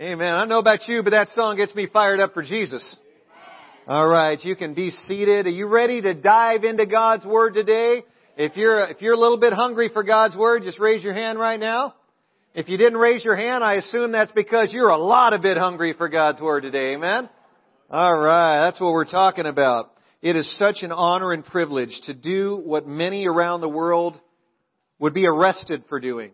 Amen. 0.00 0.34
I 0.34 0.46
know 0.46 0.60
about 0.60 0.88
you, 0.88 1.02
but 1.02 1.10
that 1.10 1.28
song 1.34 1.58
gets 1.58 1.74
me 1.74 1.86
fired 1.86 2.20
up 2.20 2.32
for 2.32 2.42
Jesus. 2.42 2.96
All 3.86 4.08
right, 4.08 4.42
you 4.42 4.56
can 4.56 4.72
be 4.72 4.90
seated. 4.90 5.44
Are 5.44 5.50
you 5.50 5.66
ready 5.66 6.00
to 6.00 6.14
dive 6.14 6.64
into 6.64 6.86
God's 6.86 7.26
Word 7.26 7.52
today? 7.52 8.04
If 8.38 8.56
you're, 8.56 8.88
if 8.88 9.02
you're 9.02 9.12
a 9.12 9.18
little 9.18 9.38
bit 9.38 9.52
hungry 9.52 9.90
for 9.92 10.02
God's 10.02 10.34
Word, 10.34 10.62
just 10.62 10.78
raise 10.78 11.04
your 11.04 11.12
hand 11.12 11.38
right 11.38 11.60
now. 11.60 11.96
If 12.54 12.70
you 12.70 12.78
didn't 12.78 12.96
raise 12.96 13.22
your 13.22 13.36
hand, 13.36 13.62
I 13.62 13.74
assume 13.74 14.12
that's 14.12 14.32
because 14.32 14.72
you're 14.72 14.88
a 14.88 14.96
lot 14.96 15.34
of 15.34 15.42
bit 15.42 15.58
hungry 15.58 15.92
for 15.92 16.08
God's 16.08 16.40
Word 16.40 16.62
today. 16.62 16.94
Amen? 16.94 17.28
Alright, 17.90 18.70
that's 18.70 18.80
what 18.80 18.94
we're 18.94 19.04
talking 19.04 19.44
about. 19.44 19.92
It 20.22 20.34
is 20.34 20.50
such 20.56 20.78
an 20.80 20.92
honor 20.92 21.34
and 21.34 21.44
privilege 21.44 22.00
to 22.04 22.14
do 22.14 22.56
what 22.64 22.86
many 22.86 23.26
around 23.26 23.60
the 23.60 23.68
world 23.68 24.18
would 24.98 25.12
be 25.12 25.26
arrested 25.26 25.84
for 25.90 26.00
doing. 26.00 26.30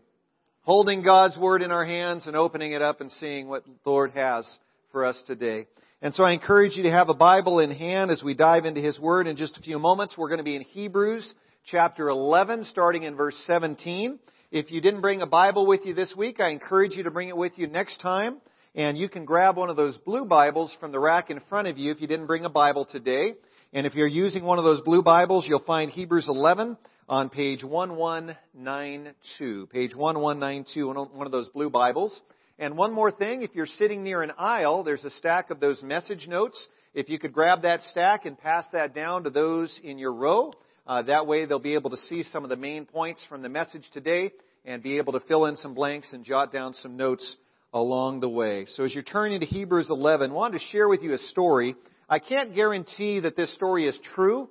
Holding 0.66 1.02
God's 1.02 1.38
Word 1.38 1.62
in 1.62 1.70
our 1.70 1.84
hands 1.84 2.26
and 2.26 2.34
opening 2.34 2.72
it 2.72 2.82
up 2.82 3.00
and 3.00 3.12
seeing 3.12 3.46
what 3.46 3.64
the 3.64 3.70
Lord 3.88 4.10
has 4.16 4.44
for 4.90 5.04
us 5.04 5.16
today. 5.24 5.68
And 6.02 6.12
so 6.12 6.24
I 6.24 6.32
encourage 6.32 6.74
you 6.74 6.82
to 6.82 6.90
have 6.90 7.08
a 7.08 7.14
Bible 7.14 7.60
in 7.60 7.70
hand 7.70 8.10
as 8.10 8.20
we 8.20 8.34
dive 8.34 8.64
into 8.64 8.80
His 8.80 8.98
Word. 8.98 9.28
In 9.28 9.36
just 9.36 9.56
a 9.56 9.62
few 9.62 9.78
moments, 9.78 10.18
we're 10.18 10.26
going 10.26 10.38
to 10.38 10.44
be 10.44 10.56
in 10.56 10.62
Hebrews 10.62 11.24
chapter 11.66 12.08
11, 12.08 12.64
starting 12.64 13.04
in 13.04 13.14
verse 13.14 13.40
17. 13.46 14.18
If 14.50 14.72
you 14.72 14.80
didn't 14.80 15.02
bring 15.02 15.22
a 15.22 15.26
Bible 15.26 15.68
with 15.68 15.86
you 15.86 15.94
this 15.94 16.12
week, 16.16 16.40
I 16.40 16.48
encourage 16.48 16.96
you 16.96 17.04
to 17.04 17.12
bring 17.12 17.28
it 17.28 17.36
with 17.36 17.52
you 17.54 17.68
next 17.68 18.00
time. 18.00 18.38
And 18.74 18.98
you 18.98 19.08
can 19.08 19.24
grab 19.24 19.56
one 19.56 19.70
of 19.70 19.76
those 19.76 19.96
blue 19.98 20.24
Bibles 20.24 20.76
from 20.80 20.90
the 20.90 20.98
rack 20.98 21.30
in 21.30 21.38
front 21.48 21.68
of 21.68 21.78
you 21.78 21.92
if 21.92 22.00
you 22.00 22.08
didn't 22.08 22.26
bring 22.26 22.44
a 22.44 22.50
Bible 22.50 22.86
today. 22.90 23.34
And 23.72 23.86
if 23.86 23.94
you're 23.94 24.08
using 24.08 24.42
one 24.42 24.58
of 24.58 24.64
those 24.64 24.80
blue 24.80 25.04
Bibles, 25.04 25.46
you'll 25.46 25.60
find 25.60 25.92
Hebrews 25.92 26.26
11 26.28 26.76
on 27.08 27.30
page 27.30 27.62
1192. 27.62 29.68
Page 29.72 29.94
1192, 29.94 30.88
one 30.88 31.26
of 31.26 31.32
those 31.32 31.48
blue 31.50 31.70
Bibles. 31.70 32.20
And 32.58 32.76
one 32.76 32.92
more 32.92 33.12
thing, 33.12 33.42
if 33.42 33.54
you're 33.54 33.66
sitting 33.66 34.02
near 34.02 34.22
an 34.22 34.32
aisle, 34.38 34.82
there's 34.82 35.04
a 35.04 35.10
stack 35.10 35.50
of 35.50 35.60
those 35.60 35.82
message 35.82 36.26
notes. 36.26 36.66
If 36.94 37.08
you 37.08 37.18
could 37.18 37.32
grab 37.32 37.62
that 37.62 37.82
stack 37.82 38.24
and 38.24 38.36
pass 38.36 38.64
that 38.72 38.94
down 38.94 39.24
to 39.24 39.30
those 39.30 39.78
in 39.84 39.98
your 39.98 40.12
row, 40.12 40.52
uh, 40.86 41.02
that 41.02 41.26
way 41.26 41.44
they'll 41.44 41.58
be 41.58 41.74
able 41.74 41.90
to 41.90 41.98
see 42.08 42.22
some 42.24 42.42
of 42.42 42.50
the 42.50 42.56
main 42.56 42.86
points 42.86 43.22
from 43.28 43.42
the 43.42 43.48
message 43.48 43.84
today 43.92 44.32
and 44.64 44.82
be 44.82 44.96
able 44.96 45.12
to 45.12 45.20
fill 45.20 45.46
in 45.46 45.56
some 45.56 45.74
blanks 45.74 46.12
and 46.12 46.24
jot 46.24 46.52
down 46.52 46.74
some 46.74 46.96
notes 46.96 47.36
along 47.72 48.20
the 48.20 48.28
way. 48.28 48.64
So 48.66 48.84
as 48.84 48.94
you're 48.94 49.04
turning 49.04 49.40
to 49.40 49.46
Hebrews 49.46 49.90
11, 49.90 50.30
I 50.30 50.34
wanted 50.34 50.58
to 50.58 50.64
share 50.72 50.88
with 50.88 51.02
you 51.02 51.12
a 51.12 51.18
story. 51.18 51.76
I 52.08 52.18
can't 52.18 52.54
guarantee 52.54 53.20
that 53.20 53.36
this 53.36 53.54
story 53.54 53.86
is 53.86 53.98
true, 54.14 54.48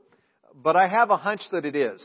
but 0.53 0.75
I 0.75 0.87
have 0.87 1.09
a 1.09 1.17
hunch 1.17 1.41
that 1.51 1.65
it 1.65 1.75
is. 1.75 2.01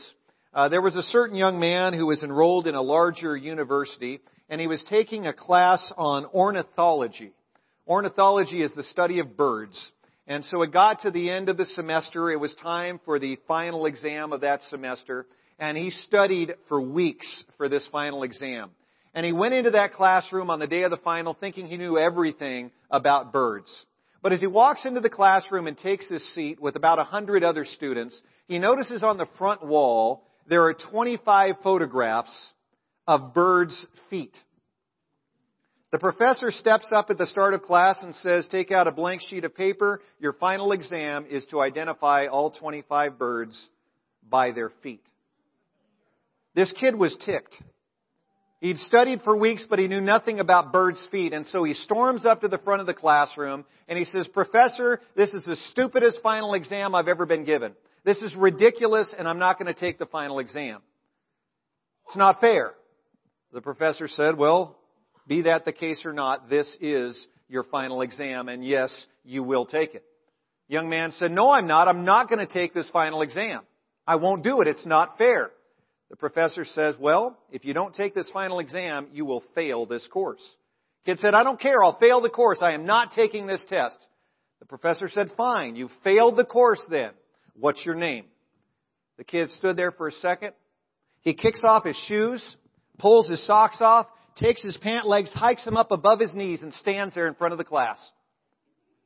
Uh, 0.53 0.67
there 0.67 0.81
was 0.81 0.97
a 0.97 1.01
certain 1.01 1.37
young 1.37 1.61
man 1.61 1.93
who 1.93 2.05
was 2.05 2.23
enrolled 2.23 2.67
in 2.67 2.75
a 2.75 2.81
larger 2.81 3.37
university, 3.37 4.19
and 4.49 4.59
he 4.59 4.67
was 4.67 4.83
taking 4.89 5.25
a 5.25 5.33
class 5.33 5.93
on 5.95 6.25
ornithology. 6.25 7.31
Ornithology 7.87 8.61
is 8.61 8.73
the 8.75 8.83
study 8.83 9.19
of 9.19 9.37
birds. 9.37 9.91
And 10.27 10.43
so 10.43 10.61
it 10.61 10.73
got 10.73 11.01
to 11.01 11.11
the 11.11 11.31
end 11.31 11.47
of 11.47 11.55
the 11.55 11.65
semester. 11.65 12.29
It 12.31 12.39
was 12.39 12.53
time 12.55 12.99
for 13.05 13.17
the 13.17 13.37
final 13.47 13.85
exam 13.85 14.33
of 14.33 14.41
that 14.41 14.61
semester. 14.69 15.25
And 15.57 15.77
he 15.77 15.89
studied 15.89 16.53
for 16.67 16.81
weeks 16.81 17.43
for 17.57 17.69
this 17.69 17.87
final 17.89 18.23
exam. 18.23 18.71
And 19.13 19.25
he 19.25 19.31
went 19.31 19.53
into 19.53 19.71
that 19.71 19.93
classroom 19.93 20.49
on 20.49 20.59
the 20.59 20.67
day 20.67 20.83
of 20.83 20.91
the 20.91 20.97
final 20.97 21.33
thinking 21.33 21.67
he 21.67 21.77
knew 21.77 21.97
everything 21.97 22.71
about 22.89 23.31
birds. 23.31 23.85
But 24.21 24.33
as 24.33 24.41
he 24.41 24.47
walks 24.47 24.85
into 24.85 24.99
the 24.99 25.09
classroom 25.09 25.67
and 25.67 25.77
takes 25.77 26.07
his 26.07 26.25
seat 26.33 26.61
with 26.61 26.75
about 26.75 26.99
a 26.99 27.03
hundred 27.03 27.43
other 27.43 27.65
students, 27.65 28.21
he 28.47 28.59
notices 28.59 29.01
on 29.01 29.17
the 29.17 29.27
front 29.37 29.65
wall 29.65 30.23
there 30.51 30.65
are 30.65 30.73
25 30.73 31.55
photographs 31.63 32.51
of 33.07 33.33
birds' 33.33 33.87
feet. 34.09 34.35
The 35.93 35.97
professor 35.97 36.51
steps 36.51 36.87
up 36.93 37.09
at 37.09 37.17
the 37.17 37.25
start 37.25 37.53
of 37.53 37.61
class 37.61 38.03
and 38.03 38.13
says, 38.15 38.49
take 38.51 38.69
out 38.69 38.85
a 38.85 38.91
blank 38.91 39.21
sheet 39.21 39.45
of 39.45 39.55
paper. 39.55 40.01
Your 40.19 40.33
final 40.33 40.73
exam 40.73 41.25
is 41.29 41.45
to 41.51 41.61
identify 41.61 42.25
all 42.25 42.51
25 42.51 43.17
birds 43.17 43.65
by 44.29 44.51
their 44.51 44.71
feet. 44.83 45.03
This 46.53 46.73
kid 46.73 46.95
was 46.95 47.15
ticked. 47.25 47.55
He'd 48.59 48.77
studied 48.79 49.21
for 49.21 49.37
weeks, 49.37 49.65
but 49.69 49.79
he 49.79 49.87
knew 49.87 50.01
nothing 50.01 50.41
about 50.41 50.73
birds' 50.73 51.01
feet, 51.11 51.31
and 51.31 51.45
so 51.47 51.63
he 51.63 51.73
storms 51.73 52.25
up 52.25 52.41
to 52.41 52.49
the 52.49 52.57
front 52.57 52.81
of 52.81 52.87
the 52.87 52.93
classroom 52.93 53.63
and 53.87 53.97
he 53.97 54.03
says, 54.03 54.27
Professor, 54.27 54.99
this 55.15 55.29
is 55.29 55.45
the 55.45 55.55
stupidest 55.69 56.19
final 56.21 56.55
exam 56.55 56.93
I've 56.93 57.07
ever 57.07 57.25
been 57.25 57.45
given. 57.45 57.73
This 58.03 58.17
is 58.17 58.35
ridiculous, 58.35 59.13
and 59.17 59.27
I'm 59.27 59.39
not 59.39 59.59
going 59.59 59.71
to 59.71 59.79
take 59.79 59.99
the 59.99 60.05
final 60.05 60.39
exam. 60.39 60.81
It's 62.07 62.17
not 62.17 62.41
fair. 62.41 62.73
The 63.53 63.61
professor 63.61 64.07
said, 64.07 64.37
Well, 64.37 64.77
be 65.27 65.43
that 65.43 65.65
the 65.65 65.73
case 65.73 66.03
or 66.05 66.13
not, 66.13 66.49
this 66.49 66.69
is 66.81 67.27
your 67.47 67.63
final 67.63 68.01
exam, 68.01 68.49
and 68.49 68.65
yes, 68.65 68.93
you 69.23 69.43
will 69.43 69.65
take 69.65 69.93
it. 69.93 70.03
young 70.67 70.89
man 70.89 71.11
said, 71.13 71.31
No, 71.31 71.51
I'm 71.51 71.67
not. 71.67 71.87
I'm 71.87 72.05
not 72.05 72.27
going 72.27 72.45
to 72.45 72.51
take 72.51 72.73
this 72.73 72.89
final 72.89 73.21
exam. 73.21 73.61
I 74.07 74.15
won't 74.15 74.43
do 74.43 74.61
it. 74.61 74.67
It's 74.67 74.85
not 74.85 75.17
fair. 75.17 75.51
The 76.09 76.15
professor 76.15 76.65
says, 76.65 76.95
Well, 76.99 77.37
if 77.51 77.65
you 77.65 77.73
don't 77.73 77.93
take 77.93 78.15
this 78.15 78.29
final 78.33 78.59
exam, 78.59 79.09
you 79.13 79.25
will 79.25 79.43
fail 79.53 79.85
this 79.85 80.05
course. 80.07 80.41
Kid 81.05 81.19
said, 81.19 81.33
I 81.33 81.43
don't 81.43 81.59
care. 81.59 81.83
I'll 81.83 81.99
fail 81.99 82.21
the 82.21 82.29
course. 82.29 82.59
I 82.61 82.73
am 82.73 82.85
not 82.85 83.11
taking 83.11 83.47
this 83.47 83.63
test. 83.69 83.97
The 84.59 84.65
professor 84.65 85.07
said, 85.07 85.29
Fine. 85.37 85.75
You 85.75 85.89
failed 86.03 86.35
the 86.35 86.45
course 86.45 86.81
then. 86.89 87.11
What's 87.53 87.85
your 87.85 87.95
name? 87.95 88.25
The 89.17 89.23
kid 89.23 89.49
stood 89.51 89.77
there 89.77 89.91
for 89.91 90.07
a 90.07 90.11
second. 90.11 90.53
He 91.21 91.33
kicks 91.33 91.61
off 91.63 91.85
his 91.85 91.97
shoes, 92.07 92.43
pulls 92.97 93.29
his 93.29 93.45
socks 93.45 93.77
off, 93.79 94.07
takes 94.35 94.63
his 94.63 94.77
pant 94.77 95.07
legs, 95.07 95.31
hikes 95.33 95.63
them 95.65 95.77
up 95.77 95.91
above 95.91 96.19
his 96.19 96.33
knees, 96.33 96.63
and 96.63 96.73
stands 96.73 97.13
there 97.13 97.27
in 97.27 97.35
front 97.35 97.51
of 97.51 97.57
the 97.57 97.63
class. 97.63 97.99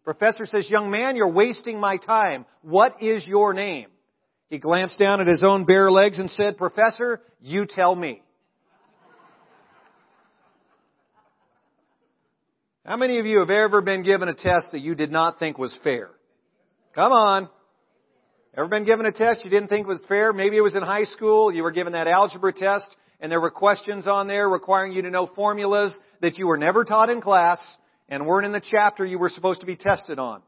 Professor 0.04 0.46
says, 0.46 0.70
Young 0.70 0.92
man, 0.92 1.16
you're 1.16 1.32
wasting 1.32 1.80
my 1.80 1.98
time. 1.98 2.46
What 2.62 3.02
is 3.02 3.28
your 3.28 3.54
name? 3.54 3.88
He 4.50 4.60
glanced 4.60 5.00
down 5.00 5.20
at 5.20 5.28
his 5.28 5.44
own 5.44 5.66
bare 5.66 5.90
legs 5.90 6.20
and 6.20 6.30
said, 6.30 6.58
Professor, 6.58 7.22
you 7.42 7.66
tell 7.66 7.96
me. 7.96 8.22
How 12.86 12.98
many 12.98 13.18
of 13.18 13.26
you 13.26 13.40
have 13.40 13.50
ever 13.50 13.82
been 13.82 14.04
given 14.04 14.30
a 14.30 14.36
test 14.36 14.68
that 14.72 14.80
you 14.80 14.94
did 14.94 15.12
not 15.12 15.40
think 15.40 15.58
was 15.58 15.76
fair? 15.84 16.12
Come 16.94 17.12
on. 17.12 17.50
Ever 18.58 18.70
been 18.70 18.86
given 18.86 19.06
a 19.06 19.12
test 19.12 19.42
you 19.44 19.50
didn't 19.50 19.68
think 19.68 19.86
was 19.86 20.02
fair? 20.08 20.32
Maybe 20.32 20.56
it 20.56 20.62
was 20.62 20.76
in 20.76 20.82
high 20.82 21.04
school. 21.04 21.54
You 21.54 21.64
were 21.64 21.72
given 21.72 21.92
that 21.92 22.08
algebra 22.08 22.54
test 22.54 22.88
and 23.20 23.30
there 23.30 23.42
were 23.42 23.52
questions 23.52 24.08
on 24.08 24.30
there 24.30 24.48
requiring 24.48 24.94
you 24.94 25.02
to 25.02 25.10
know 25.10 25.30
formulas 25.36 25.94
that 26.22 26.38
you 26.38 26.48
were 26.48 26.56
never 26.56 26.86
taught 26.86 27.10
in 27.10 27.20
class 27.20 27.60
and 28.08 28.26
weren't 28.26 28.46
in 28.46 28.54
the 28.54 28.62
chapter 28.62 29.06
you 29.06 29.20
were 29.20 29.28
supposed 29.28 29.60
to 29.60 29.66
be 29.66 29.76
tested 29.76 30.20
on. 30.20 30.42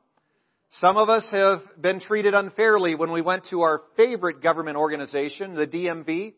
Some 0.80 0.96
of 0.96 1.10
us 1.10 1.28
have 1.32 1.60
been 1.82 2.00
treated 2.00 2.34
unfairly 2.34 2.96
when 2.96 3.12
we 3.12 3.22
went 3.22 3.46
to 3.50 3.62
our 3.62 3.82
favorite 3.98 4.42
government 4.42 4.78
organization, 4.78 5.54
the 5.54 5.68
DMV. 5.68 6.34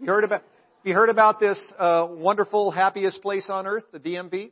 You 0.00 0.06
heard 0.08 0.24
about, 0.24 0.42
you 0.82 0.92
heard 0.92 1.08
about 1.08 1.38
this 1.38 1.58
uh, 1.78 2.08
wonderful, 2.10 2.72
happiest 2.72 3.22
place 3.22 3.46
on 3.48 3.68
earth, 3.68 3.84
the 3.92 4.00
DMV? 4.00 4.50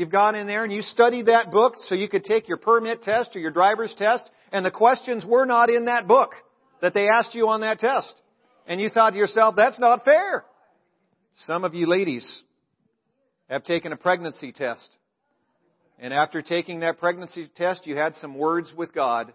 You've 0.00 0.08
gone 0.08 0.34
in 0.34 0.46
there 0.46 0.64
and 0.64 0.72
you 0.72 0.80
studied 0.80 1.26
that 1.26 1.50
book 1.50 1.74
so 1.82 1.94
you 1.94 2.08
could 2.08 2.24
take 2.24 2.48
your 2.48 2.56
permit 2.56 3.02
test 3.02 3.36
or 3.36 3.38
your 3.38 3.50
driver's 3.50 3.94
test, 3.98 4.24
and 4.50 4.64
the 4.64 4.70
questions 4.70 5.26
were 5.26 5.44
not 5.44 5.68
in 5.68 5.84
that 5.84 6.08
book 6.08 6.30
that 6.80 6.94
they 6.94 7.06
asked 7.06 7.34
you 7.34 7.48
on 7.48 7.60
that 7.60 7.80
test. 7.80 8.10
And 8.66 8.80
you 8.80 8.88
thought 8.88 9.10
to 9.10 9.18
yourself, 9.18 9.56
that's 9.58 9.78
not 9.78 10.06
fair. 10.06 10.46
Some 11.44 11.64
of 11.64 11.74
you 11.74 11.86
ladies 11.86 12.26
have 13.50 13.62
taken 13.64 13.92
a 13.92 13.96
pregnancy 13.98 14.52
test. 14.52 14.88
And 15.98 16.14
after 16.14 16.40
taking 16.40 16.80
that 16.80 16.98
pregnancy 16.98 17.50
test, 17.54 17.86
you 17.86 17.94
had 17.94 18.14
some 18.22 18.38
words 18.38 18.72
with 18.74 18.94
God 18.94 19.34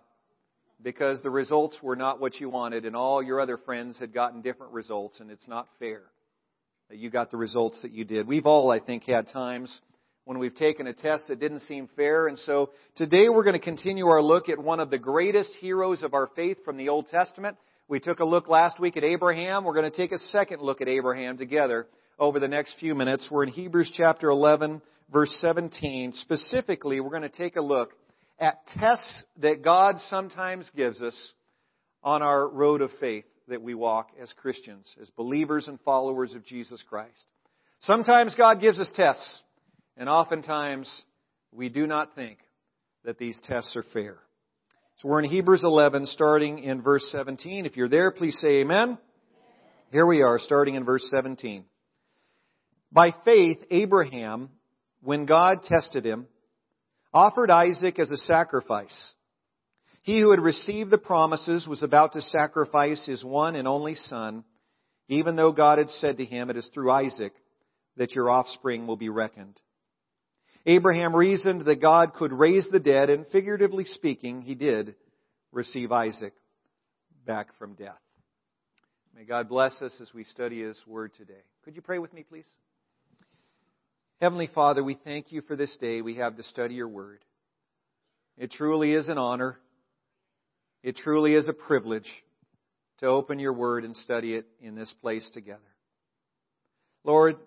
because 0.82 1.22
the 1.22 1.30
results 1.30 1.78
were 1.84 1.96
not 1.96 2.20
what 2.20 2.40
you 2.40 2.50
wanted 2.50 2.86
and 2.86 2.96
all 2.96 3.22
your 3.22 3.40
other 3.40 3.60
friends 3.60 4.00
had 4.00 4.16
gotten 4.16 4.42
different 4.42 4.74
results 4.74 5.20
and 5.20 5.30
it's 5.30 5.48
not 5.48 5.68
fair 5.78 6.02
that 6.90 6.98
you 6.98 7.12
got 7.12 7.30
the 7.30 7.38
results 7.38 7.80
that 7.84 7.92
you 7.92 8.04
did. 8.04 8.26
We've 8.28 8.48
all, 8.48 8.72
I 8.72 8.80
think, 8.80 9.04
had 9.04 9.28
times 9.28 9.72
when 10.26 10.40
we've 10.40 10.56
taken 10.56 10.88
a 10.88 10.94
test 10.94 11.28
that 11.28 11.40
didn't 11.40 11.62
seem 11.62 11.88
fair. 11.96 12.28
And 12.28 12.38
so 12.40 12.72
today 12.96 13.30
we're 13.30 13.44
going 13.44 13.60
to 13.60 13.64
continue 13.64 14.08
our 14.08 14.22
look 14.22 14.50
at 14.50 14.60
one 14.60 14.80
of 14.80 14.90
the 14.90 14.98
greatest 14.98 15.52
heroes 15.62 16.02
of 16.04 16.14
our 16.14 16.30
faith 16.36 16.58
from 16.66 16.78
the 16.78 16.90
Old 16.90 17.08
Testament. 17.10 17.58
We 17.88 18.00
took 18.00 18.20
a 18.20 18.26
look 18.26 18.50
last 18.50 18.80
week 18.80 18.98
at 18.98 19.04
Abraham. 19.04 19.64
We're 19.64 19.76
going 19.76 19.90
to 19.90 19.96
take 19.96 20.12
a 20.12 20.18
second 20.18 20.62
look 20.62 20.82
at 20.82 20.88
Abraham 20.88 21.38
together 21.38 21.88
over 22.18 22.40
the 22.40 22.48
next 22.48 22.76
few 22.80 22.96
minutes. 22.96 23.28
We're 23.30 23.44
in 23.44 23.50
Hebrews 23.50 23.92
chapter 23.96 24.30
11, 24.30 24.82
verse 25.14 25.36
17. 25.42 26.14
Specifically, 26.14 27.00
we're 27.00 27.12
going 27.12 27.22
to 27.22 27.30
take 27.30 27.56
a 27.56 27.62
look 27.62 27.92
at 28.40 28.66
tests 28.80 29.24
that 29.42 29.64
God 29.64 29.98
sometimes 30.10 30.70
gives 30.76 31.02
us 31.02 31.16
on 32.04 32.24
our 32.24 32.48
road 32.48 32.82
of 32.82 32.90
faith 33.00 33.26
that 33.48 33.62
we 33.62 33.76
walk 33.76 34.10
as 34.20 34.34
Christians, 34.34 34.92
as 35.00 35.10
believers 35.12 35.68
and 35.68 35.80
followers 35.82 36.34
of 36.34 36.44
Jesus 36.44 36.84
Christ. 36.90 37.24
Sometimes 37.82 38.34
God 38.34 38.60
gives 38.60 38.80
us 38.80 38.92
tests, 38.96 39.44
and 39.98 40.10
oftentimes 40.10 40.90
we 41.52 41.70
do 41.70 41.88
not 41.88 42.16
think 42.16 42.40
that 43.04 43.18
these 43.18 43.40
tests 43.44 43.76
are 43.76 43.86
fair. 43.94 44.18
So 45.02 45.10
we're 45.10 45.20
in 45.20 45.30
Hebrews 45.30 45.64
11, 45.64 46.08
starting 46.08 46.60
in 46.60 46.82
verse 46.82 47.08
17. 47.12 47.66
If 47.66 47.78
you're 47.78 47.90
there, 47.90 48.12
please 48.12 48.38
say 48.40 48.62
amen. 48.62 48.98
Here 49.92 50.06
we 50.06 50.22
are, 50.22 50.40
starting 50.40 50.76
in 50.76 50.84
verse 50.84 51.10
17. 51.16 51.66
By 52.92 53.14
faith, 53.24 53.58
Abraham, 53.72 54.50
when 55.02 55.26
God 55.26 55.64
tested 55.64 56.06
him, 56.06 56.28
offered 57.14 57.50
Isaac 57.50 58.00
as 58.00 58.10
a 58.10 58.18
sacrifice. 58.18 59.14
He 60.02 60.20
who 60.20 60.32
had 60.32 60.40
received 60.40 60.92
the 60.92 60.98
promises 60.98 61.68
was 61.68 61.82
about 61.84 62.14
to 62.14 62.22
sacrifice 62.22 63.06
his 63.06 63.24
one 63.24 63.56
and 63.56 63.68
only 63.68 63.96
son, 63.96 64.44
even 65.08 65.36
though 65.36 65.52
God 65.52 65.78
had 65.78 65.90
said 65.90 66.18
to 66.18 66.26
him, 66.26 66.50
It 66.50 66.58
is 66.58 66.70
through 66.74 66.92
Isaac 66.92 67.34
that 67.98 68.14
your 68.14 68.30
offspring 68.30 68.88
will 68.88 68.98
be 68.98 69.10
reckoned. 69.10 69.60
Abraham 70.66 71.16
reasoned 71.16 71.66
that 71.66 71.82
God 71.82 72.14
could 72.14 72.34
raise 72.34 72.68
the 72.72 72.80
dead, 72.80 73.10
and 73.10 73.28
figuratively 73.28 73.86
speaking, 73.86 74.42
he 74.42 74.56
did 74.56 74.96
receive 75.52 75.92
Isaac 75.92 76.34
back 77.26 77.48
from 77.58 77.76
death. 77.76 78.00
May 79.16 79.24
God 79.24 79.48
bless 79.48 79.80
us 79.82 79.94
as 80.02 80.14
we 80.14 80.26
study 80.26 80.62
His 80.62 80.78
Word 80.86 81.14
today. 81.16 81.42
Could 81.64 81.76
you 81.76 81.82
pray 81.82 82.00
with 82.00 82.14
me, 82.14 82.24
please? 82.24 82.46
Heavenly 84.20 84.50
Father, 84.54 84.84
we 84.84 84.96
thank 84.96 85.32
you 85.32 85.42
for 85.42 85.56
this 85.56 85.76
day 85.78 86.02
we 86.02 86.16
have 86.16 86.36
to 86.38 86.44
study 86.44 86.76
your 86.76 86.90
Word. 86.90 87.20
It 88.38 88.52
truly 88.52 88.94
is 88.94 89.08
an 89.08 89.18
honor. 89.18 89.58
It 90.84 90.98
truly 90.98 91.34
is 91.34 91.48
a 91.48 91.54
privilege 91.54 92.10
to 93.00 93.06
open 93.06 93.40
your 93.40 93.54
Word 93.54 93.86
and 93.86 93.96
study 93.96 94.36
it 94.36 94.46
in 94.60 94.76
this 94.76 94.94
place 95.02 95.30
together. 95.34 95.62
Lord, 97.04 97.38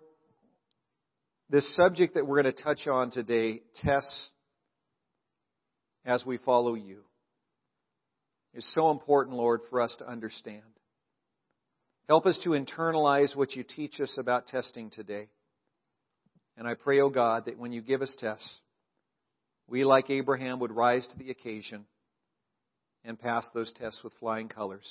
this 1.51 1.75
subject 1.77 2.15
that 2.15 2.27
we're 2.27 2.43
going 2.43 2.55
to 2.55 2.63
touch 2.63 2.87
on 2.87 3.11
today, 3.11 3.63
tests 3.77 4.29
as 6.05 6.25
we 6.25 6.39
follow 6.39 6.75
you, 6.75 7.01
is 8.55 8.67
so 8.75 8.91
important, 8.91 9.37
Lord, 9.37 9.61
for 9.71 9.81
us 9.81 9.95
to 9.99 10.09
understand. 10.09 10.63
Help 12.09 12.27
us 12.27 12.39
to 12.45 12.51
internalize 12.51 13.37
what 13.37 13.55
you 13.55 13.63
teach 13.63 14.01
us 14.01 14.15
about 14.19 14.47
testing 14.47 14.91
today. 14.91 15.29
And 16.57 16.67
I 16.67 16.75
pray, 16.75 17.01
O 17.01 17.07
oh 17.07 17.11
God, 17.11 17.45
that 17.47 17.59
when 17.59 17.73
you 17.73 17.83
give 17.83 18.03
us 18.03 18.13
tests, 18.19 18.49
we, 19.69 19.85
like 19.85 20.11
Abraham, 20.11 20.61
would 20.61 20.73
rise 20.73 21.07
to 21.07 21.19
the 21.19 21.31
occasion 21.31 21.85
and 23.05 23.19
pass 23.19 23.47
those 23.55 23.71
tests 23.79 24.03
with 24.03 24.13
flying 24.19 24.49
colors. 24.49 24.87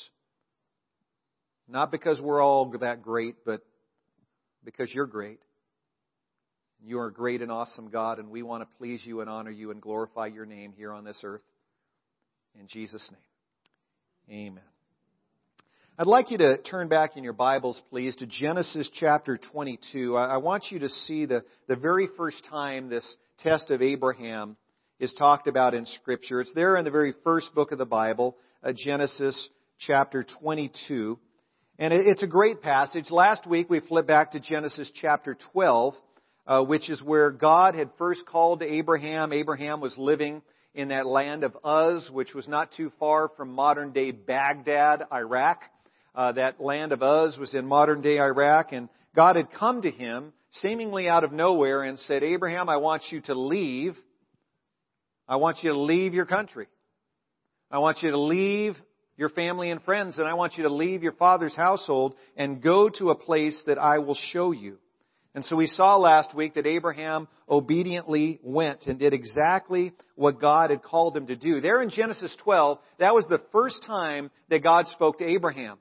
Not 1.67 1.91
because 1.91 2.21
we're 2.21 2.41
all 2.41 2.71
that 2.79 3.01
great, 3.01 3.35
but 3.45 3.61
because 4.63 4.93
you're 4.93 5.07
great. 5.07 5.39
You 6.83 6.99
are 6.99 7.07
a 7.07 7.13
great 7.13 7.41
and 7.41 7.51
awesome 7.51 7.89
God, 7.89 8.19
and 8.19 8.29
we 8.29 8.43
want 8.43 8.61
to 8.61 8.77
please 8.77 9.01
you 9.03 9.21
and 9.21 9.29
honor 9.29 9.51
you 9.51 9.71
and 9.71 9.81
glorify 9.81 10.27
your 10.27 10.45
name 10.45 10.73
here 10.77 10.93
on 10.93 11.03
this 11.03 11.19
earth. 11.23 11.41
In 12.59 12.67
Jesus' 12.67 13.09
name, 14.29 14.51
amen. 14.51 14.63
I'd 15.97 16.05
like 16.05 16.29
you 16.29 16.37
to 16.37 16.61
turn 16.61 16.87
back 16.87 17.17
in 17.17 17.23
your 17.23 17.33
Bibles, 17.33 17.81
please, 17.89 18.15
to 18.17 18.27
Genesis 18.27 18.89
chapter 18.93 19.39
22. 19.51 20.15
I 20.15 20.37
want 20.37 20.65
you 20.69 20.79
to 20.79 20.89
see 20.89 21.25
the, 21.25 21.43
the 21.67 21.75
very 21.75 22.07
first 22.15 22.45
time 22.49 22.89
this 22.89 23.07
test 23.39 23.71
of 23.71 23.81
Abraham 23.81 24.55
is 24.99 25.13
talked 25.15 25.47
about 25.47 25.73
in 25.73 25.87
Scripture. 25.87 26.41
It's 26.41 26.53
there 26.53 26.77
in 26.77 26.85
the 26.85 26.91
very 26.91 27.15
first 27.23 27.53
book 27.55 27.71
of 27.71 27.79
the 27.79 27.85
Bible, 27.85 28.37
uh, 28.63 28.73
Genesis 28.75 29.49
chapter 29.79 30.25
22. 30.39 31.17
And 31.79 31.93
it's 31.93 32.23
a 32.23 32.27
great 32.27 32.61
passage. 32.61 33.11
Last 33.11 33.47
week 33.47 33.69
we 33.69 33.79
flipped 33.79 34.07
back 34.07 34.31
to 34.31 34.39
Genesis 34.39 34.91
chapter 34.99 35.37
12, 35.51 35.95
uh, 36.47 36.63
which 36.63 36.89
is 36.89 37.03
where 37.03 37.29
God 37.29 37.75
had 37.75 37.89
first 37.97 38.25
called 38.25 38.61
to 38.61 38.65
Abraham. 38.65 39.33
Abraham 39.33 39.81
was 39.81 39.97
living 39.97 40.41
in 40.73 40.89
that 40.89 41.05
land 41.05 41.43
of 41.43 41.57
Uz, 41.65 42.09
which 42.11 42.33
was 42.33 42.47
not 42.47 42.71
too 42.71 42.91
far 42.99 43.29
from 43.35 43.51
modern 43.51 43.91
day 43.91 44.11
Baghdad, 44.11 45.03
Iraq. 45.11 45.61
Uh, 46.15 46.31
that 46.31 46.61
land 46.61 46.93
of 46.93 47.01
Uz 47.03 47.37
was 47.37 47.53
in 47.53 47.65
modern 47.65 48.01
day 48.01 48.17
Iraq, 48.17 48.71
and 48.71 48.89
God 49.15 49.35
had 49.35 49.51
come 49.51 49.81
to 49.81 49.91
him 49.91 50.33
seemingly 50.53 51.09
out 51.09 51.23
of 51.23 51.31
nowhere 51.31 51.83
and 51.83 51.99
said, 51.99 52.23
Abraham, 52.23 52.69
I 52.69 52.77
want 52.77 53.03
you 53.11 53.21
to 53.21 53.35
leave. 53.35 53.95
I 55.27 55.35
want 55.35 55.57
you 55.61 55.71
to 55.71 55.79
leave 55.79 56.13
your 56.13 56.25
country. 56.25 56.67
I 57.69 57.79
want 57.79 58.01
you 58.01 58.11
to 58.11 58.17
leave 58.19 58.75
your 59.17 59.29
family 59.29 59.71
and 59.71 59.81
friends, 59.83 60.17
and 60.17 60.27
I 60.27 60.35
want 60.35 60.55
you 60.55 60.63
to 60.63 60.73
leave 60.73 61.03
your 61.03 61.11
father's 61.11 61.55
household 61.55 62.15
and 62.37 62.61
go 62.61 62.87
to 62.87 63.09
a 63.09 63.15
place 63.15 63.61
that 63.65 63.77
I 63.77 63.99
will 63.99 64.17
show 64.31 64.51
you. 64.51 64.77
And 65.37 65.45
so 65.45 65.55
we 65.55 65.67
saw 65.67 65.97
last 65.97 66.33
week 66.33 66.55
that 66.55 66.65
Abraham 66.65 67.27
obediently 67.47 68.39
went 68.41 68.87
and 68.87 68.97
did 68.97 69.13
exactly 69.13 69.93
what 70.15 70.41
God 70.41 70.71
had 70.71 70.81
called 70.81 71.15
him 71.15 71.27
to 71.27 71.35
do. 71.35 71.61
There 71.61 71.79
in 71.83 71.91
Genesis 71.91 72.35
12, 72.43 72.79
that 72.97 73.13
was 73.13 73.27
the 73.29 73.43
first 73.51 73.83
time 73.85 74.31
that 74.49 74.63
God 74.63 74.87
spoke 74.87 75.19
to 75.19 75.25
Abraham. 75.25 75.77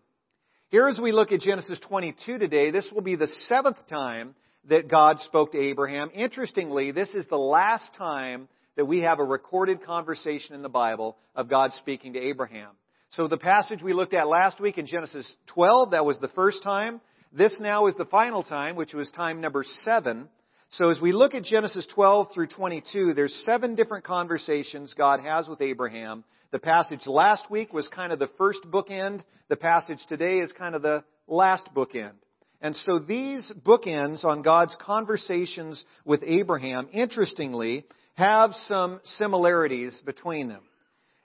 Here, 0.69 0.87
as 0.88 1.00
we 1.00 1.11
look 1.11 1.32
at 1.32 1.41
Genesis 1.41 1.81
22 1.88 2.37
today, 2.37 2.70
this 2.70 2.85
will 2.93 3.00
be 3.00 3.17
the 3.17 3.32
seventh 3.49 3.79
time 3.88 4.35
that 4.69 4.91
God 4.91 5.20
spoke 5.20 5.53
to 5.53 5.59
Abraham. 5.59 6.11
Interestingly, 6.12 6.91
this 6.91 7.09
is 7.14 7.26
the 7.29 7.37
last 7.37 7.94
time 7.97 8.49
that 8.76 8.85
we 8.85 9.00
have 9.00 9.20
a 9.20 9.25
recorded 9.25 9.82
conversation 9.85 10.55
in 10.55 10.61
the 10.61 10.69
Bible 10.69 11.17
of 11.35 11.49
God 11.49 11.73
speaking 11.73 12.12
to 12.12 12.20
Abraham. 12.20 12.73
So 13.12 13.26
the 13.26 13.38
passage 13.38 13.81
we 13.82 13.94
looked 13.94 14.12
at 14.12 14.29
last 14.29 14.61
week 14.61 14.76
in 14.76 14.87
Genesis 14.87 15.26
12, 15.55 15.93
that 15.93 16.05
was 16.05 16.19
the 16.19 16.29
first 16.29 16.62
time. 16.62 17.00
This 17.37 17.59
now 17.61 17.87
is 17.87 17.94
the 17.97 18.06
final 18.06 18.43
time, 18.43 18.77
which 18.77 18.94
was 18.94 19.11
time 19.11 19.41
number 19.41 19.65
seven. 19.83 20.29
So 20.71 20.91
as 20.91 21.00
we 21.00 21.12
look 21.12 21.35
at 21.35 21.44
Genesis 21.44 21.87
12 21.94 22.33
through 22.33 22.49
22, 22.49 23.15
there's 23.15 23.44
seven 23.47 23.75
different 23.75 24.05
conversations 24.05 24.94
God 24.97 25.21
has 25.21 25.47
with 25.47 25.61
Abraham 25.61 26.25
the 26.53 26.59
passage 26.59 27.06
last 27.06 27.50
week 27.50 27.73
was 27.73 27.88
kind 27.88 28.12
of 28.12 28.19
the 28.19 28.31
first 28.38 28.61
bookend. 28.71 29.23
The 29.49 29.56
passage 29.56 29.99
today 30.09 30.38
is 30.38 30.53
kind 30.53 30.75
of 30.75 30.83
the 30.83 31.05
last 31.27 31.69
bookend. 31.75 32.12
And 32.61 32.75
so 32.75 32.99
these 32.99 33.53
bookends 33.65 34.25
on 34.25 34.43
God's 34.43 34.77
conversations 34.81 35.85
with 36.05 36.23
Abraham, 36.25 36.88
interestingly, 36.93 37.85
have 38.15 38.55
some 38.55 39.00
similarities 39.05 40.00
between 40.06 40.49
them. 40.49 40.62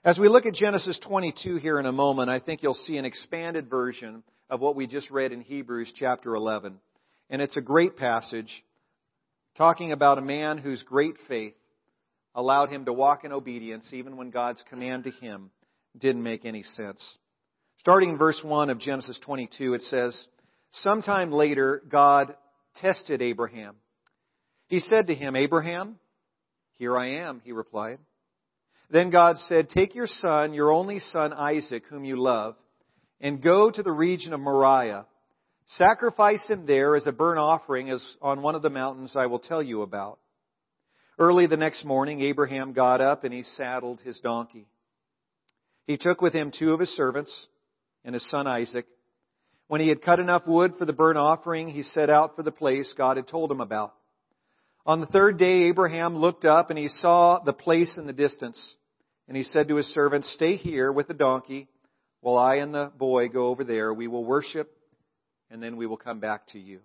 As 0.04 0.18
we 0.18 0.28
look 0.28 0.44
at 0.44 0.54
Genesis 0.54 0.98
22 0.98 1.56
here 1.56 1.78
in 1.78 1.86
a 1.86 1.92
moment, 1.92 2.28
I 2.28 2.40
think 2.40 2.62
you'll 2.62 2.74
see 2.74 2.98
an 2.98 3.04
expanded 3.04 3.70
version 3.70 4.24
of 4.52 4.60
what 4.60 4.76
we 4.76 4.86
just 4.86 5.10
read 5.10 5.32
in 5.32 5.40
Hebrews 5.40 5.90
chapter 5.96 6.34
11. 6.34 6.74
And 7.30 7.40
it's 7.40 7.56
a 7.56 7.62
great 7.62 7.96
passage 7.96 8.62
talking 9.56 9.92
about 9.92 10.18
a 10.18 10.20
man 10.22 10.58
whose 10.58 10.82
great 10.82 11.14
faith 11.26 11.54
allowed 12.34 12.68
him 12.68 12.84
to 12.84 12.92
walk 12.92 13.24
in 13.24 13.32
obedience 13.32 13.88
even 13.92 14.18
when 14.18 14.28
God's 14.28 14.62
command 14.68 15.04
to 15.04 15.10
him 15.10 15.50
didn't 15.98 16.22
make 16.22 16.44
any 16.44 16.64
sense. 16.64 17.02
Starting 17.78 18.10
in 18.10 18.18
verse 18.18 18.38
1 18.44 18.68
of 18.68 18.78
Genesis 18.78 19.18
22, 19.24 19.72
it 19.72 19.82
says, 19.84 20.28
Sometime 20.72 21.32
later, 21.32 21.82
God 21.88 22.36
tested 22.76 23.22
Abraham. 23.22 23.76
He 24.66 24.80
said 24.80 25.06
to 25.06 25.14
him, 25.14 25.34
Abraham, 25.34 25.98
here 26.72 26.94
I 26.94 27.20
am, 27.20 27.40
he 27.42 27.52
replied. 27.52 28.00
Then 28.90 29.08
God 29.08 29.38
said, 29.48 29.70
Take 29.70 29.94
your 29.94 30.06
son, 30.06 30.52
your 30.52 30.70
only 30.70 30.98
son 30.98 31.32
Isaac, 31.32 31.84
whom 31.88 32.04
you 32.04 32.16
love, 32.16 32.54
and 33.22 33.40
go 33.40 33.70
to 33.70 33.82
the 33.82 33.92
region 33.92 34.34
of 34.34 34.40
Moriah. 34.40 35.06
Sacrifice 35.68 36.44
him 36.48 36.66
there 36.66 36.96
as 36.96 37.06
a 37.06 37.12
burnt 37.12 37.38
offering 37.38 37.88
as 37.88 38.04
on 38.20 38.42
one 38.42 38.56
of 38.56 38.62
the 38.62 38.68
mountains 38.68 39.14
I 39.16 39.26
will 39.26 39.38
tell 39.38 39.62
you 39.62 39.82
about. 39.82 40.18
Early 41.18 41.46
the 41.46 41.56
next 41.56 41.84
morning, 41.84 42.20
Abraham 42.20 42.72
got 42.72 43.00
up 43.00 43.22
and 43.22 43.32
he 43.32 43.44
saddled 43.56 44.00
his 44.00 44.18
donkey. 44.18 44.66
He 45.86 45.96
took 45.96 46.20
with 46.20 46.34
him 46.34 46.52
two 46.56 46.72
of 46.72 46.80
his 46.80 46.90
servants 46.90 47.46
and 48.04 48.12
his 48.12 48.28
son 48.28 48.46
Isaac. 48.46 48.86
When 49.68 49.80
he 49.80 49.88
had 49.88 50.02
cut 50.02 50.18
enough 50.18 50.46
wood 50.46 50.74
for 50.76 50.84
the 50.84 50.92
burnt 50.92 51.16
offering, 51.16 51.68
he 51.68 51.84
set 51.84 52.10
out 52.10 52.34
for 52.34 52.42
the 52.42 52.50
place 52.50 52.92
God 52.96 53.16
had 53.16 53.28
told 53.28 53.50
him 53.50 53.60
about. 53.60 53.94
On 54.84 55.00
the 55.00 55.06
third 55.06 55.38
day, 55.38 55.64
Abraham 55.64 56.16
looked 56.16 56.44
up 56.44 56.70
and 56.70 56.78
he 56.78 56.88
saw 56.88 57.38
the 57.38 57.52
place 57.52 57.96
in 57.96 58.06
the 58.06 58.12
distance. 58.12 58.60
And 59.28 59.36
he 59.36 59.44
said 59.44 59.68
to 59.68 59.76
his 59.76 59.86
servants, 59.94 60.32
Stay 60.34 60.56
here 60.56 60.90
with 60.90 61.06
the 61.06 61.14
donkey 61.14 61.68
while 62.22 62.38
I 62.38 62.56
and 62.56 62.72
the 62.74 62.90
boy 62.96 63.28
go 63.28 63.48
over 63.48 63.64
there. 63.64 63.92
We 63.92 64.08
will 64.08 64.24
worship 64.24 64.74
and 65.50 65.62
then 65.62 65.76
we 65.76 65.86
will 65.86 65.98
come 65.98 66.18
back 66.18 66.46
to 66.48 66.58
you. 66.58 66.80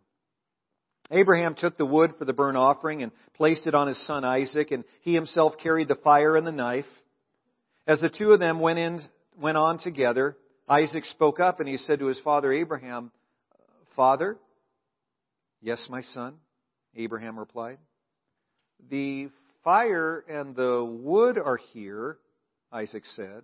Abraham 1.10 1.56
took 1.56 1.78
the 1.78 1.86
wood 1.86 2.16
for 2.20 2.26
the 2.26 2.34
burnt 2.34 2.58
offering 2.58 3.02
and 3.02 3.14
placed 3.36 3.66
it 3.66 3.74
on 3.74 3.88
his 3.88 4.06
son 4.06 4.26
Isaac, 4.26 4.72
and 4.72 4.84
he 5.02 5.14
himself 5.14 5.54
carried 5.64 5.88
the 5.88 5.96
fire 5.96 6.36
and 6.36 6.46
the 6.46 6.52
knife. 6.52 6.86
As 7.88 8.02
the 8.02 8.10
two 8.10 8.32
of 8.32 8.42
them 8.42 8.60
went 8.60 8.78
in, 8.78 9.00
went 9.40 9.56
on 9.56 9.78
together, 9.78 10.36
Isaac 10.68 11.06
spoke 11.06 11.40
up 11.40 11.62
and 11.62 11.70
he 11.70 11.78
said 11.78 12.00
to 12.00 12.08
his 12.08 12.20
father 12.20 12.52
Abraham, 12.52 13.12
Father? 13.96 14.38
Yes, 15.62 15.88
my 15.90 16.02
son, 16.02 16.36
Abraham 16.96 17.40
replied. 17.40 17.78
The 18.90 19.30
fire 19.64 20.26
and 20.28 20.56
the 20.58 20.84
wood 20.84 21.38
are 21.38 21.58
here, 21.72 22.18
Isaac 22.72 23.04
said, 23.16 23.44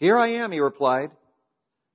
Here 0.00 0.18
I 0.18 0.42
am, 0.42 0.50
he 0.50 0.60
replied. 0.60 1.10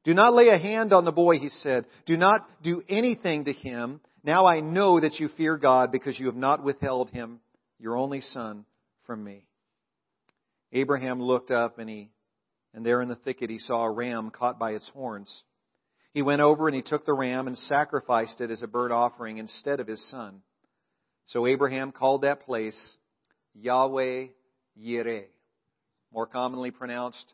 Do 0.03 0.13
not 0.13 0.35
lay 0.35 0.50
a 0.50 0.59
hand 0.59 0.93
on 0.93 1.05
the 1.05 1.12
boy, 1.12 1.39
he 1.39 1.50
said. 1.50 1.85
Do 2.05 2.15
not 2.15 2.47
do 2.62 2.83
anything 2.88 3.45
to 3.45 3.51
him. 3.51 4.00
Now 4.24 4.45
I 4.45 4.59
know 4.59 5.00
that 5.00 5.19
you 5.19 5.27
fear 5.29 5.57
God 5.57 5.91
because 5.91 6.19
you 6.19 6.27
have 6.27 6.35
not 6.35 6.63
withheld 6.63 7.09
him, 7.09 7.39
your 7.79 7.97
only 7.97 8.21
son, 8.21 8.65
from 9.07 9.24
me. 9.24 9.47
Abraham 10.71 11.19
looked 11.19 11.50
up 11.50 11.79
and 11.79 11.89
he, 11.89 12.12
and 12.75 12.85
there 12.85 13.01
in 13.01 13.09
the 13.09 13.15
thicket 13.15 13.50
he 13.50 13.57
saw 13.57 13.83
a 13.83 13.91
ram 13.91 14.29
caught 14.29 14.59
by 14.59 14.71
its 14.71 14.88
horns. 14.89 15.43
He 16.13 16.21
went 16.21 16.41
over 16.41 16.67
and 16.67 16.75
he 16.75 16.83
took 16.83 17.07
the 17.07 17.13
ram 17.13 17.47
and 17.47 17.57
sacrificed 17.57 18.39
it 18.39 18.51
as 18.51 18.62
a 18.62 18.67
burnt 18.67 18.93
offering 18.93 19.39
instead 19.39 19.79
of 19.79 19.88
his 19.88 20.07
son. 20.12 20.41
So 21.25 21.47
Abraham 21.47 21.91
called 21.91 22.21
that 22.21 22.41
place 22.41 22.79
Yahweh 23.55 24.27
Yireh, 24.79 25.25
more 26.13 26.27
commonly 26.27 26.69
pronounced 26.69 27.33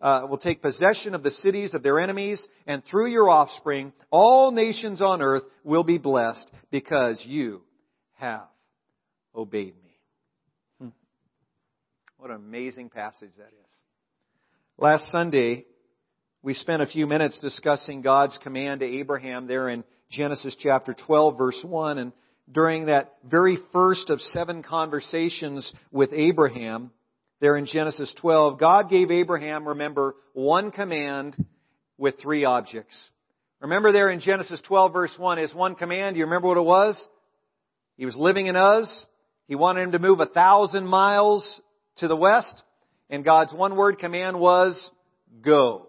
uh, 0.00 0.26
will 0.28 0.38
take 0.38 0.62
possession 0.62 1.14
of 1.14 1.22
the 1.22 1.30
cities 1.30 1.74
of 1.74 1.82
their 1.82 2.00
enemies, 2.00 2.40
and 2.66 2.82
through 2.84 3.08
your 3.08 3.28
offspring, 3.28 3.92
all 4.10 4.50
nations 4.50 5.02
on 5.02 5.22
earth 5.22 5.44
will 5.64 5.84
be 5.84 5.98
blessed 5.98 6.50
because 6.70 7.22
you 7.24 7.62
have 8.14 8.48
obeyed 9.34 9.74
me. 9.82 9.90
What 12.20 12.30
an 12.30 12.36
amazing 12.36 12.90
passage 12.90 13.32
that 13.38 13.46
is. 13.46 13.72
Last 14.76 15.10
Sunday, 15.10 15.64
we 16.42 16.52
spent 16.52 16.82
a 16.82 16.86
few 16.86 17.06
minutes 17.06 17.38
discussing 17.40 18.02
God's 18.02 18.38
command 18.42 18.80
to 18.80 18.86
Abraham 18.86 19.46
there 19.46 19.70
in 19.70 19.84
Genesis 20.10 20.54
chapter 20.58 20.94
12 21.06 21.38
verse 21.38 21.64
1 21.64 21.96
and 21.96 22.12
during 22.52 22.86
that 22.86 23.14
very 23.24 23.56
first 23.72 24.10
of 24.10 24.20
seven 24.20 24.62
conversations 24.62 25.72
with 25.92 26.10
Abraham 26.12 26.90
there 27.40 27.56
in 27.56 27.66
Genesis 27.66 28.12
12, 28.20 28.58
God 28.58 28.90
gave 28.90 29.10
Abraham, 29.10 29.68
remember, 29.68 30.14
one 30.34 30.70
command 30.70 31.36
with 31.96 32.20
three 32.20 32.44
objects. 32.44 32.96
Remember 33.60 33.92
there 33.92 34.10
in 34.10 34.20
Genesis 34.20 34.60
12 34.66 34.92
verse 34.92 35.14
1 35.16 35.38
is 35.38 35.54
one 35.54 35.74
command. 35.74 36.16
You 36.16 36.24
remember 36.24 36.48
what 36.48 36.56
it 36.56 36.62
was? 36.62 37.06
He 37.96 38.06
was 38.06 38.16
living 38.16 38.46
in 38.46 38.56
Uz. 38.56 39.06
He 39.46 39.54
wanted 39.54 39.82
him 39.82 39.92
to 39.92 39.98
move 39.98 40.20
a 40.20 40.26
thousand 40.26 40.86
miles 40.86 41.60
to 41.96 42.08
the 42.08 42.16
west, 42.16 42.62
and 43.10 43.24
God's 43.24 43.52
one 43.52 43.76
word 43.76 43.98
command 43.98 44.38
was 44.38 44.90
go. 45.42 45.88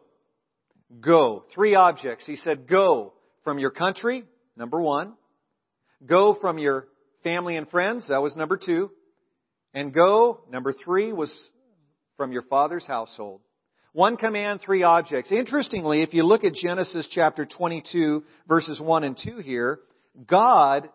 Go. 1.00 1.46
Three 1.53 1.75
objects. 1.75 2.25
He 2.25 2.36
said, 2.36 2.67
go 2.67 3.13
from 3.43 3.60
your 3.60 3.72
country, 3.72 4.25
number 4.58 4.81
one. 4.81 5.13
Go 6.05 6.34
from 6.34 6.58
your 6.58 6.88
family 7.24 7.55
and 7.55 7.70
friends, 7.70 8.10
that 8.10 8.22
was 8.22 8.36
number 8.36 8.58
two. 8.58 8.89
And 9.73 9.93
go, 9.93 10.41
number 10.49 10.73
three, 10.73 11.13
was 11.13 11.31
from 12.17 12.31
your 12.31 12.43
father's 12.43 12.85
household. 12.85 13.41
One 13.93 14.17
command, 14.17 14.61
three 14.61 14.83
objects. 14.83 15.31
Interestingly, 15.31 16.01
if 16.01 16.13
you 16.13 16.23
look 16.23 16.43
at 16.43 16.53
Genesis 16.53 17.07
chapter 17.11 17.45
22, 17.45 18.23
verses 18.47 18.79
1 18.79 19.03
and 19.03 19.17
2 19.21 19.39
here, 19.39 19.79
God 20.25 20.89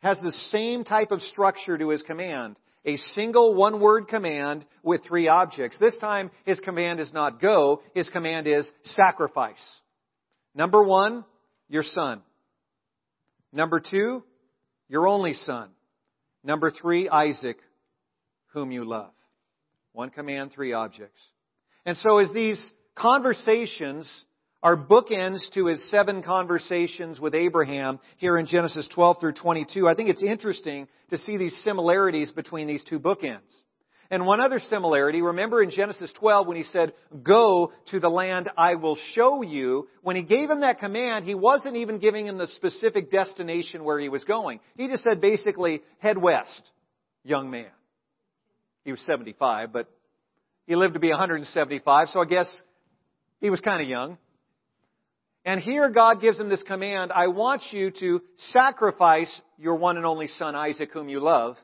has 0.00 0.18
the 0.20 0.32
same 0.50 0.84
type 0.84 1.10
of 1.10 1.22
structure 1.22 1.76
to 1.78 1.88
his 1.90 2.02
command 2.02 2.56
a 2.88 2.96
single 3.14 3.54
one 3.54 3.80
word 3.80 4.08
command 4.08 4.64
with 4.82 5.04
three 5.04 5.28
objects. 5.28 5.76
This 5.78 5.96
time, 5.98 6.30
his 6.46 6.58
command 6.60 7.00
is 7.00 7.12
not 7.12 7.40
go, 7.40 7.82
his 7.94 8.08
command 8.08 8.46
is 8.46 8.68
sacrifice. 8.82 9.56
Number 10.54 10.82
one, 10.82 11.24
your 11.68 11.82
son. 11.82 12.22
Number 13.52 13.80
two, 13.80 14.24
your 14.88 15.06
only 15.06 15.34
son. 15.34 15.68
Number 16.42 16.70
three, 16.70 17.08
Isaac, 17.08 17.58
whom 18.58 18.72
you 18.72 18.84
love. 18.84 19.12
One 19.92 20.10
command, 20.10 20.52
three 20.52 20.72
objects. 20.72 21.20
And 21.86 21.96
so 21.96 22.18
as 22.18 22.32
these 22.32 22.60
conversations 22.96 24.10
are 24.62 24.76
bookends 24.76 25.48
to 25.54 25.66
his 25.66 25.90
seven 25.90 26.22
conversations 26.22 27.20
with 27.20 27.34
Abraham 27.34 28.00
here 28.16 28.36
in 28.36 28.46
Genesis 28.46 28.88
12 28.92 29.20
through 29.20 29.34
22. 29.34 29.88
I 29.88 29.94
think 29.94 30.08
it's 30.08 30.22
interesting 30.22 30.88
to 31.10 31.18
see 31.18 31.36
these 31.36 31.56
similarities 31.62 32.32
between 32.32 32.66
these 32.66 32.82
two 32.82 32.98
bookends. 32.98 33.54
And 34.10 34.26
one 34.26 34.40
other 34.40 34.58
similarity, 34.58 35.20
remember 35.20 35.62
in 35.62 35.70
Genesis 35.70 36.12
12 36.18 36.46
when 36.46 36.56
he 36.56 36.62
said, 36.64 36.94
go 37.22 37.72
to 37.90 38.00
the 38.00 38.08
land 38.08 38.50
I 38.56 38.74
will 38.76 38.96
show 39.14 39.42
you, 39.42 39.86
when 40.02 40.16
he 40.16 40.22
gave 40.22 40.50
him 40.50 40.62
that 40.62 40.80
command, 40.80 41.26
he 41.26 41.34
wasn't 41.34 41.76
even 41.76 41.98
giving 41.98 42.26
him 42.26 42.38
the 42.38 42.46
specific 42.48 43.10
destination 43.10 43.84
where 43.84 44.00
he 44.00 44.08
was 44.08 44.24
going. 44.24 44.60
He 44.76 44.88
just 44.88 45.04
said 45.04 45.20
basically, 45.20 45.82
head 45.98 46.16
west, 46.16 46.62
young 47.22 47.50
man. 47.50 47.66
He 48.88 48.92
was 48.92 49.02
75, 49.02 49.70
but 49.70 49.86
he 50.66 50.74
lived 50.74 50.94
to 50.94 50.98
be 50.98 51.10
175, 51.10 52.08
so 52.08 52.22
I 52.22 52.24
guess 52.24 52.48
he 53.38 53.50
was 53.50 53.60
kind 53.60 53.82
of 53.82 53.86
young. 53.86 54.16
And 55.44 55.60
here 55.60 55.90
God 55.90 56.22
gives 56.22 56.38
him 56.38 56.48
this 56.48 56.62
command, 56.62 57.12
I 57.12 57.26
want 57.26 57.60
you 57.70 57.90
to 58.00 58.22
sacrifice 58.36 59.28
your 59.58 59.74
one 59.74 59.98
and 59.98 60.06
only 60.06 60.28
son 60.28 60.54
Isaac 60.54 60.88
whom 60.90 61.10
you 61.10 61.20
love 61.20 61.58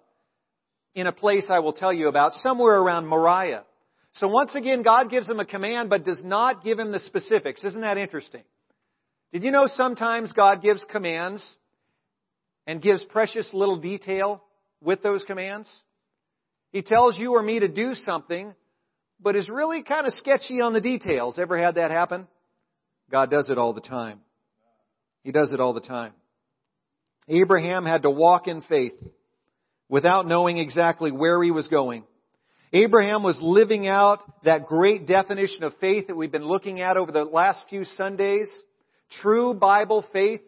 in 0.94 1.06
a 1.06 1.12
place 1.12 1.46
I 1.48 1.60
will 1.60 1.72
tell 1.72 1.94
you 1.94 2.08
about, 2.08 2.34
somewhere 2.40 2.76
around 2.76 3.06
Moriah. 3.06 3.64
So 4.16 4.28
once 4.28 4.54
again, 4.54 4.82
God 4.82 5.08
gives 5.08 5.26
him 5.26 5.40
a 5.40 5.46
command 5.46 5.88
but 5.88 6.04
does 6.04 6.20
not 6.22 6.62
give 6.62 6.78
him 6.78 6.92
the 6.92 7.00
specifics. 7.00 7.64
Isn't 7.64 7.80
that 7.80 7.96
interesting? 7.96 8.42
Did 9.32 9.44
you 9.44 9.50
know 9.50 9.66
sometimes 9.66 10.32
God 10.32 10.60
gives 10.60 10.84
commands 10.90 11.42
and 12.66 12.82
gives 12.82 13.02
precious 13.04 13.48
little 13.54 13.78
detail 13.78 14.44
with 14.82 15.02
those 15.02 15.24
commands? 15.24 15.72
He 16.74 16.82
tells 16.82 17.16
you 17.16 17.36
or 17.36 17.42
me 17.42 17.60
to 17.60 17.68
do 17.68 17.94
something, 17.94 18.52
but 19.20 19.36
is 19.36 19.48
really 19.48 19.84
kind 19.84 20.08
of 20.08 20.14
sketchy 20.14 20.60
on 20.60 20.72
the 20.72 20.80
details. 20.80 21.38
Ever 21.38 21.56
had 21.56 21.76
that 21.76 21.92
happen? 21.92 22.26
God 23.12 23.30
does 23.30 23.48
it 23.48 23.58
all 23.58 23.74
the 23.74 23.80
time. 23.80 24.18
He 25.22 25.30
does 25.30 25.52
it 25.52 25.60
all 25.60 25.72
the 25.72 25.80
time. 25.80 26.14
Abraham 27.28 27.86
had 27.86 28.02
to 28.02 28.10
walk 28.10 28.48
in 28.48 28.60
faith 28.62 28.94
without 29.88 30.26
knowing 30.26 30.58
exactly 30.58 31.12
where 31.12 31.40
he 31.44 31.52
was 31.52 31.68
going. 31.68 32.02
Abraham 32.72 33.22
was 33.22 33.38
living 33.40 33.86
out 33.86 34.18
that 34.42 34.66
great 34.66 35.06
definition 35.06 35.62
of 35.62 35.74
faith 35.80 36.08
that 36.08 36.16
we've 36.16 36.32
been 36.32 36.48
looking 36.48 36.80
at 36.80 36.96
over 36.96 37.12
the 37.12 37.22
last 37.22 37.60
few 37.70 37.84
Sundays. 37.84 38.48
True 39.22 39.54
Bible 39.54 40.04
faith 40.12 40.40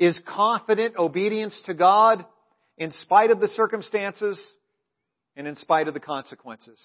is 0.00 0.18
confident 0.26 0.96
obedience 0.96 1.56
to 1.66 1.74
God 1.74 2.26
in 2.76 2.90
spite 2.90 3.30
of 3.30 3.38
the 3.38 3.48
circumstances 3.50 4.44
and 5.36 5.46
in 5.46 5.56
spite 5.56 5.88
of 5.88 5.94
the 5.94 6.00
consequences. 6.00 6.82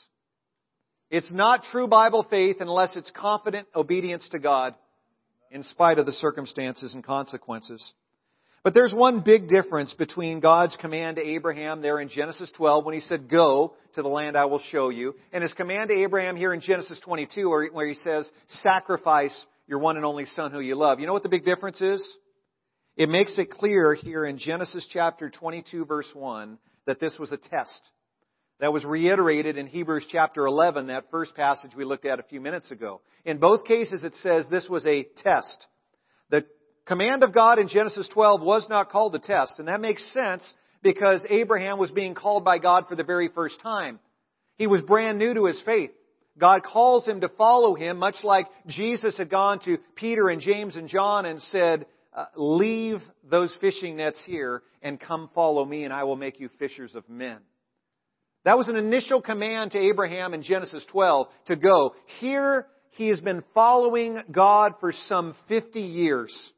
It's 1.09 1.31
not 1.31 1.63
true 1.71 1.87
Bible 1.87 2.25
faith 2.29 2.57
unless 2.59 2.95
it's 2.95 3.11
confident 3.11 3.67
obedience 3.75 4.27
to 4.29 4.39
God 4.39 4.75
in 5.49 5.63
spite 5.63 5.99
of 5.99 6.05
the 6.05 6.13
circumstances 6.13 6.93
and 6.93 7.03
consequences. 7.03 7.83
But 8.63 8.73
there's 8.73 8.93
one 8.93 9.21
big 9.21 9.49
difference 9.49 9.93
between 9.93 10.39
God's 10.39 10.75
command 10.77 11.17
to 11.17 11.27
Abraham 11.27 11.81
there 11.81 11.99
in 11.99 12.09
Genesis 12.09 12.51
12 12.55 12.85
when 12.85 12.93
he 12.93 13.01
said, 13.01 13.27
go 13.27 13.73
to 13.95 14.01
the 14.03 14.07
land 14.07 14.37
I 14.37 14.45
will 14.45 14.61
show 14.71 14.89
you, 14.89 15.15
and 15.33 15.41
his 15.41 15.53
command 15.53 15.89
to 15.89 15.95
Abraham 15.95 16.35
here 16.35 16.53
in 16.53 16.61
Genesis 16.61 16.99
22 17.03 17.49
where 17.49 17.87
he 17.87 17.95
says, 17.95 18.29
sacrifice 18.47 19.35
your 19.67 19.79
one 19.79 19.95
and 19.95 20.05
only 20.05 20.25
son 20.25 20.51
who 20.51 20.59
you 20.59 20.75
love. 20.75 20.99
You 20.99 21.07
know 21.07 21.13
what 21.13 21.23
the 21.23 21.29
big 21.29 21.43
difference 21.43 21.81
is? 21.81 22.17
It 22.95 23.09
makes 23.09 23.37
it 23.39 23.49
clear 23.49 23.95
here 23.95 24.25
in 24.25 24.37
Genesis 24.37 24.85
chapter 24.91 25.29
22 25.29 25.85
verse 25.85 26.09
1 26.13 26.57
that 26.85 26.99
this 26.99 27.17
was 27.17 27.31
a 27.31 27.37
test. 27.37 27.81
That 28.61 28.71
was 28.71 28.85
reiterated 28.85 29.57
in 29.57 29.65
Hebrews 29.65 30.05
chapter 30.11 30.45
11, 30.45 30.87
that 30.87 31.09
first 31.09 31.35
passage 31.35 31.71
we 31.75 31.83
looked 31.83 32.05
at 32.05 32.19
a 32.19 32.23
few 32.23 32.39
minutes 32.39 32.69
ago. 32.69 33.01
In 33.25 33.39
both 33.39 33.65
cases 33.65 34.03
it 34.03 34.13
says 34.17 34.45
this 34.51 34.69
was 34.69 34.85
a 34.85 35.07
test. 35.23 35.65
The 36.29 36.45
command 36.85 37.23
of 37.23 37.33
God 37.33 37.57
in 37.57 37.69
Genesis 37.69 38.07
12 38.13 38.43
was 38.43 38.67
not 38.69 38.91
called 38.91 39.15
a 39.15 39.19
test, 39.19 39.55
and 39.57 39.67
that 39.67 39.81
makes 39.81 40.03
sense 40.13 40.43
because 40.83 41.25
Abraham 41.27 41.79
was 41.79 41.89
being 41.89 42.13
called 42.13 42.45
by 42.45 42.59
God 42.59 42.85
for 42.87 42.95
the 42.95 43.03
very 43.03 43.29
first 43.29 43.59
time. 43.61 43.99
He 44.57 44.67
was 44.67 44.83
brand 44.83 45.17
new 45.17 45.33
to 45.33 45.47
his 45.47 45.59
faith. 45.65 45.89
God 46.37 46.61
calls 46.63 47.07
him 47.07 47.21
to 47.21 47.29
follow 47.29 47.73
him, 47.73 47.97
much 47.97 48.17
like 48.23 48.45
Jesus 48.67 49.17
had 49.17 49.31
gone 49.31 49.59
to 49.65 49.79
Peter 49.95 50.29
and 50.29 50.39
James 50.39 50.75
and 50.75 50.87
John 50.87 51.25
and 51.25 51.41
said, 51.41 51.87
uh, 52.13 52.25
leave 52.35 52.99
those 53.23 53.55
fishing 53.59 53.95
nets 53.95 54.21
here 54.23 54.61
and 54.83 54.99
come 54.99 55.31
follow 55.33 55.65
me 55.65 55.83
and 55.83 55.91
I 55.91 56.03
will 56.03 56.15
make 56.15 56.39
you 56.39 56.49
fishers 56.59 56.93
of 56.93 57.09
men. 57.09 57.39
That 58.43 58.57
was 58.57 58.67
an 58.69 58.75
initial 58.75 59.21
command 59.21 59.71
to 59.71 59.79
Abraham 59.79 60.33
in 60.33 60.41
Genesis 60.41 60.85
12 60.91 61.27
to 61.47 61.55
go. 61.55 61.93
Here 62.19 62.65
he 62.91 63.07
has 63.09 63.19
been 63.19 63.43
following 63.53 64.21
God 64.31 64.73
for 64.79 64.91
some 64.91 65.35
50 65.47 65.79
years. 65.79 66.51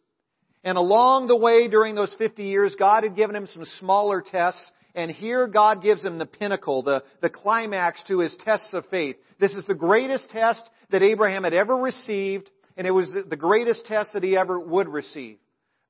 And 0.63 0.77
along 0.77 1.27
the 1.27 1.35
way 1.35 1.67
during 1.67 1.93
those 1.93 2.13
50 2.17 2.43
years, 2.43 2.75
God 2.79 3.03
had 3.03 3.15
given 3.15 3.35
him 3.35 3.47
some 3.47 3.65
smaller 3.79 4.21
tests. 4.21 4.71
And 4.95 5.11
here 5.11 5.47
God 5.47 5.81
gives 5.81 6.03
him 6.03 6.17
the 6.17 6.25
pinnacle, 6.25 6.83
the, 6.83 7.03
the 7.21 7.29
climax 7.29 8.01
to 8.07 8.19
his 8.19 8.35
tests 8.45 8.69
of 8.73 8.85
faith. 8.85 9.17
This 9.39 9.51
is 9.51 9.65
the 9.65 9.75
greatest 9.75 10.29
test 10.29 10.61
that 10.91 11.01
Abraham 11.01 11.43
had 11.43 11.53
ever 11.53 11.75
received, 11.75 12.49
and 12.77 12.85
it 12.85 12.91
was 12.91 13.13
the 13.27 13.35
greatest 13.35 13.85
test 13.85 14.13
that 14.13 14.23
he 14.23 14.37
ever 14.37 14.59
would 14.59 14.87
receive. 14.87 15.37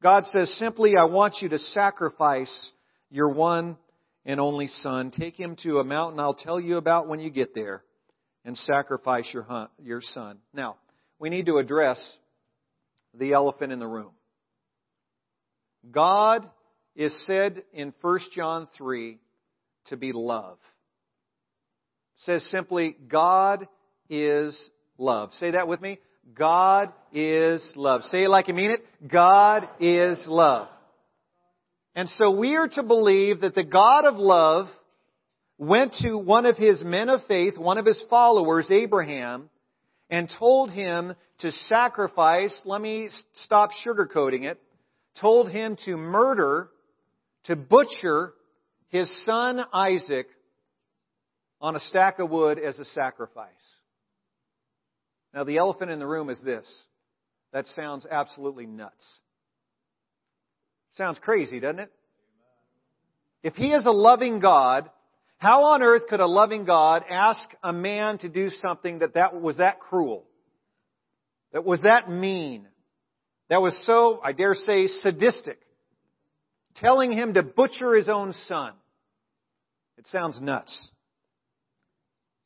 God 0.02 0.24
says 0.32 0.54
simply, 0.58 0.96
I 0.98 1.06
want 1.06 1.36
you 1.42 1.50
to 1.50 1.60
sacrifice 1.60 2.72
your 3.10 3.30
one 3.30 3.78
and 4.25 4.39
only 4.39 4.68
son. 4.68 5.12
Take 5.12 5.39
him 5.39 5.56
to 5.63 5.80
a 5.80 5.84
mountain 5.84 6.20
I'll 6.20 6.34
tell 6.34 6.60
you 6.60 6.77
about 6.77 7.08
when 7.08 7.20
you 7.20 7.30
get 7.30 7.53
there 7.53 7.84
and 8.46 8.58
sacrifice 8.58 9.25
your, 9.34 9.44
hunt, 9.44 9.72
your 9.82 10.01
son. 10.01 10.39
Now, 10.53 10.77
we 11.20 11.30
need 11.30 11.46
to 11.48 11.58
address 11.58 12.01
the 13.13 13.34
elephant 13.34 13.72
in 13.72 13.80
the 13.80 13.88
room. 13.88 14.12
God 15.89 16.50
is 16.96 17.13
said 17.25 17.63
in 17.74 17.94
1 18.01 18.20
John 18.36 18.68
3 18.77 19.20
to 19.88 19.98
be 19.98 20.12
love. 20.13 20.58
It 22.18 22.25
says 22.25 22.46
simply, 22.51 22.96
God 23.08 23.68
is 24.10 24.70
love. 24.98 25.32
Say 25.39 25.51
that 25.51 25.68
with 25.68 25.82
me. 25.82 26.00
God 26.36 26.94
is 27.12 27.62
love. 27.75 28.03
Say 28.03 28.24
it 28.24 28.30
like 28.30 28.48
you 28.48 28.53
mean 28.53 28.72
it. 28.72 28.86
God 29.10 29.68
is 29.80 30.18
love. 30.25 30.70
And 31.96 32.10
so 32.10 32.32
we 32.32 32.56
are 32.56 32.68
to 32.70 32.84
believe 32.84 33.42
that 33.42 33.56
the 33.56 33.64
God 33.64 34.06
of 34.06 34.16
love 34.16 34.68
went 35.58 35.94
to 36.02 36.18
one 36.18 36.46
of 36.46 36.58
his 36.58 36.84
men 36.84 37.10
of 37.10 37.22
faith, 37.28 37.58
one 37.58 37.78
of 37.78 37.86
his 37.86 38.02
followers, 38.10 38.68
Abraham, 38.72 39.50
and 40.10 40.30
told 40.40 40.72
him 40.72 41.16
to 41.40 41.52
sacrifice, 41.52 42.60
let 42.66 42.82
me 42.82 43.10
stop 43.44 43.70
sugarcoating 43.86 44.44
it, 44.44 44.60
told 45.22 45.50
him 45.50 45.78
to 45.86 45.96
murder, 45.96 46.70
to 47.46 47.56
butcher 47.56 48.34
his 48.90 49.12
son 49.26 49.62
Isaac 49.72 50.28
on 51.62 51.76
a 51.76 51.80
stack 51.80 52.20
of 52.20 52.30
wood 52.30 52.60
as 52.60 52.78
a 52.80 52.86
sacrifice. 52.86 53.50
Now, 55.34 55.44
the 55.44 55.58
elephant 55.58 55.92
in 55.92 56.00
the 56.00 56.08
room 56.08 56.30
is 56.30 56.40
this. 56.44 56.66
That 57.54 57.66
sounds 57.68 58.06
absolutely 58.10 58.66
nuts. 58.66 59.06
Sounds 60.98 61.20
crazy, 61.20 61.60
doesn't 61.60 61.80
it? 61.80 61.92
If 63.42 63.56
he 63.56 63.72
is 63.72 63.86
a 63.86 63.92
loving 63.92 64.40
God, 64.40 64.90
how 65.38 65.64
on 65.66 65.84
earth 65.84 66.04
could 66.10 66.22
a 66.22 66.28
loving 66.28 66.66
God 66.66 67.04
ask 67.10 67.50
a 67.62 67.74
man 67.74 68.20
to 68.20 68.30
do 68.30 68.50
something 68.50 69.00
that, 69.00 69.16
that 69.16 69.40
was 69.40 69.58
that 69.58 69.80
cruel? 69.80 70.24
That 71.52 71.66
was 71.66 71.82
that 71.82 72.10
mean? 72.10 72.68
That 73.50 73.62
was 73.62 73.76
so, 73.86 74.22
I 74.24 74.32
dare 74.32 74.54
say, 74.54 74.88
sadistic? 74.88 75.60
Telling 76.76 77.12
him 77.12 77.34
to 77.34 77.44
butcher 77.44 77.94
his 77.96 78.08
own 78.08 78.34
son. 78.48 78.74
It 79.98 80.08
sounds 80.08 80.40
nuts. 80.42 80.90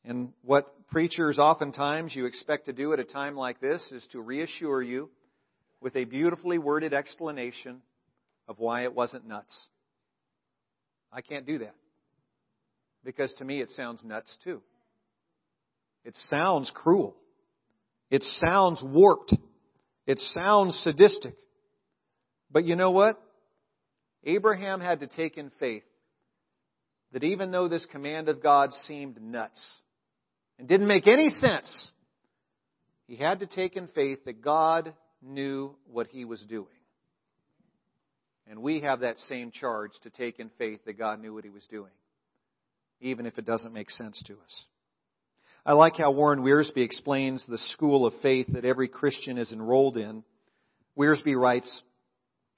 And 0.04 0.32
what 0.42 0.74
preachers 0.88 1.38
oftentimes 1.38 2.14
you 2.14 2.26
expect 2.26 2.66
to 2.66 2.72
do 2.72 2.92
at 2.92 2.98
a 2.98 3.04
time 3.04 3.36
like 3.36 3.60
this 3.60 3.82
is 3.92 4.06
to 4.12 4.20
reassure 4.20 4.82
you 4.82 5.10
with 5.80 5.94
a 5.96 6.04
beautifully 6.04 6.58
worded 6.58 6.92
explanation 6.92 7.82
of 8.48 8.58
why 8.58 8.84
it 8.84 8.94
wasn't 8.94 9.26
nuts. 9.26 9.54
I 11.12 11.20
can't 11.20 11.46
do 11.46 11.58
that. 11.58 11.74
Because 13.04 13.32
to 13.34 13.44
me 13.44 13.60
it 13.60 13.70
sounds 13.70 14.04
nuts 14.04 14.34
too. 14.42 14.60
It 16.04 16.16
sounds 16.28 16.72
cruel. 16.74 17.14
It 18.10 18.22
sounds 18.46 18.82
warped. 18.82 19.34
It 20.06 20.18
sounds 20.18 20.78
sadistic. 20.82 21.34
But 22.50 22.64
you 22.64 22.76
know 22.76 22.90
what? 22.90 23.20
Abraham 24.24 24.80
had 24.80 25.00
to 25.00 25.06
take 25.06 25.36
in 25.36 25.50
faith 25.60 25.84
that 27.12 27.24
even 27.24 27.50
though 27.50 27.68
this 27.68 27.86
command 27.90 28.28
of 28.28 28.42
God 28.42 28.72
seemed 28.86 29.20
nuts 29.20 29.60
and 30.58 30.66
didn't 30.66 30.88
make 30.88 31.06
any 31.06 31.28
sense, 31.30 31.88
he 33.06 33.16
had 33.16 33.40
to 33.40 33.46
take 33.46 33.76
in 33.76 33.86
faith 33.88 34.24
that 34.24 34.42
God 34.42 34.92
knew 35.22 35.74
what 35.90 36.06
he 36.08 36.24
was 36.24 36.42
doing. 36.42 36.66
And 38.50 38.62
we 38.62 38.80
have 38.80 39.00
that 39.00 39.18
same 39.28 39.50
charge 39.50 39.92
to 40.02 40.10
take 40.10 40.40
in 40.40 40.50
faith 40.56 40.80
that 40.86 40.98
God 40.98 41.20
knew 41.20 41.34
what 41.34 41.44
he 41.44 41.50
was 41.50 41.66
doing, 41.70 41.92
even 43.00 43.26
if 43.26 43.36
it 43.36 43.44
doesn't 43.44 43.74
make 43.74 43.90
sense 43.90 44.22
to 44.26 44.32
us. 44.32 44.64
I 45.66 45.74
like 45.74 45.96
how 45.96 46.12
Warren 46.12 46.40
Wiersbe 46.40 46.78
explains 46.78 47.44
the 47.46 47.58
school 47.58 48.06
of 48.06 48.14
faith 48.22 48.46
that 48.54 48.64
every 48.64 48.88
Christian 48.88 49.36
is 49.36 49.52
enrolled 49.52 49.98
in. 49.98 50.24
Wiersbe 50.96 51.38
writes, 51.38 51.82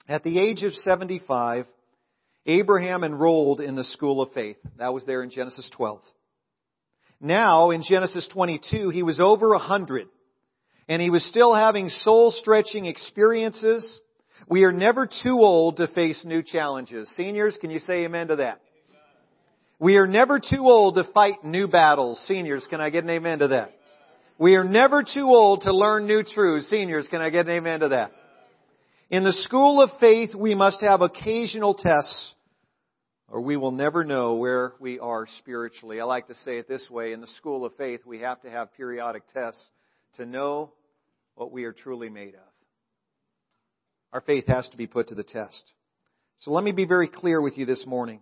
At 0.09 0.23
the 0.23 0.39
age 0.39 0.63
of 0.63 0.73
75, 0.75 1.67
Abraham 2.47 3.03
enrolled 3.03 3.61
in 3.61 3.75
the 3.75 3.85
school 3.85 4.23
of 4.23 4.33
faith. 4.33 4.59
That 4.79 4.95
was 4.95 5.05
there 5.07 5.25
in 5.25 5.31
Genesis 5.31 5.69
12. 5.77 6.01
Now, 7.21 7.71
in 7.71 7.83
Genesis 7.83 8.29
22, 8.33 8.91
he 8.91 9.03
was 9.03 9.19
over 9.19 9.59
hundred, 9.59 10.07
and 10.89 11.03
he 11.03 11.11
was 11.11 11.27
still 11.27 11.53
having 11.53 11.89
soul-stretching 11.89 12.87
experiences 12.87 14.01
we 14.51 14.65
are 14.65 14.73
never 14.73 15.07
too 15.07 15.39
old 15.39 15.77
to 15.77 15.87
face 15.89 16.25
new 16.27 16.43
challenges. 16.43 17.09
Seniors, 17.17 17.57
can 17.61 17.71
you 17.71 17.79
say 17.79 18.05
amen 18.05 18.29
to 18.29 18.37
that? 18.37 18.61
We 19.79 19.97
are 19.97 20.09
never 20.09 20.41
too 20.41 20.65
old 20.65 20.97
to 20.97 21.05
fight 21.15 21.45
new 21.45 21.69
battles. 21.69 22.21
Seniors, 22.27 22.67
can 22.69 22.81
I 22.81 22.91
get 22.91 23.05
an 23.05 23.11
amen 23.11 23.39
to 23.39 23.49
that? 23.49 23.73
We 24.39 24.57
are 24.57 24.65
never 24.65 25.05
too 25.05 25.27
old 25.27 25.63
to 25.63 25.73
learn 25.73 26.07
new 26.07 26.25
truths. 26.25 26.69
Seniors, 26.69 27.07
can 27.09 27.21
I 27.21 27.31
get 27.31 27.47
an 27.47 27.53
amen 27.53 27.81
to 27.81 27.89
that? 27.91 28.11
In 29.09 29.23
the 29.23 29.33
school 29.33 29.81
of 29.81 29.91
faith, 30.01 30.35
we 30.35 30.57
must 30.57 30.81
have 30.81 31.01
occasional 31.01 31.75
tests 31.75 32.35
or 33.29 33.41
we 33.41 33.57
will 33.57 33.71
never 33.71 34.03
know 34.03 34.35
where 34.35 34.73
we 34.81 34.99
are 34.99 35.27
spiritually. 35.39 36.01
I 36.01 36.05
like 36.05 36.27
to 36.27 36.35
say 36.35 36.59
it 36.59 36.69
this 36.69 36.91
way. 36.91 37.13
In 37.13 37.21
the 37.21 37.29
school 37.39 37.65
of 37.65 37.77
faith, 37.77 38.01
we 38.05 38.21
have 38.21 38.43
to 38.43 38.51
have 38.51 38.75
periodic 38.75 39.23
tests 39.33 39.63
to 40.17 40.27
know 40.27 40.73
what 41.37 41.53
we 41.53 41.65
are 41.65 41.73
truly 41.73 42.09
made 42.09 42.35
of. 42.35 42.50
Our 44.13 44.21
faith 44.21 44.47
has 44.49 44.69
to 44.71 44.77
be 44.77 44.87
put 44.87 45.09
to 45.09 45.15
the 45.15 45.23
test. 45.23 45.63
So 46.41 46.53
let 46.53 46.65
me 46.65 46.73
be 46.73 46.87
very 46.87 47.09
clear 47.09 47.41
with 47.41 47.57
you 47.59 47.67
this 47.67 47.85
morning. 47.87 48.21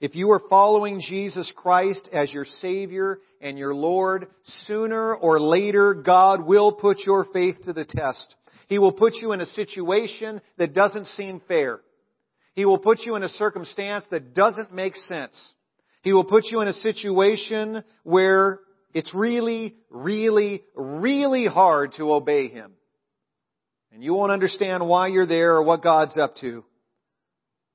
If 0.00 0.14
you 0.14 0.30
are 0.32 0.42
following 0.50 1.00
Jesus 1.00 1.50
Christ 1.56 2.08
as 2.12 2.32
your 2.32 2.44
Savior 2.44 3.18
and 3.40 3.58
your 3.58 3.74
Lord, 3.74 4.26
sooner 4.66 5.14
or 5.14 5.40
later 5.40 5.94
God 5.94 6.44
will 6.44 6.72
put 6.72 7.00
your 7.06 7.24
faith 7.32 7.56
to 7.64 7.72
the 7.72 7.84
test. 7.84 8.34
He 8.68 8.78
will 8.78 8.92
put 8.92 9.14
you 9.14 9.32
in 9.32 9.40
a 9.40 9.46
situation 9.46 10.40
that 10.58 10.74
doesn't 10.74 11.06
seem 11.08 11.40
fair. 11.46 11.80
He 12.54 12.64
will 12.64 12.78
put 12.78 13.00
you 13.00 13.16
in 13.16 13.22
a 13.22 13.28
circumstance 13.28 14.04
that 14.10 14.34
doesn't 14.34 14.74
make 14.74 14.96
sense. 14.96 15.36
He 16.02 16.12
will 16.12 16.24
put 16.24 16.44
you 16.50 16.60
in 16.60 16.68
a 16.68 16.72
situation 16.72 17.82
where 18.04 18.60
it's 18.92 19.12
really, 19.14 19.74
really, 19.90 20.62
really 20.74 21.46
hard 21.46 21.94
to 21.96 22.12
obey 22.12 22.48
Him. 22.48 22.72
And 23.94 24.02
you 24.02 24.12
won't 24.12 24.32
understand 24.32 24.88
why 24.88 25.06
you're 25.06 25.24
there 25.24 25.54
or 25.54 25.62
what 25.62 25.80
God's 25.80 26.18
up 26.18 26.34
to, 26.40 26.64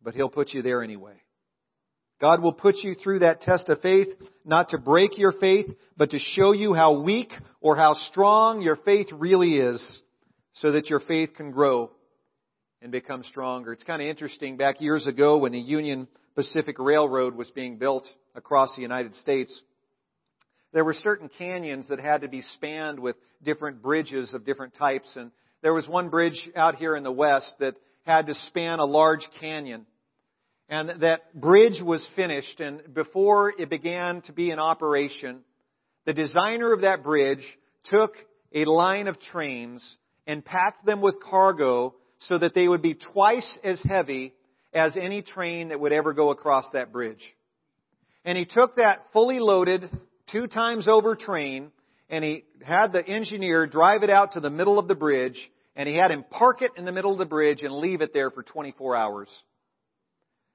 but 0.03 0.13
He'll 0.13 0.29
put 0.29 0.49
you 0.49 0.61
there 0.61 0.83
anyway. 0.83 1.13
God 2.19 2.43
will 2.43 2.51
put 2.51 2.75
you 2.83 2.93
through 2.93 3.19
that 3.19 3.39
test 3.39 3.69
of 3.69 3.79
faith, 3.79 4.09
not 4.43 4.69
to 4.69 4.77
break 4.77 5.17
your 5.17 5.31
faith, 5.31 5.67
but 5.95 6.09
to 6.09 6.19
show 6.19 6.51
you 6.51 6.73
how 6.73 6.99
weak 7.01 7.31
or 7.61 7.77
how 7.77 7.93
strong 7.93 8.61
your 8.61 8.75
faith 8.75 9.07
really 9.13 9.53
is, 9.53 10.01
so 10.55 10.73
that 10.73 10.89
your 10.89 10.99
faith 10.99 11.35
can 11.37 11.51
grow 11.51 11.89
and 12.81 12.91
become 12.91 13.23
stronger. 13.23 13.71
It's 13.71 13.85
kind 13.85 14.01
of 14.01 14.09
interesting. 14.09 14.57
Back 14.57 14.81
years 14.81 15.07
ago 15.07 15.37
when 15.37 15.53
the 15.53 15.59
Union 15.59 16.05
Pacific 16.35 16.79
Railroad 16.79 17.33
was 17.33 17.49
being 17.51 17.77
built 17.77 18.05
across 18.35 18.75
the 18.75 18.81
United 18.81 19.15
States, 19.15 19.57
there 20.73 20.83
were 20.83 20.93
certain 20.95 21.29
canyons 21.37 21.87
that 21.87 22.01
had 22.01 22.21
to 22.21 22.27
be 22.27 22.41
spanned 22.41 22.99
with 22.99 23.15
different 23.41 23.81
bridges 23.81 24.33
of 24.33 24.45
different 24.45 24.73
types 24.75 25.15
and 25.15 25.31
there 25.61 25.73
was 25.73 25.87
one 25.87 26.09
bridge 26.09 26.49
out 26.55 26.75
here 26.75 26.95
in 26.95 27.03
the 27.03 27.11
west 27.11 27.53
that 27.59 27.75
had 28.05 28.27
to 28.27 28.33
span 28.47 28.79
a 28.79 28.85
large 28.85 29.27
canyon. 29.39 29.85
And 30.69 31.01
that 31.01 31.33
bridge 31.39 31.81
was 31.83 32.05
finished, 32.15 32.59
and 32.59 32.93
before 32.93 33.51
it 33.57 33.69
began 33.69 34.21
to 34.23 34.33
be 34.33 34.51
in 34.51 34.59
operation, 34.59 35.41
the 36.05 36.13
designer 36.13 36.71
of 36.73 36.81
that 36.81 37.03
bridge 37.03 37.43
took 37.85 38.13
a 38.53 38.65
line 38.65 39.07
of 39.07 39.19
trains 39.19 39.97
and 40.27 40.45
packed 40.45 40.85
them 40.85 41.01
with 41.01 41.15
cargo 41.21 41.95
so 42.19 42.37
that 42.37 42.53
they 42.53 42.67
would 42.67 42.81
be 42.81 42.93
twice 42.93 43.59
as 43.63 43.81
heavy 43.87 44.33
as 44.73 44.95
any 44.95 45.23
train 45.23 45.69
that 45.69 45.79
would 45.79 45.91
ever 45.91 46.13
go 46.13 46.29
across 46.29 46.65
that 46.73 46.91
bridge. 46.91 47.23
And 48.23 48.37
he 48.37 48.45
took 48.45 48.75
that 48.75 49.07
fully 49.11 49.39
loaded, 49.39 49.89
two 50.31 50.47
times 50.47 50.87
over 50.87 51.15
train 51.15 51.71
and 52.09 52.23
he 52.23 52.45
had 52.63 52.91
the 52.91 53.05
engineer 53.07 53.67
drive 53.67 54.03
it 54.03 54.09
out 54.09 54.33
to 54.33 54.39
the 54.39 54.49
middle 54.49 54.79
of 54.79 54.87
the 54.87 54.95
bridge, 54.95 55.39
and 55.75 55.87
he 55.87 55.95
had 55.95 56.11
him 56.11 56.25
park 56.29 56.61
it 56.61 56.71
in 56.75 56.85
the 56.85 56.91
middle 56.91 57.11
of 57.11 57.19
the 57.19 57.25
bridge 57.25 57.61
and 57.61 57.73
leave 57.73 58.01
it 58.01 58.13
there 58.13 58.31
for 58.31 58.43
24 58.43 58.95
hours. 58.95 59.29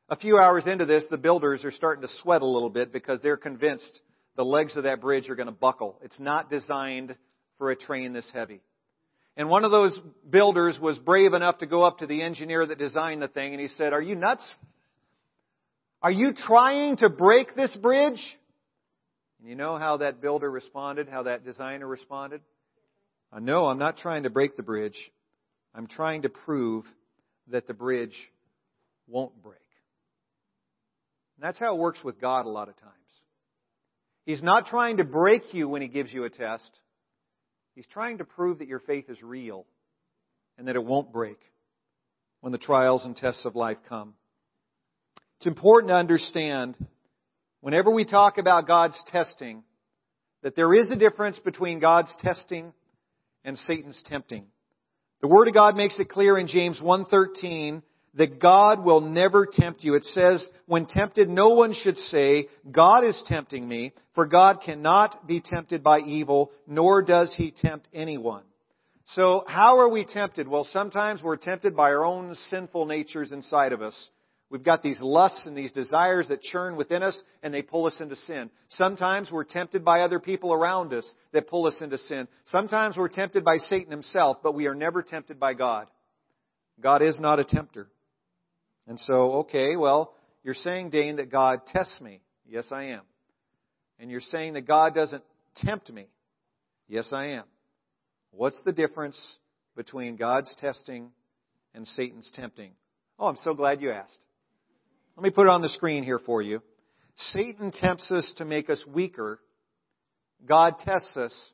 A 0.08 0.16
few 0.16 0.38
hours 0.38 0.66
into 0.66 0.84
this, 0.84 1.04
the 1.10 1.16
builders 1.16 1.64
are 1.64 1.70
starting 1.70 2.02
to 2.02 2.12
sweat 2.22 2.42
a 2.42 2.46
little 2.46 2.68
bit 2.68 2.92
because 2.92 3.20
they're 3.22 3.36
convinced 3.36 3.88
the 4.36 4.44
legs 4.44 4.76
of 4.76 4.82
that 4.82 5.00
bridge 5.00 5.30
are 5.30 5.34
going 5.34 5.46
to 5.46 5.52
buckle. 5.52 5.98
It's 6.02 6.20
not 6.20 6.50
designed 6.50 7.16
for 7.56 7.70
a 7.70 7.76
train 7.76 8.12
this 8.12 8.30
heavy. 8.34 8.60
And 9.36 9.48
one 9.48 9.64
of 9.64 9.70
those 9.70 9.98
builders 10.28 10.78
was 10.80 10.98
brave 10.98 11.32
enough 11.32 11.58
to 11.58 11.66
go 11.66 11.84
up 11.84 11.98
to 11.98 12.06
the 12.06 12.22
engineer 12.22 12.66
that 12.66 12.78
designed 12.78 13.22
the 13.22 13.28
thing 13.28 13.52
and 13.52 13.60
he 13.60 13.68
said, 13.68 13.92
Are 13.92 14.02
you 14.02 14.14
nuts? 14.14 14.44
Are 16.02 16.10
you 16.10 16.34
trying 16.34 16.98
to 16.98 17.08
break 17.08 17.56
this 17.56 17.74
bridge? 17.74 18.20
You 19.44 19.56
know 19.56 19.76
how 19.76 19.98
that 19.98 20.22
builder 20.22 20.50
responded, 20.50 21.06
how 21.08 21.24
that 21.24 21.44
designer 21.44 21.86
responded? 21.86 22.40
Uh, 23.30 23.40
no, 23.40 23.66
I'm 23.66 23.78
not 23.78 23.98
trying 23.98 24.22
to 24.22 24.30
break 24.30 24.56
the 24.56 24.62
bridge. 24.62 24.98
I'm 25.74 25.86
trying 25.86 26.22
to 26.22 26.30
prove 26.30 26.86
that 27.48 27.66
the 27.66 27.74
bridge 27.74 28.16
won't 29.06 29.42
break. 29.42 29.58
And 31.36 31.44
that's 31.44 31.58
how 31.58 31.74
it 31.74 31.78
works 31.78 32.02
with 32.02 32.20
God 32.20 32.46
a 32.46 32.48
lot 32.48 32.70
of 32.70 32.76
times. 32.76 32.92
He's 34.24 34.42
not 34.42 34.66
trying 34.66 34.96
to 34.96 35.04
break 35.04 35.52
you 35.52 35.68
when 35.68 35.82
He 35.82 35.88
gives 35.88 36.10
you 36.10 36.24
a 36.24 36.30
test. 36.30 36.70
He's 37.74 37.86
trying 37.92 38.18
to 38.18 38.24
prove 38.24 38.60
that 38.60 38.68
your 38.68 38.80
faith 38.80 39.10
is 39.10 39.22
real 39.22 39.66
and 40.56 40.68
that 40.68 40.76
it 40.76 40.84
won't 40.84 41.12
break 41.12 41.38
when 42.40 42.52
the 42.52 42.58
trials 42.58 43.04
and 43.04 43.14
tests 43.14 43.44
of 43.44 43.56
life 43.56 43.78
come. 43.90 44.14
It's 45.36 45.46
important 45.46 45.90
to 45.90 45.96
understand 45.96 46.76
whenever 47.64 47.90
we 47.90 48.04
talk 48.04 48.36
about 48.36 48.66
God's 48.66 49.02
testing 49.06 49.62
that 50.42 50.54
there 50.54 50.74
is 50.74 50.90
a 50.90 50.96
difference 50.96 51.38
between 51.38 51.78
God's 51.78 52.14
testing 52.20 52.74
and 53.42 53.56
Satan's 53.56 54.02
tempting. 54.04 54.44
The 55.22 55.28
Word 55.28 55.48
of 55.48 55.54
God 55.54 55.74
makes 55.74 55.98
it 55.98 56.10
clear 56.10 56.36
in 56.36 56.46
James 56.46 56.78
1.13 56.78 57.80
that 58.16 58.38
God 58.38 58.84
will 58.84 59.00
never 59.00 59.48
tempt 59.50 59.82
you. 59.82 59.94
It 59.94 60.04
says, 60.04 60.46
when 60.66 60.84
tempted, 60.84 61.30
no 61.30 61.54
one 61.54 61.72
should 61.72 61.96
say, 61.96 62.48
God 62.70 63.02
is 63.02 63.22
tempting 63.28 63.66
me, 63.66 63.94
for 64.14 64.26
God 64.26 64.58
cannot 64.62 65.26
be 65.26 65.40
tempted 65.40 65.82
by 65.82 66.00
evil, 66.00 66.52
nor 66.66 67.00
does 67.00 67.32
he 67.34 67.50
tempt 67.50 67.88
anyone. 67.94 68.42
So 69.06 69.42
how 69.46 69.78
are 69.78 69.88
we 69.88 70.04
tempted? 70.04 70.48
Well, 70.48 70.68
sometimes 70.70 71.22
we're 71.22 71.38
tempted 71.38 71.74
by 71.74 71.84
our 71.84 72.04
own 72.04 72.36
sinful 72.50 72.84
natures 72.84 73.32
inside 73.32 73.72
of 73.72 73.80
us. 73.80 73.96
We've 74.54 74.62
got 74.62 74.84
these 74.84 75.00
lusts 75.00 75.46
and 75.46 75.56
these 75.56 75.72
desires 75.72 76.28
that 76.28 76.40
churn 76.40 76.76
within 76.76 77.02
us 77.02 77.20
and 77.42 77.52
they 77.52 77.60
pull 77.60 77.86
us 77.86 77.96
into 77.98 78.14
sin. 78.14 78.50
Sometimes 78.68 79.28
we're 79.32 79.42
tempted 79.42 79.84
by 79.84 80.02
other 80.02 80.20
people 80.20 80.52
around 80.52 80.94
us 80.94 81.12
that 81.32 81.48
pull 81.48 81.66
us 81.66 81.74
into 81.80 81.98
sin. 81.98 82.28
Sometimes 82.52 82.96
we're 82.96 83.08
tempted 83.08 83.42
by 83.42 83.56
Satan 83.56 83.90
himself, 83.90 84.36
but 84.44 84.54
we 84.54 84.68
are 84.68 84.74
never 84.76 85.02
tempted 85.02 85.40
by 85.40 85.54
God. 85.54 85.88
God 86.80 87.02
is 87.02 87.18
not 87.18 87.40
a 87.40 87.44
tempter. 87.44 87.88
And 88.86 89.00
so, 89.00 89.38
okay, 89.38 89.74
well, 89.74 90.14
you're 90.44 90.54
saying, 90.54 90.90
Dane, 90.90 91.16
that 91.16 91.32
God 91.32 91.66
tests 91.66 92.00
me. 92.00 92.20
Yes, 92.46 92.66
I 92.70 92.84
am. 92.84 93.02
And 93.98 94.08
you're 94.08 94.20
saying 94.20 94.52
that 94.52 94.68
God 94.68 94.94
doesn't 94.94 95.24
tempt 95.56 95.92
me. 95.92 96.06
Yes, 96.86 97.08
I 97.10 97.26
am. 97.30 97.44
What's 98.30 98.62
the 98.62 98.70
difference 98.70 99.20
between 99.74 100.14
God's 100.14 100.54
testing 100.60 101.10
and 101.74 101.88
Satan's 101.88 102.30
tempting? 102.34 102.70
Oh, 103.18 103.26
I'm 103.26 103.38
so 103.42 103.52
glad 103.52 103.82
you 103.82 103.90
asked. 103.90 104.16
Let 105.16 105.22
me 105.22 105.30
put 105.30 105.46
it 105.46 105.50
on 105.50 105.62
the 105.62 105.68
screen 105.68 106.02
here 106.02 106.18
for 106.18 106.42
you. 106.42 106.60
Satan 107.16 107.70
tempts 107.70 108.10
us 108.10 108.32
to 108.38 108.44
make 108.44 108.68
us 108.68 108.82
weaker. 108.86 109.38
God 110.44 110.74
tests 110.84 111.16
us 111.16 111.50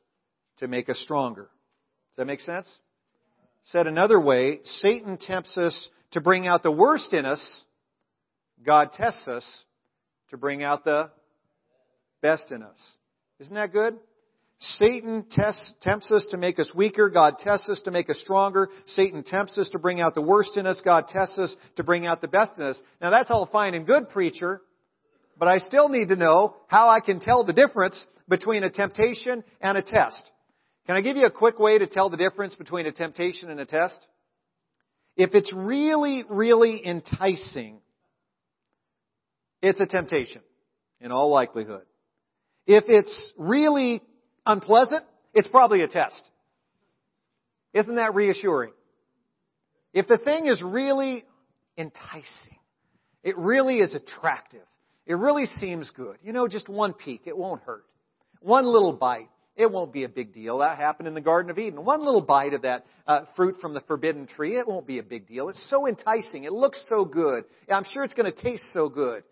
to 0.57 0.67
make 0.67 0.89
us 0.89 0.99
stronger. 1.03 1.43
Does 2.09 2.17
that 2.17 2.25
make 2.25 2.41
sense? 2.41 2.67
Said 3.65 3.85
another 3.85 4.19
way, 4.19 4.61
Satan 4.63 5.17
tempts 5.17 5.55
us 5.57 5.89
to 6.11 6.21
bring 6.21 6.47
out 6.47 6.63
the 6.63 6.71
worst 6.71 7.13
in 7.13 7.25
us. 7.25 7.63
God 8.65 8.93
tests 8.93 9.27
us 9.27 9.45
to 10.31 10.37
bring 10.37 10.63
out 10.63 10.83
the 10.83 11.11
best 12.21 12.51
in 12.51 12.63
us. 12.63 12.77
Isn't 13.39 13.55
that 13.55 13.71
good? 13.71 13.97
Satan 14.61 15.25
tests, 15.31 15.73
tempts 15.81 16.11
us 16.11 16.25
to 16.29 16.37
make 16.37 16.59
us 16.59 16.71
weaker. 16.75 17.09
God 17.09 17.39
tests 17.39 17.67
us 17.67 17.81
to 17.85 17.91
make 17.91 18.11
us 18.11 18.19
stronger. 18.19 18.69
Satan 18.85 19.23
tempts 19.23 19.57
us 19.57 19.67
to 19.69 19.79
bring 19.79 19.99
out 19.99 20.13
the 20.13 20.21
worst 20.21 20.55
in 20.55 20.67
us. 20.67 20.79
God 20.85 21.07
tests 21.07 21.39
us 21.39 21.55
to 21.77 21.83
bring 21.83 22.05
out 22.05 22.21
the 22.21 22.27
best 22.27 22.51
in 22.57 22.63
us. 22.63 22.79
Now 23.01 23.09
that's 23.09 23.31
all 23.31 23.49
fine 23.51 23.73
and 23.73 23.87
good, 23.87 24.09
preacher, 24.09 24.61
but 25.39 25.47
I 25.47 25.57
still 25.57 25.89
need 25.89 26.09
to 26.09 26.15
know 26.15 26.55
how 26.67 26.89
I 26.89 26.99
can 26.99 27.19
tell 27.19 27.43
the 27.43 27.53
difference 27.53 28.05
between 28.29 28.63
a 28.63 28.69
temptation 28.69 29.43
and 29.61 29.79
a 29.79 29.81
test. 29.81 30.21
Can 30.85 30.95
I 30.95 31.01
give 31.01 31.17
you 31.17 31.25
a 31.25 31.31
quick 31.31 31.57
way 31.57 31.79
to 31.79 31.87
tell 31.87 32.11
the 32.11 32.17
difference 32.17 32.53
between 32.53 32.85
a 32.85 32.91
temptation 32.91 33.49
and 33.49 33.59
a 33.59 33.65
test? 33.65 33.97
If 35.17 35.33
it's 35.33 35.51
really, 35.53 36.23
really 36.29 36.85
enticing, 36.85 37.79
it's 39.63 39.81
a 39.81 39.87
temptation, 39.87 40.41
in 40.99 41.11
all 41.11 41.31
likelihood. 41.31 41.83
If 42.67 42.83
it's 42.87 43.33
really 43.37 44.01
unpleasant, 44.45 45.03
it's 45.33 45.47
probably 45.47 45.81
a 45.81 45.87
test. 45.87 46.21
Isn't 47.73 47.95
that 47.95 48.15
reassuring? 48.15 48.73
If 49.93 50.07
the 50.07 50.17
thing 50.17 50.45
is 50.45 50.61
really 50.61 51.23
enticing, 51.77 52.57
it 53.23 53.37
really 53.37 53.79
is 53.79 53.93
attractive, 53.93 54.65
it 55.05 55.15
really 55.15 55.45
seems 55.45 55.89
good, 55.91 56.17
you 56.23 56.33
know, 56.33 56.47
just 56.47 56.69
one 56.69 56.93
peek, 56.93 57.23
it 57.25 57.37
won't 57.37 57.61
hurt. 57.63 57.85
One 58.41 58.65
little 58.65 58.93
bite, 58.93 59.29
it 59.55 59.71
won't 59.71 59.93
be 59.93 60.03
a 60.03 60.09
big 60.09 60.33
deal. 60.33 60.59
That 60.59 60.77
happened 60.77 61.07
in 61.07 61.13
the 61.13 61.21
Garden 61.21 61.51
of 61.51 61.59
Eden. 61.59 61.83
One 61.83 62.03
little 62.03 62.21
bite 62.21 62.53
of 62.53 62.63
that 62.63 62.85
uh, 63.05 63.25
fruit 63.35 63.57
from 63.61 63.73
the 63.73 63.81
forbidden 63.81 64.25
tree, 64.25 64.57
it 64.57 64.67
won't 64.67 64.87
be 64.87 64.97
a 64.97 65.03
big 65.03 65.27
deal. 65.27 65.49
It's 65.49 65.69
so 65.69 65.87
enticing. 65.87 66.45
It 66.45 66.51
looks 66.51 66.83
so 66.87 67.05
good. 67.05 67.43
I'm 67.69 67.85
sure 67.93 68.03
it's 68.03 68.13
going 68.13 68.31
to 68.31 68.41
taste 68.41 68.63
so 68.73 68.89
good. 68.89 69.23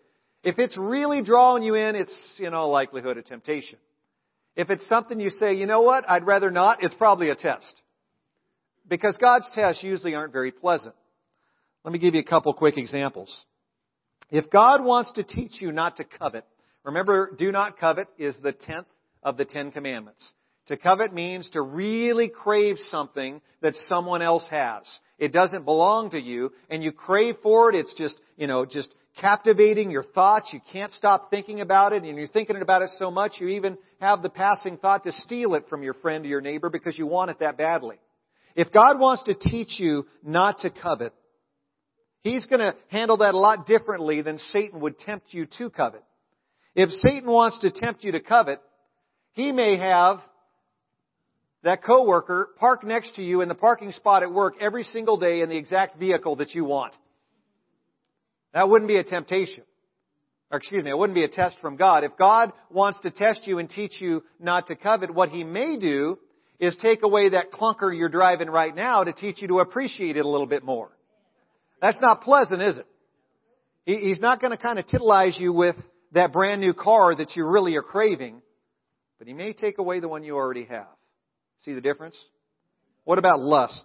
If 0.44 0.58
it's 0.58 0.76
really 0.76 1.22
drawing 1.22 1.62
you 1.62 1.74
in, 1.74 1.96
it's, 1.96 2.14
you 2.36 2.50
know, 2.50 2.68
likelihood 2.68 3.18
of 3.18 3.24
temptation. 3.24 3.78
If 4.56 4.70
it's 4.70 4.86
something 4.88 5.20
you 5.20 5.30
say, 5.30 5.54
you 5.54 5.66
know 5.66 5.82
what, 5.82 6.08
I'd 6.08 6.26
rather 6.26 6.50
not, 6.50 6.82
it's 6.82 6.94
probably 6.94 7.30
a 7.30 7.34
test. 7.34 7.72
Because 8.88 9.16
God's 9.18 9.48
tests 9.54 9.82
usually 9.82 10.14
aren't 10.14 10.32
very 10.32 10.50
pleasant. 10.50 10.94
Let 11.84 11.92
me 11.92 11.98
give 11.98 12.14
you 12.14 12.20
a 12.20 12.24
couple 12.24 12.52
quick 12.54 12.76
examples. 12.76 13.34
If 14.30 14.50
God 14.50 14.84
wants 14.84 15.12
to 15.12 15.24
teach 15.24 15.60
you 15.60 15.72
not 15.72 15.96
to 15.96 16.04
covet, 16.04 16.44
remember, 16.84 17.34
do 17.36 17.50
not 17.52 17.78
covet 17.78 18.08
is 18.18 18.34
the 18.42 18.52
tenth 18.52 18.86
of 19.22 19.36
the 19.36 19.44
Ten 19.44 19.70
Commandments. 19.70 20.26
To 20.66 20.76
covet 20.76 21.12
means 21.12 21.48
to 21.50 21.62
really 21.62 22.28
crave 22.28 22.76
something 22.90 23.40
that 23.60 23.74
someone 23.88 24.22
else 24.22 24.44
has. 24.50 24.82
It 25.18 25.32
doesn't 25.32 25.64
belong 25.64 26.10
to 26.10 26.20
you, 26.20 26.52
and 26.68 26.82
you 26.82 26.92
crave 26.92 27.36
for 27.42 27.70
it. 27.70 27.76
It's 27.76 27.94
just, 27.94 28.18
you 28.36 28.46
know, 28.46 28.64
just 28.64 28.94
captivating 29.18 29.90
your 29.90 30.02
thoughts. 30.02 30.50
You 30.52 30.60
can't 30.72 30.92
stop 30.92 31.30
thinking 31.30 31.60
about 31.60 31.92
it, 31.92 32.04
and 32.04 32.18
you're 32.18 32.28
thinking 32.28 32.60
about 32.60 32.82
it 32.82 32.90
so 32.96 33.10
much 33.10 33.40
you 33.40 33.48
even 33.48 33.78
have 34.00 34.22
the 34.22 34.30
passing 34.30 34.76
thought 34.76 35.04
to 35.04 35.12
steal 35.12 35.54
it 35.54 35.68
from 35.68 35.82
your 35.82 35.94
friend 35.94 36.24
or 36.24 36.28
your 36.28 36.40
neighbor 36.40 36.70
because 36.70 36.98
you 36.98 37.06
want 37.06 37.30
it 37.30 37.40
that 37.40 37.56
badly. 37.56 37.96
If 38.56 38.72
God 38.72 38.98
wants 38.98 39.24
to 39.24 39.34
teach 39.34 39.78
you 39.78 40.06
not 40.22 40.60
to 40.60 40.70
covet, 40.70 41.12
He's 42.22 42.44
going 42.46 42.60
to 42.60 42.76
handle 42.88 43.18
that 43.18 43.34
a 43.34 43.38
lot 43.38 43.66
differently 43.66 44.20
than 44.22 44.38
Satan 44.50 44.80
would 44.80 44.98
tempt 44.98 45.32
you 45.32 45.46
to 45.58 45.70
covet. 45.70 46.04
If 46.74 46.90
Satan 46.90 47.30
wants 47.30 47.58
to 47.60 47.70
tempt 47.70 48.04
you 48.04 48.12
to 48.12 48.20
covet, 48.20 48.60
he 49.32 49.52
may 49.52 49.76
have 49.78 50.20
that 51.62 51.82
coworker 51.82 52.50
park 52.58 52.84
next 52.84 53.14
to 53.14 53.22
you 53.22 53.40
in 53.40 53.48
the 53.48 53.54
parking 53.54 53.92
spot 53.92 54.22
at 54.22 54.32
work 54.32 54.54
every 54.60 54.82
single 54.84 55.16
day 55.16 55.40
in 55.40 55.48
the 55.48 55.56
exact 55.56 55.98
vehicle 55.98 56.36
that 56.36 56.54
you 56.54 56.64
want. 56.64 56.94
That 58.52 58.68
wouldn't 58.68 58.88
be 58.88 58.96
a 58.96 59.04
temptation. 59.04 59.64
Or 60.50 60.58
excuse 60.58 60.82
me, 60.82 60.90
it 60.90 60.98
wouldn't 60.98 61.14
be 61.14 61.24
a 61.24 61.28
test 61.28 61.56
from 61.60 61.76
God. 61.76 62.02
If 62.02 62.16
God 62.18 62.52
wants 62.70 63.00
to 63.02 63.10
test 63.10 63.46
you 63.46 63.58
and 63.58 63.70
teach 63.70 64.00
you 64.00 64.24
not 64.40 64.66
to 64.66 64.74
covet, 64.74 65.14
what 65.14 65.28
He 65.28 65.44
may 65.44 65.76
do 65.78 66.18
is 66.58 66.76
take 66.82 67.02
away 67.04 67.30
that 67.30 67.52
clunker 67.52 67.96
you're 67.96 68.08
driving 68.08 68.50
right 68.50 68.74
now 68.74 69.04
to 69.04 69.12
teach 69.12 69.40
you 69.40 69.48
to 69.48 69.60
appreciate 69.60 70.16
it 70.16 70.24
a 70.24 70.28
little 70.28 70.46
bit 70.46 70.64
more. 70.64 70.90
That's 71.80 72.00
not 72.00 72.22
pleasant, 72.22 72.60
is 72.60 72.78
it? 72.78 72.86
He's 73.86 74.20
not 74.20 74.40
going 74.40 74.50
to 74.50 74.58
kind 74.58 74.78
of 74.78 74.86
titilize 74.86 75.38
you 75.40 75.52
with 75.52 75.76
that 76.12 76.32
brand 76.32 76.60
new 76.60 76.74
car 76.74 77.14
that 77.14 77.34
you 77.36 77.46
really 77.46 77.76
are 77.76 77.82
craving, 77.82 78.42
but 79.18 79.28
He 79.28 79.34
may 79.34 79.52
take 79.52 79.78
away 79.78 80.00
the 80.00 80.08
one 80.08 80.24
you 80.24 80.36
already 80.36 80.64
have. 80.64 80.88
See 81.60 81.72
the 81.72 81.80
difference? 81.80 82.16
What 83.04 83.18
about 83.18 83.40
lust? 83.40 83.82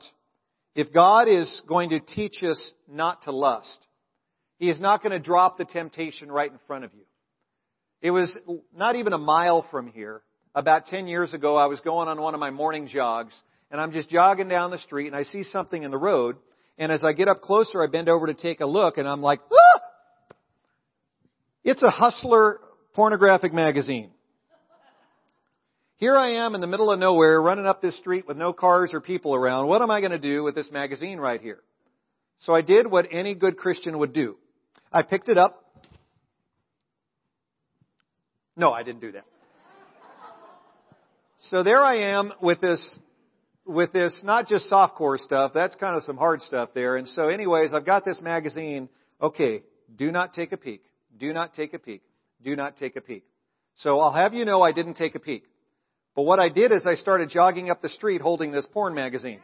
If 0.76 0.92
God 0.92 1.28
is 1.28 1.62
going 1.68 1.92
to 1.92 2.00
teach 2.00 2.44
us 2.44 2.74
not 2.90 3.24
to 3.24 3.32
lust, 3.32 3.85
He 4.58 4.70
is 4.70 4.80
not 4.80 5.04
going 5.04 5.12
to 5.12 5.20
drop 5.20 5.58
the 5.58 5.66
temptation 5.66 6.32
right 6.32 6.52
in 6.52 6.58
front 6.68 6.86
of 6.86 6.94
you. 6.94 7.04
It 8.02 8.12
was 8.12 8.32
not 8.76 8.96
even 8.96 9.14
a 9.14 9.18
mile 9.18 9.66
from 9.72 9.88
here. 9.88 10.22
About 10.54 10.88
10 10.88 11.08
years 11.08 11.34
ago, 11.34 11.58
I 11.58 11.66
was 11.66 11.80
going 11.82 12.08
on 12.08 12.22
one 12.22 12.34
of 12.34 12.40
my 12.40 12.52
morning 12.52 12.88
jogs, 12.88 13.34
and 13.72 13.82
I'm 13.82 13.92
just 13.92 14.10
jogging 14.10 14.48
down 14.48 14.72
the 14.72 14.78
street, 14.78 15.08
and 15.08 15.16
I 15.16 15.24
see 15.24 15.44
something 15.44 15.84
in 15.84 15.92
the 15.92 15.98
road, 15.98 16.38
and 16.78 16.92
as 16.92 17.04
I 17.04 17.14
get 17.14 17.28
up 17.28 17.42
closer, 17.42 17.84
I 17.84 17.88
bend 17.88 18.08
over 18.08 18.28
to 18.28 18.34
take 18.34 18.62
a 18.62 18.66
look, 18.66 18.98
and 18.98 19.08
I'm 19.08 19.22
like, 19.22 19.42
ah! 19.52 19.82
It's 21.64 21.84
a 21.84 21.90
Hustler 21.90 22.60
pornographic 22.94 23.54
magazine. 23.54 24.12
Here 25.98 26.16
I 26.16 26.46
am 26.46 26.56
in 26.56 26.62
the 26.62 26.68
middle 26.68 26.92
of 26.92 27.00
nowhere, 27.00 27.42
running 27.42 27.66
up 27.66 27.82
this 27.82 27.96
street 27.98 28.28
with 28.28 28.38
no 28.38 28.54
cars 28.54 28.92
or 28.94 29.02
people 29.02 29.34
around. 29.34 29.68
What 29.68 29.82
am 29.82 29.90
I 29.90 30.02
going 30.02 30.12
to 30.12 30.20
do 30.20 30.44
with 30.44 30.54
this 30.54 30.70
magazine 30.72 31.20
right 31.20 31.42
here? 31.42 31.60
So 32.40 32.54
I 32.54 32.62
did 32.62 32.86
what 32.86 33.08
any 33.12 33.34
good 33.34 33.58
Christian 33.58 33.98
would 33.98 34.14
do. 34.14 34.38
I 34.96 35.02
picked 35.02 35.28
it 35.28 35.38
up. 35.38 35.62
No, 38.56 38.72
I 38.72 38.84
didn't 38.84 39.02
do 39.02 39.12
that. 39.12 39.26
So 41.50 41.64
there 41.64 41.84
I 41.84 42.14
am 42.18 42.32
with 42.42 42.62
this, 42.62 42.98
with 43.66 43.92
this, 43.92 44.22
not 44.24 44.48
just 44.48 44.72
softcore 44.72 45.20
stuff, 45.20 45.52
that's 45.54 45.76
kind 45.76 45.98
of 45.98 46.04
some 46.04 46.16
hard 46.16 46.42
stuff 46.44 46.70
there. 46.74 46.96
And 46.96 47.10
so 47.10 47.28
anyways, 47.28 47.74
I've 47.74 47.86
got 47.86 48.06
this 48.06 48.22
magazine. 48.22 48.88
Okay, 49.22 49.64
do 49.98 50.14
not 50.14 50.34
take 50.34 50.54
a 50.54 50.58
peek. 50.58 50.82
Do 51.20 51.34
not 51.34 51.54
take 51.54 51.74
a 51.74 51.80
peek. 51.80 52.02
Do 52.42 52.56
not 52.56 52.78
take 52.78 52.96
a 52.96 53.02
peek. 53.02 53.26
So 53.76 54.00
I'll 54.00 54.14
have 54.14 54.34
you 54.34 54.46
know 54.46 54.62
I 54.62 54.72
didn't 54.72 54.94
take 54.94 55.16
a 55.16 55.20
peek. 55.20 55.44
But 56.16 56.22
what 56.22 56.40
I 56.40 56.48
did 56.48 56.72
is 56.72 56.88
I 56.88 56.96
started 56.96 57.30
jogging 57.30 57.70
up 57.70 57.82
the 57.82 57.90
street 57.90 58.22
holding 58.22 58.54
this 58.54 58.66
porn 58.72 58.96
magazine. 58.96 59.42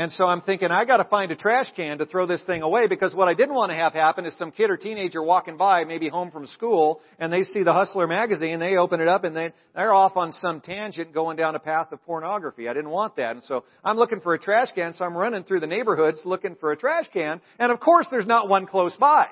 And 0.00 0.10
so 0.12 0.24
I'm 0.24 0.40
thinking, 0.40 0.70
I 0.70 0.86
gotta 0.86 1.04
find 1.04 1.30
a 1.30 1.36
trash 1.36 1.66
can 1.76 1.98
to 1.98 2.06
throw 2.06 2.24
this 2.24 2.42
thing 2.44 2.62
away 2.62 2.86
because 2.86 3.14
what 3.14 3.28
I 3.28 3.34
didn't 3.34 3.54
want 3.54 3.68
to 3.68 3.76
have 3.76 3.92
happen 3.92 4.24
is 4.24 4.34
some 4.38 4.50
kid 4.50 4.70
or 4.70 4.78
teenager 4.78 5.22
walking 5.22 5.58
by, 5.58 5.84
maybe 5.84 6.08
home 6.08 6.30
from 6.30 6.46
school, 6.46 7.02
and 7.18 7.30
they 7.30 7.42
see 7.42 7.64
the 7.64 7.74
Hustler 7.74 8.06
magazine, 8.06 8.60
they 8.60 8.78
open 8.78 9.02
it 9.02 9.08
up 9.08 9.24
and 9.24 9.36
they, 9.36 9.52
they're 9.74 9.92
off 9.92 10.16
on 10.16 10.32
some 10.32 10.62
tangent 10.62 11.12
going 11.12 11.36
down 11.36 11.54
a 11.54 11.58
path 11.58 11.92
of 11.92 12.02
pornography. 12.06 12.66
I 12.66 12.72
didn't 12.72 12.88
want 12.88 13.16
that. 13.16 13.32
And 13.32 13.42
so 13.42 13.64
I'm 13.84 13.98
looking 13.98 14.22
for 14.22 14.32
a 14.32 14.38
trash 14.38 14.68
can, 14.74 14.94
so 14.94 15.04
I'm 15.04 15.14
running 15.14 15.44
through 15.44 15.60
the 15.60 15.66
neighborhoods 15.66 16.22
looking 16.24 16.56
for 16.56 16.72
a 16.72 16.78
trash 16.78 17.04
can, 17.12 17.42
and 17.58 17.70
of 17.70 17.78
course 17.78 18.06
there's 18.10 18.24
not 18.24 18.48
one 18.48 18.64
close 18.64 18.94
by. 18.98 19.26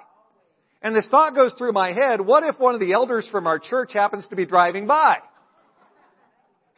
And 0.83 0.95
this 0.95 1.09
thought 1.09 1.35
goes 1.35 1.55
through 1.57 1.73
my 1.73 1.95
head, 1.95 2.21
what 2.21 2.43
if 2.43 2.61
one 2.61 2.75
of 2.75 2.81
the 2.81 2.93
elders 2.93 3.27
from 3.33 3.47
our 3.47 3.59
church 3.59 3.95
happens 3.95 4.27
to 4.27 4.37
be 4.37 4.45
driving 4.45 4.87
by? 4.87 5.17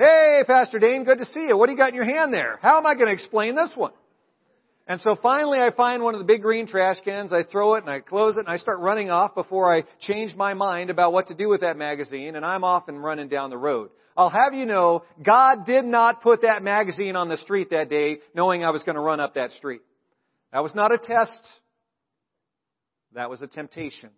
Hey, 0.01 0.45
Pastor 0.47 0.79
Dane, 0.79 1.05
good 1.05 1.19
to 1.19 1.27
see 1.27 1.49
you. 1.49 1.59
What 1.59 1.67
do 1.67 1.73
you 1.73 1.77
got 1.77 1.91
in 1.91 1.95
your 1.95 2.07
hand 2.07 2.33
there? 2.33 2.59
How 2.63 2.79
am 2.79 2.87
I 2.87 2.95
going 2.95 3.09
to 3.09 3.13
explain 3.13 3.55
this 3.55 3.75
one? 3.77 3.93
And 4.87 4.99
so 5.03 5.15
finally 5.21 5.59
I 5.59 5.73
find 5.73 6.03
one 6.03 6.15
of 6.15 6.21
the 6.21 6.25
big 6.25 6.41
green 6.41 6.67
trash 6.67 6.97
cans, 7.05 7.35
I 7.35 7.43
throw 7.43 7.75
it 7.75 7.83
and 7.83 7.91
I 7.91 8.01
close 8.01 8.37
it 8.37 8.39
and 8.39 8.49
I 8.49 8.57
start 8.57 8.79
running 8.79 9.11
off 9.11 9.35
before 9.35 9.71
I 9.71 9.85
change 10.01 10.35
my 10.35 10.55
mind 10.55 10.89
about 10.89 11.13
what 11.13 11.27
to 11.27 11.35
do 11.35 11.51
with 11.51 11.61
that 11.61 11.77
magazine 11.77 12.35
and 12.35 12.47
I'm 12.47 12.65
off 12.65 12.89
and 12.89 13.05
running 13.05 13.29
down 13.29 13.51
the 13.51 13.59
road. 13.59 13.91
I'll 14.17 14.31
have 14.31 14.55
you 14.55 14.65
know, 14.65 15.05
God 15.23 15.67
did 15.67 15.85
not 15.85 16.23
put 16.23 16.41
that 16.43 16.63
magazine 16.63 17.15
on 17.15 17.29
the 17.29 17.37
street 17.37 17.69
that 17.69 17.91
day 17.91 18.21
knowing 18.35 18.65
I 18.65 18.71
was 18.71 18.83
going 18.83 18.97
to 18.97 19.03
run 19.03 19.21
up 19.21 19.35
that 19.35 19.51
street. 19.53 19.83
That 20.51 20.63
was 20.63 20.75
not 20.75 20.93
a 20.93 20.97
test. 20.97 21.47
That 23.13 23.29
was 23.29 23.43
a 23.43 23.47
temptation. 23.47 24.09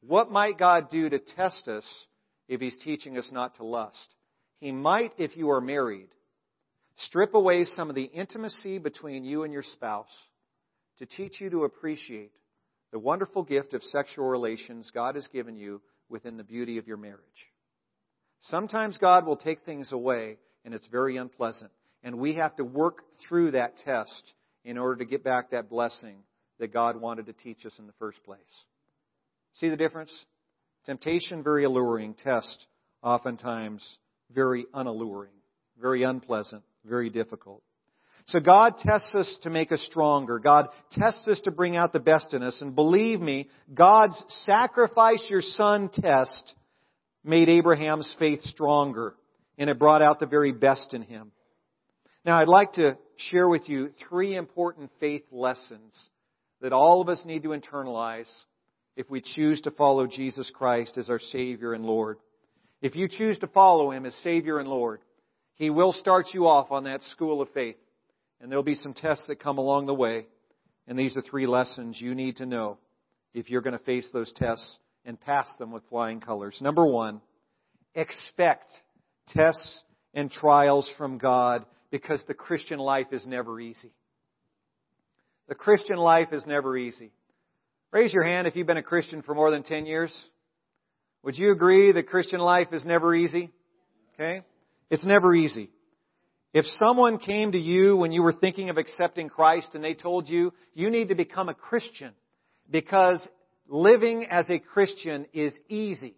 What 0.00 0.32
might 0.32 0.58
God 0.58 0.90
do 0.90 1.08
to 1.08 1.20
test 1.20 1.68
us 1.68 1.86
if 2.48 2.60
He's 2.60 2.76
teaching 2.78 3.16
us 3.16 3.30
not 3.30 3.54
to 3.58 3.64
lust? 3.64 4.08
He 4.60 4.72
might, 4.72 5.12
if 5.18 5.36
you 5.36 5.50
are 5.50 5.60
married, 5.60 6.08
strip 6.98 7.34
away 7.34 7.64
some 7.64 7.88
of 7.88 7.96
the 7.96 8.04
intimacy 8.04 8.78
between 8.78 9.24
you 9.24 9.42
and 9.42 9.52
your 9.52 9.62
spouse 9.62 10.12
to 10.98 11.06
teach 11.06 11.40
you 11.40 11.48
to 11.50 11.64
appreciate 11.64 12.32
the 12.92 12.98
wonderful 12.98 13.42
gift 13.42 13.72
of 13.72 13.82
sexual 13.84 14.26
relations 14.26 14.90
God 14.92 15.14
has 15.14 15.26
given 15.28 15.56
you 15.56 15.80
within 16.10 16.36
the 16.36 16.44
beauty 16.44 16.76
of 16.76 16.86
your 16.86 16.98
marriage. 16.98 17.20
Sometimes 18.42 18.98
God 18.98 19.26
will 19.26 19.36
take 19.36 19.64
things 19.64 19.92
away 19.92 20.36
and 20.64 20.74
it's 20.74 20.86
very 20.88 21.16
unpleasant. 21.16 21.70
And 22.02 22.18
we 22.18 22.34
have 22.34 22.56
to 22.56 22.64
work 22.64 23.02
through 23.26 23.52
that 23.52 23.78
test 23.78 24.32
in 24.64 24.76
order 24.76 24.96
to 24.96 25.04
get 25.04 25.24
back 25.24 25.50
that 25.50 25.70
blessing 25.70 26.16
that 26.58 26.72
God 26.72 27.00
wanted 27.00 27.26
to 27.26 27.32
teach 27.32 27.64
us 27.64 27.78
in 27.78 27.86
the 27.86 27.94
first 27.98 28.22
place. 28.24 28.40
See 29.54 29.68
the 29.68 29.76
difference? 29.76 30.12
Temptation, 30.84 31.42
very 31.42 31.64
alluring. 31.64 32.14
Test, 32.14 32.66
oftentimes 33.02 33.98
very 34.34 34.66
unalluring, 34.74 35.34
very 35.80 36.02
unpleasant, 36.02 36.62
very 36.84 37.10
difficult. 37.10 37.62
So 38.26 38.38
God 38.38 38.74
tests 38.78 39.14
us 39.14 39.38
to 39.42 39.50
make 39.50 39.72
us 39.72 39.80
stronger. 39.90 40.38
God 40.38 40.68
tests 40.92 41.26
us 41.26 41.40
to 41.42 41.50
bring 41.50 41.76
out 41.76 41.92
the 41.92 42.00
best 42.00 42.32
in 42.32 42.42
us. 42.42 42.60
And 42.60 42.74
believe 42.74 43.20
me, 43.20 43.48
God's 43.72 44.22
sacrifice 44.44 45.24
your 45.28 45.40
son 45.40 45.90
test 45.92 46.54
made 47.24 47.48
Abraham's 47.48 48.14
faith 48.18 48.42
stronger. 48.42 49.14
And 49.58 49.68
it 49.68 49.78
brought 49.78 50.02
out 50.02 50.20
the 50.20 50.26
very 50.26 50.52
best 50.52 50.94
in 50.94 51.02
him. 51.02 51.32
Now 52.24 52.38
I'd 52.38 52.48
like 52.48 52.74
to 52.74 52.96
share 53.16 53.48
with 53.48 53.68
you 53.68 53.90
three 54.08 54.36
important 54.36 54.90
faith 55.00 55.24
lessons 55.32 55.98
that 56.60 56.72
all 56.72 57.00
of 57.00 57.08
us 57.08 57.22
need 57.24 57.42
to 57.42 57.50
internalize 57.50 58.30
if 58.96 59.10
we 59.10 59.22
choose 59.22 59.60
to 59.62 59.70
follow 59.70 60.06
Jesus 60.06 60.50
Christ 60.54 60.98
as 60.98 61.10
our 61.10 61.18
Savior 61.18 61.72
and 61.72 61.84
Lord. 61.84 62.18
If 62.82 62.96
you 62.96 63.08
choose 63.08 63.38
to 63.40 63.46
follow 63.46 63.90
Him 63.90 64.06
as 64.06 64.14
Savior 64.22 64.58
and 64.58 64.68
Lord, 64.68 65.00
He 65.54 65.70
will 65.70 65.92
start 65.92 66.28
you 66.32 66.46
off 66.46 66.70
on 66.70 66.84
that 66.84 67.02
school 67.04 67.42
of 67.42 67.50
faith. 67.50 67.76
And 68.40 68.50
there'll 68.50 68.64
be 68.64 68.74
some 68.74 68.94
tests 68.94 69.26
that 69.28 69.40
come 69.40 69.58
along 69.58 69.86
the 69.86 69.94
way. 69.94 70.26
And 70.86 70.98
these 70.98 71.16
are 71.16 71.22
three 71.22 71.46
lessons 71.46 72.00
you 72.00 72.14
need 72.14 72.36
to 72.36 72.46
know 72.46 72.78
if 73.34 73.50
you're 73.50 73.60
going 73.60 73.78
to 73.78 73.84
face 73.84 74.08
those 74.12 74.32
tests 74.36 74.78
and 75.04 75.20
pass 75.20 75.48
them 75.58 75.70
with 75.70 75.82
flying 75.88 76.20
colors. 76.20 76.58
Number 76.60 76.86
one, 76.86 77.20
expect 77.94 78.70
tests 79.28 79.82
and 80.14 80.30
trials 80.30 80.90
from 80.96 81.18
God 81.18 81.64
because 81.90 82.22
the 82.26 82.34
Christian 82.34 82.78
life 82.78 83.08
is 83.12 83.26
never 83.26 83.60
easy. 83.60 83.92
The 85.48 85.54
Christian 85.54 85.96
life 85.96 86.32
is 86.32 86.46
never 86.46 86.76
easy. 86.76 87.12
Raise 87.92 88.12
your 88.12 88.24
hand 88.24 88.46
if 88.46 88.54
you've 88.54 88.66
been 88.66 88.76
a 88.76 88.82
Christian 88.82 89.22
for 89.22 89.34
more 89.34 89.50
than 89.50 89.64
10 89.64 89.84
years. 89.86 90.16
Would 91.22 91.36
you 91.36 91.52
agree 91.52 91.92
that 91.92 92.08
Christian 92.08 92.40
life 92.40 92.68
is 92.72 92.84
never 92.84 93.14
easy? 93.14 93.50
Okay? 94.14 94.42
It's 94.90 95.04
never 95.04 95.34
easy. 95.34 95.70
If 96.52 96.64
someone 96.82 97.18
came 97.18 97.52
to 97.52 97.58
you 97.58 97.96
when 97.96 98.10
you 98.10 98.22
were 98.22 98.32
thinking 98.32 98.70
of 98.70 98.78
accepting 98.78 99.28
Christ 99.28 99.74
and 99.74 99.84
they 99.84 99.94
told 99.94 100.28
you, 100.28 100.52
you 100.74 100.90
need 100.90 101.08
to 101.08 101.14
become 101.14 101.48
a 101.48 101.54
Christian 101.54 102.12
because 102.68 103.26
living 103.68 104.26
as 104.28 104.48
a 104.50 104.58
Christian 104.58 105.26
is 105.32 105.52
easy. 105.68 106.16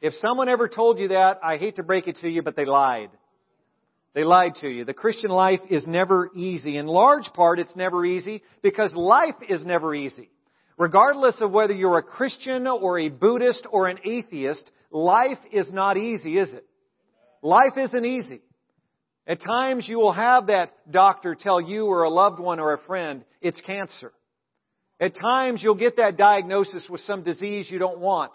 If 0.00 0.14
someone 0.14 0.48
ever 0.48 0.68
told 0.68 0.98
you 0.98 1.08
that, 1.08 1.40
I 1.42 1.56
hate 1.56 1.76
to 1.76 1.82
break 1.82 2.06
it 2.06 2.18
to 2.20 2.28
you, 2.28 2.42
but 2.42 2.56
they 2.56 2.66
lied. 2.66 3.10
They 4.14 4.22
lied 4.22 4.56
to 4.60 4.68
you. 4.68 4.84
The 4.84 4.94
Christian 4.94 5.30
life 5.30 5.60
is 5.68 5.86
never 5.86 6.30
easy. 6.34 6.76
In 6.76 6.86
large 6.86 7.32
part, 7.34 7.58
it's 7.58 7.74
never 7.74 8.04
easy 8.04 8.42
because 8.62 8.92
life 8.92 9.34
is 9.48 9.64
never 9.64 9.94
easy. 9.94 10.30
Regardless 10.76 11.40
of 11.40 11.52
whether 11.52 11.72
you're 11.72 11.98
a 11.98 12.02
Christian 12.02 12.66
or 12.66 12.98
a 12.98 13.08
Buddhist 13.08 13.66
or 13.70 13.86
an 13.86 13.98
atheist, 14.04 14.70
life 14.90 15.38
is 15.52 15.66
not 15.72 15.96
easy, 15.96 16.36
is 16.38 16.52
it? 16.52 16.66
Life 17.42 17.74
isn't 17.76 18.04
easy. 18.04 18.40
At 19.26 19.40
times 19.40 19.88
you 19.88 19.98
will 19.98 20.12
have 20.12 20.48
that 20.48 20.72
doctor 20.90 21.34
tell 21.34 21.60
you 21.60 21.86
or 21.86 22.02
a 22.02 22.10
loved 22.10 22.40
one 22.40 22.60
or 22.60 22.74
a 22.74 22.78
friend 22.78 23.24
it's 23.40 23.60
cancer. 23.60 24.12
At 25.00 25.14
times 25.14 25.62
you'll 25.62 25.74
get 25.74 25.96
that 25.96 26.16
diagnosis 26.16 26.86
with 26.88 27.00
some 27.02 27.22
disease 27.22 27.70
you 27.70 27.78
don't 27.78 28.00
want. 28.00 28.32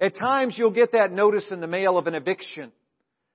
At 0.00 0.16
times 0.16 0.54
you'll 0.56 0.70
get 0.70 0.92
that 0.92 1.12
notice 1.12 1.44
in 1.50 1.60
the 1.60 1.66
mail 1.66 1.98
of 1.98 2.06
an 2.06 2.14
eviction. 2.14 2.72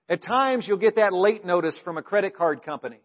At 0.09 0.23
times 0.23 0.65
you'll 0.67 0.77
get 0.77 0.95
that 0.95 1.13
late 1.13 1.45
notice 1.45 1.77
from 1.83 1.97
a 1.97 2.01
credit 2.01 2.35
card 2.35 2.63
company. 2.63 2.99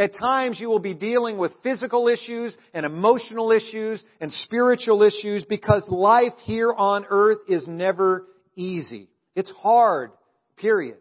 At 0.00 0.14
times 0.14 0.58
you 0.58 0.70
will 0.70 0.78
be 0.78 0.94
dealing 0.94 1.36
with 1.36 1.52
physical 1.62 2.08
issues 2.08 2.56
and 2.72 2.86
emotional 2.86 3.52
issues 3.52 4.02
and 4.18 4.32
spiritual 4.32 5.02
issues 5.02 5.44
because 5.44 5.82
life 5.88 6.32
here 6.44 6.72
on 6.72 7.04
earth 7.10 7.40
is 7.46 7.68
never 7.68 8.24
easy. 8.56 9.10
It's 9.36 9.50
hard, 9.50 10.12
period. 10.56 10.96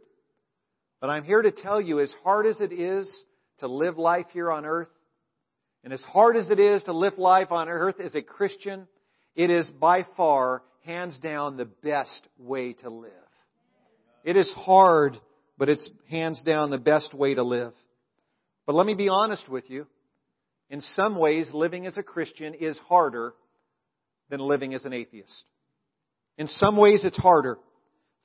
But 0.99 1.11
I'm 1.11 1.23
here 1.23 1.41
to 1.41 1.51
tell 1.51 1.79
you, 1.79 2.01
as 2.01 2.13
hard 2.25 2.45
as 2.45 2.59
it 2.59 2.73
is 2.73 3.09
to 3.59 3.69
live 3.69 3.97
life 3.97 4.25
here 4.33 4.51
on 4.51 4.65
earth, 4.65 4.89
and 5.85 5.93
as 5.93 6.01
hard 6.01 6.35
as 6.35 6.49
it 6.49 6.59
is 6.59 6.83
to 6.83 6.91
live 6.91 7.17
life 7.17 7.53
on 7.53 7.69
earth 7.69 8.01
as 8.01 8.15
a 8.15 8.21
Christian, 8.21 8.85
it 9.33 9.49
is 9.49 9.65
by 9.79 10.05
far, 10.17 10.61
hands 10.83 11.17
down, 11.19 11.55
the 11.55 11.63
best 11.63 12.27
way 12.37 12.73
to 12.73 12.89
live. 12.89 13.11
It 14.25 14.35
is 14.35 14.51
hard, 14.57 15.17
but 15.57 15.69
it's 15.69 15.89
hands 16.09 16.43
down 16.43 16.69
the 16.69 16.77
best 16.77 17.13
way 17.13 17.35
to 17.35 17.43
live. 17.43 17.71
But 18.69 18.75
let 18.75 18.85
me 18.85 18.93
be 18.93 19.09
honest 19.09 19.49
with 19.49 19.67
you. 19.71 19.87
In 20.69 20.81
some 20.81 21.17
ways, 21.17 21.49
living 21.55 21.87
as 21.87 21.97
a 21.97 22.03
Christian 22.03 22.53
is 22.53 22.77
harder 22.87 23.33
than 24.29 24.39
living 24.41 24.75
as 24.75 24.85
an 24.85 24.93
atheist. 24.93 25.43
In 26.37 26.45
some 26.45 26.77
ways, 26.77 27.03
it's 27.03 27.17
harder. 27.17 27.57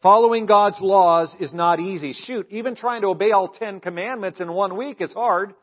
Following 0.02 0.44
God's 0.44 0.76
laws 0.82 1.34
is 1.40 1.54
not 1.54 1.80
easy. 1.80 2.12
Shoot, 2.12 2.48
even 2.50 2.76
trying 2.76 3.00
to 3.00 3.08
obey 3.08 3.30
all 3.30 3.48
Ten 3.48 3.80
Commandments 3.80 4.38
in 4.38 4.52
one 4.52 4.76
week 4.76 5.00
is 5.00 5.14
hard. 5.14 5.54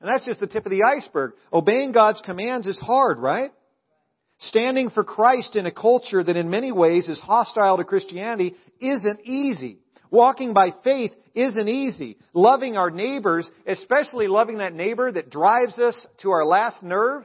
And 0.00 0.08
that's 0.08 0.24
just 0.24 0.40
the 0.40 0.46
tip 0.46 0.64
of 0.64 0.72
the 0.72 0.84
iceberg. 0.84 1.32
Obeying 1.52 1.92
God's 1.92 2.22
commands 2.22 2.66
is 2.66 2.78
hard, 2.78 3.18
right? 3.18 3.50
Standing 4.38 4.88
for 4.88 5.04
Christ 5.04 5.54
in 5.54 5.66
a 5.66 5.70
culture 5.70 6.24
that 6.24 6.34
in 6.34 6.48
many 6.48 6.72
ways 6.72 7.10
is 7.10 7.20
hostile 7.20 7.76
to 7.76 7.84
Christianity 7.84 8.54
isn't 8.80 9.20
easy. 9.24 9.80
Walking 10.10 10.54
by 10.54 10.70
faith 10.84 11.12
isn't 11.34 11.68
easy. 11.68 12.18
Loving 12.32 12.76
our 12.76 12.90
neighbors, 12.90 13.50
especially 13.66 14.26
loving 14.26 14.58
that 14.58 14.74
neighbor 14.74 15.10
that 15.10 15.30
drives 15.30 15.78
us 15.78 16.06
to 16.22 16.30
our 16.30 16.44
last 16.44 16.82
nerve, 16.82 17.24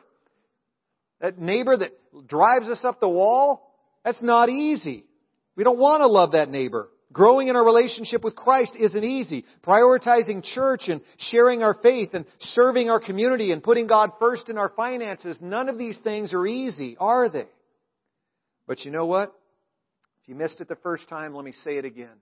that 1.19 1.39
neighbor 1.39 1.77
that 1.77 1.91
drives 2.27 2.67
us 2.67 2.83
up 2.83 2.99
the 2.99 3.09
wall, 3.09 3.73
that's 4.03 4.21
not 4.21 4.49
easy. 4.49 5.05
We 5.55 5.63
don't 5.63 5.79
want 5.79 6.01
to 6.01 6.07
love 6.07 6.33
that 6.33 6.49
neighbor. 6.49 6.89
Growing 7.11 7.47
in 7.47 7.55
our 7.55 7.63
relationship 7.63 8.23
with 8.23 8.35
Christ 8.35 8.75
isn't 8.77 9.03
easy. 9.03 9.45
Prioritizing 9.65 10.43
church 10.43 10.87
and 10.87 11.01
sharing 11.17 11.61
our 11.61 11.75
faith 11.75 12.09
and 12.13 12.25
serving 12.39 12.89
our 12.89 12.99
community 12.99 13.51
and 13.51 13.63
putting 13.63 13.85
God 13.85 14.11
first 14.19 14.49
in 14.49 14.57
our 14.57 14.69
finances, 14.69 15.37
none 15.39 15.69
of 15.69 15.77
these 15.77 15.97
things 16.03 16.33
are 16.33 16.45
easy, 16.47 16.97
are 16.99 17.29
they? 17.29 17.45
But 18.67 18.83
you 18.83 18.91
know 18.91 19.05
what? 19.05 19.31
If 20.23 20.29
you 20.29 20.35
missed 20.35 20.59
it 20.59 20.67
the 20.67 20.75
first 20.77 21.07
time, 21.07 21.35
let 21.35 21.45
me 21.45 21.53
say 21.63 21.77
it 21.77 21.85
again. 21.85 22.17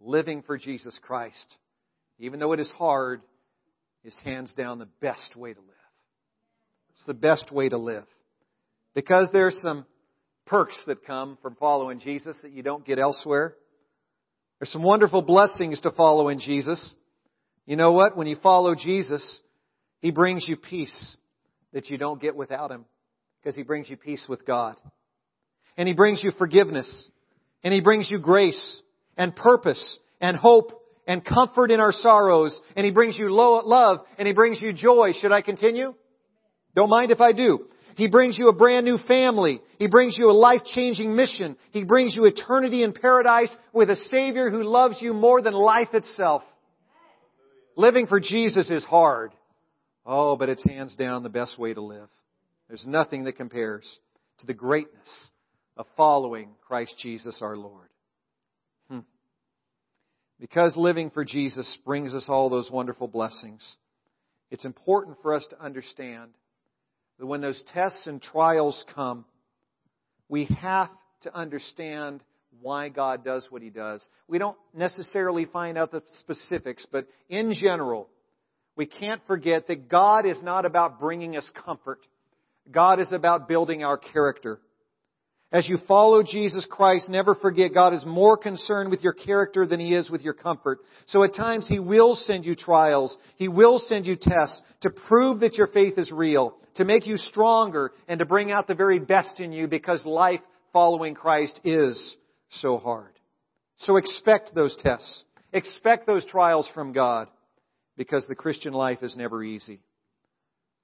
Living 0.00 0.42
for 0.42 0.58
Jesus 0.58 0.98
Christ, 1.02 1.56
even 2.18 2.38
though 2.38 2.52
it 2.52 2.60
is 2.60 2.70
hard, 2.70 3.20
is 4.04 4.16
hands 4.24 4.54
down 4.54 4.78
the 4.78 4.88
best 5.00 5.36
way 5.36 5.52
to 5.52 5.60
live. 5.60 5.68
It's 6.94 7.06
the 7.06 7.14
best 7.14 7.50
way 7.52 7.68
to 7.68 7.78
live. 7.78 8.06
Because 8.94 9.28
there's 9.32 9.58
some 9.60 9.86
perks 10.46 10.80
that 10.86 11.04
come 11.04 11.38
from 11.42 11.54
following 11.56 12.00
Jesus 12.00 12.36
that 12.42 12.52
you 12.52 12.62
don't 12.62 12.84
get 12.84 12.98
elsewhere. 12.98 13.54
There's 14.58 14.72
some 14.72 14.82
wonderful 14.82 15.22
blessings 15.22 15.80
to 15.82 15.90
follow 15.90 16.28
in 16.28 16.40
Jesus. 16.40 16.94
You 17.66 17.76
know 17.76 17.92
what? 17.92 18.16
When 18.16 18.26
you 18.26 18.36
follow 18.42 18.74
Jesus, 18.74 19.40
He 20.00 20.10
brings 20.10 20.46
you 20.48 20.56
peace 20.56 21.16
that 21.72 21.90
you 21.90 21.98
don't 21.98 22.20
get 22.20 22.34
without 22.34 22.70
Him 22.70 22.84
because 23.40 23.54
He 23.54 23.62
brings 23.62 23.90
you 23.90 23.96
peace 23.96 24.24
with 24.28 24.46
God. 24.46 24.76
And 25.76 25.86
He 25.86 25.94
brings 25.94 26.24
you 26.24 26.32
forgiveness. 26.36 27.08
And 27.62 27.72
He 27.72 27.80
brings 27.80 28.10
you 28.10 28.18
grace 28.18 28.82
and 29.18 29.36
purpose 29.36 29.98
and 30.22 30.36
hope 30.36 30.82
and 31.06 31.22
comfort 31.24 31.70
in 31.70 31.80
our 31.80 31.92
sorrows. 31.92 32.58
And 32.76 32.86
He 32.86 32.92
brings 32.92 33.18
you 33.18 33.28
love 33.28 34.00
and 34.16 34.26
He 34.26 34.32
brings 34.32 34.60
you 34.62 34.72
joy. 34.72 35.12
Should 35.20 35.32
I 35.32 35.42
continue? 35.42 35.94
Don't 36.74 36.88
mind 36.88 37.10
if 37.10 37.20
I 37.20 37.32
do. 37.32 37.66
He 37.96 38.08
brings 38.08 38.38
you 38.38 38.48
a 38.48 38.54
brand 38.54 38.86
new 38.86 38.96
family. 38.96 39.60
He 39.78 39.88
brings 39.88 40.16
you 40.16 40.30
a 40.30 40.32
life-changing 40.32 41.16
mission. 41.16 41.56
He 41.72 41.82
brings 41.82 42.14
you 42.14 42.26
eternity 42.26 42.84
in 42.84 42.92
paradise 42.92 43.52
with 43.72 43.90
a 43.90 43.96
Savior 44.08 44.50
who 44.50 44.62
loves 44.62 45.02
you 45.02 45.12
more 45.12 45.42
than 45.42 45.52
life 45.52 45.88
itself. 45.94 46.42
Living 47.74 48.06
for 48.06 48.20
Jesus 48.20 48.70
is 48.70 48.84
hard. 48.84 49.32
Oh, 50.06 50.36
but 50.36 50.48
it's 50.48 50.62
hands 50.62 50.94
down 50.94 51.24
the 51.24 51.28
best 51.28 51.58
way 51.58 51.74
to 51.74 51.80
live. 51.80 52.08
There's 52.68 52.86
nothing 52.86 53.24
that 53.24 53.36
compares 53.36 53.84
to 54.40 54.46
the 54.46 54.54
greatness 54.54 55.08
of 55.76 55.86
following 55.96 56.50
Christ 56.68 56.94
Jesus 57.02 57.40
our 57.42 57.56
Lord. 57.56 57.87
Because 60.40 60.76
living 60.76 61.10
for 61.10 61.24
Jesus 61.24 61.78
brings 61.84 62.14
us 62.14 62.26
all 62.28 62.48
those 62.48 62.70
wonderful 62.70 63.08
blessings, 63.08 63.66
it's 64.50 64.64
important 64.64 65.18
for 65.20 65.34
us 65.34 65.44
to 65.50 65.60
understand 65.60 66.30
that 67.18 67.26
when 67.26 67.40
those 67.40 67.60
tests 67.74 68.06
and 68.06 68.22
trials 68.22 68.84
come, 68.94 69.24
we 70.28 70.44
have 70.60 70.90
to 71.22 71.34
understand 71.34 72.22
why 72.60 72.88
God 72.88 73.24
does 73.24 73.46
what 73.50 73.62
He 73.62 73.70
does. 73.70 74.06
We 74.28 74.38
don't 74.38 74.56
necessarily 74.74 75.44
find 75.44 75.76
out 75.76 75.90
the 75.90 76.02
specifics, 76.20 76.86
but 76.90 77.06
in 77.28 77.52
general, 77.52 78.08
we 78.76 78.86
can't 78.86 79.20
forget 79.26 79.66
that 79.66 79.88
God 79.88 80.24
is 80.24 80.40
not 80.42 80.64
about 80.64 81.00
bringing 81.00 81.36
us 81.36 81.48
comfort. 81.64 82.00
God 82.70 83.00
is 83.00 83.12
about 83.12 83.48
building 83.48 83.82
our 83.82 83.98
character. 83.98 84.60
As 85.50 85.66
you 85.66 85.78
follow 85.88 86.22
Jesus 86.22 86.66
Christ, 86.70 87.08
never 87.08 87.34
forget 87.34 87.72
God 87.72 87.94
is 87.94 88.04
more 88.04 88.36
concerned 88.36 88.90
with 88.90 89.02
your 89.02 89.14
character 89.14 89.66
than 89.66 89.80
He 89.80 89.94
is 89.94 90.10
with 90.10 90.20
your 90.20 90.34
comfort. 90.34 90.80
So 91.06 91.22
at 91.22 91.34
times 91.34 91.66
He 91.66 91.78
will 91.78 92.14
send 92.16 92.44
you 92.44 92.54
trials. 92.54 93.16
He 93.36 93.48
will 93.48 93.78
send 93.78 94.04
you 94.04 94.16
tests 94.16 94.60
to 94.82 94.90
prove 94.90 95.40
that 95.40 95.54
your 95.54 95.68
faith 95.68 95.96
is 95.96 96.12
real, 96.12 96.54
to 96.74 96.84
make 96.84 97.06
you 97.06 97.16
stronger, 97.16 97.92
and 98.08 98.18
to 98.18 98.26
bring 98.26 98.50
out 98.50 98.66
the 98.66 98.74
very 98.74 98.98
best 98.98 99.40
in 99.40 99.52
you 99.52 99.68
because 99.68 100.04
life 100.04 100.40
following 100.74 101.14
Christ 101.14 101.58
is 101.64 102.16
so 102.50 102.76
hard. 102.76 103.12
So 103.78 103.96
expect 103.96 104.54
those 104.54 104.76
tests. 104.82 105.24
Expect 105.54 106.06
those 106.06 106.26
trials 106.26 106.68
from 106.74 106.92
God 106.92 107.28
because 107.96 108.26
the 108.28 108.34
Christian 108.34 108.74
life 108.74 109.02
is 109.02 109.16
never 109.16 109.42
easy. 109.42 109.80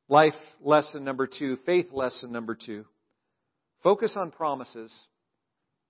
Life 0.09 0.33
lesson 0.62 1.05
number 1.05 1.27
two, 1.27 1.59
faith 1.66 1.88
lesson 1.92 2.33
number 2.33 2.55
two. 2.55 2.87
Focus 3.85 4.14
on 4.16 4.31
promises, 4.31 4.90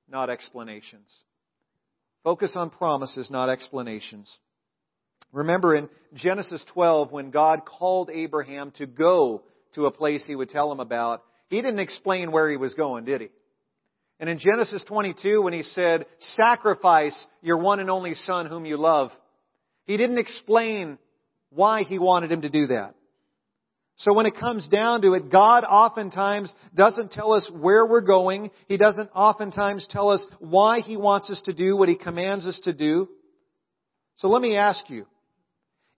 not 0.08 0.28
explanations. 0.28 1.08
Focus 2.24 2.54
on 2.56 2.68
promises, 2.68 3.30
not 3.30 3.48
explanations. 3.48 4.30
Remember 5.32 5.76
in 5.76 5.88
Genesis 6.12 6.62
12, 6.74 7.12
when 7.12 7.30
God 7.30 7.64
called 7.64 8.10
Abraham 8.12 8.72
to 8.76 8.86
go 8.86 9.42
to 9.74 9.86
a 9.86 9.92
place 9.92 10.24
he 10.26 10.34
would 10.34 10.50
tell 10.50 10.70
him 10.70 10.80
about, 10.80 11.22
he 11.48 11.62
didn't 11.62 11.78
explain 11.78 12.32
where 12.32 12.50
he 12.50 12.56
was 12.56 12.74
going, 12.74 13.04
did 13.04 13.20
he? 13.20 13.28
And 14.18 14.28
in 14.28 14.38
Genesis 14.38 14.82
22, 14.84 15.42
when 15.42 15.52
he 15.52 15.62
said, 15.62 16.06
sacrifice 16.18 17.16
your 17.42 17.58
one 17.58 17.78
and 17.78 17.90
only 17.90 18.14
son 18.14 18.46
whom 18.46 18.64
you 18.64 18.76
love, 18.76 19.10
he 19.86 19.96
didn't 19.96 20.18
explain 20.18 20.98
why 21.50 21.84
he 21.84 21.98
wanted 21.98 22.32
him 22.32 22.42
to 22.42 22.48
do 22.48 22.68
that. 22.68 22.94
So 23.96 24.12
when 24.12 24.26
it 24.26 24.36
comes 24.36 24.68
down 24.68 25.02
to 25.02 25.14
it, 25.14 25.30
God 25.30 25.64
oftentimes 25.64 26.52
doesn't 26.74 27.12
tell 27.12 27.32
us 27.32 27.48
where 27.52 27.86
we're 27.86 28.00
going. 28.00 28.50
He 28.66 28.76
doesn't 28.76 29.10
oftentimes 29.14 29.86
tell 29.88 30.10
us 30.10 30.24
why 30.40 30.80
He 30.80 30.96
wants 30.96 31.30
us 31.30 31.40
to 31.42 31.52
do 31.52 31.76
what 31.76 31.88
He 31.88 31.96
commands 31.96 32.44
us 32.44 32.58
to 32.64 32.72
do. 32.72 33.08
So 34.16 34.28
let 34.28 34.42
me 34.42 34.56
ask 34.56 34.90
you, 34.90 35.06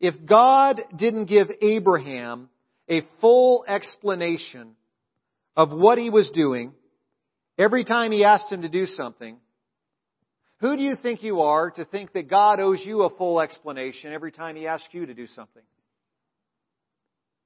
if 0.01 0.15
God 0.27 0.83
didn't 0.95 1.27
give 1.27 1.49
Abraham 1.63 2.51
a 2.89 3.03
full 3.21 3.65
explanation 3.67 4.77
of 5.57 5.73
what 5.73 5.99
he 5.99 6.11
was 6.11 6.29
doing 6.35 6.73
every 7.59 7.85
time 7.85 8.13
he 8.13 8.25
asked 8.25 8.53
him 8.53 8.63
to 8.63 8.69
do 8.69 8.87
something, 8.87 9.39
who 10.61 10.77
do 10.77 10.83
you 10.83 10.97
think 10.97 11.23
you 11.23 11.41
are 11.43 11.71
to 11.73 11.85
think 11.85 12.13
that 12.13 12.29
God 12.29 12.61
owes 12.61 12.81
you 12.85 13.03
a 13.03 13.17
full 13.17 13.41
explanation 13.41 14.13
every 14.13 14.33
time 14.33 14.57
he 14.57 14.67
asks 14.67 14.89
you 14.93 15.07
to 15.07 15.15
do 15.15 15.27
something? 15.27 15.63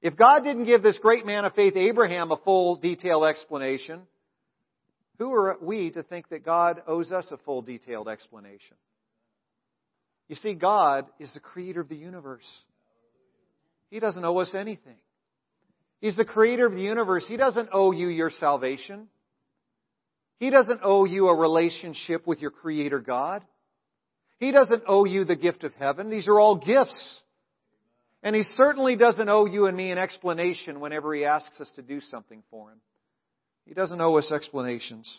If 0.01 0.17
God 0.17 0.43
didn't 0.43 0.65
give 0.65 0.81
this 0.81 0.97
great 0.97 1.25
man 1.25 1.45
of 1.45 1.53
faith, 1.53 1.75
Abraham, 1.75 2.31
a 2.31 2.37
full 2.37 2.75
detailed 2.75 3.25
explanation, 3.25 4.01
who 5.19 5.31
are 5.33 5.57
we 5.61 5.91
to 5.91 6.01
think 6.01 6.29
that 6.29 6.43
God 6.43 6.81
owes 6.87 7.11
us 7.11 7.27
a 7.31 7.37
full 7.37 7.61
detailed 7.61 8.07
explanation? 8.07 8.77
You 10.27 10.35
see, 10.35 10.53
God 10.53 11.05
is 11.19 11.31
the 11.33 11.39
creator 11.39 11.81
of 11.81 11.89
the 11.89 11.95
universe. 11.95 12.47
He 13.91 13.99
doesn't 13.99 14.23
owe 14.23 14.37
us 14.37 14.53
anything. 14.55 14.97
He's 15.99 16.15
the 16.15 16.25
creator 16.25 16.65
of 16.65 16.73
the 16.73 16.81
universe. 16.81 17.25
He 17.27 17.37
doesn't 17.37 17.69
owe 17.71 17.91
you 17.91 18.07
your 18.07 18.31
salvation. 18.31 19.07
He 20.39 20.49
doesn't 20.49 20.79
owe 20.83 21.05
you 21.05 21.27
a 21.27 21.35
relationship 21.35 22.25
with 22.25 22.41
your 22.41 22.49
creator 22.49 22.99
God. 22.99 23.43
He 24.39 24.51
doesn't 24.51 24.81
owe 24.87 25.05
you 25.05 25.25
the 25.25 25.35
gift 25.35 25.63
of 25.63 25.73
heaven. 25.73 26.09
These 26.09 26.27
are 26.27 26.39
all 26.39 26.55
gifts. 26.55 27.21
And 28.23 28.35
he 28.35 28.43
certainly 28.43 28.95
doesn't 28.95 29.29
owe 29.29 29.45
you 29.45 29.65
and 29.65 29.75
me 29.75 29.91
an 29.91 29.97
explanation 29.97 30.79
whenever 30.79 31.13
he 31.13 31.25
asks 31.25 31.59
us 31.59 31.71
to 31.75 31.81
do 31.81 31.99
something 32.01 32.43
for 32.51 32.71
him. 32.71 32.79
He 33.65 33.73
doesn't 33.73 33.99
owe 33.99 34.17
us 34.17 34.31
explanations. 34.31 35.11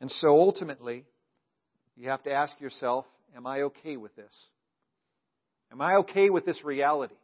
And 0.00 0.10
so 0.10 0.28
ultimately, 0.28 1.04
you 1.96 2.08
have 2.08 2.22
to 2.22 2.32
ask 2.32 2.58
yourself, 2.60 3.04
am 3.36 3.46
I 3.46 3.62
okay 3.62 3.96
with 3.96 4.14
this? 4.16 4.32
Am 5.70 5.80
I 5.80 5.96
okay 5.96 6.30
with 6.30 6.46
this 6.46 6.64
reality? 6.64 7.14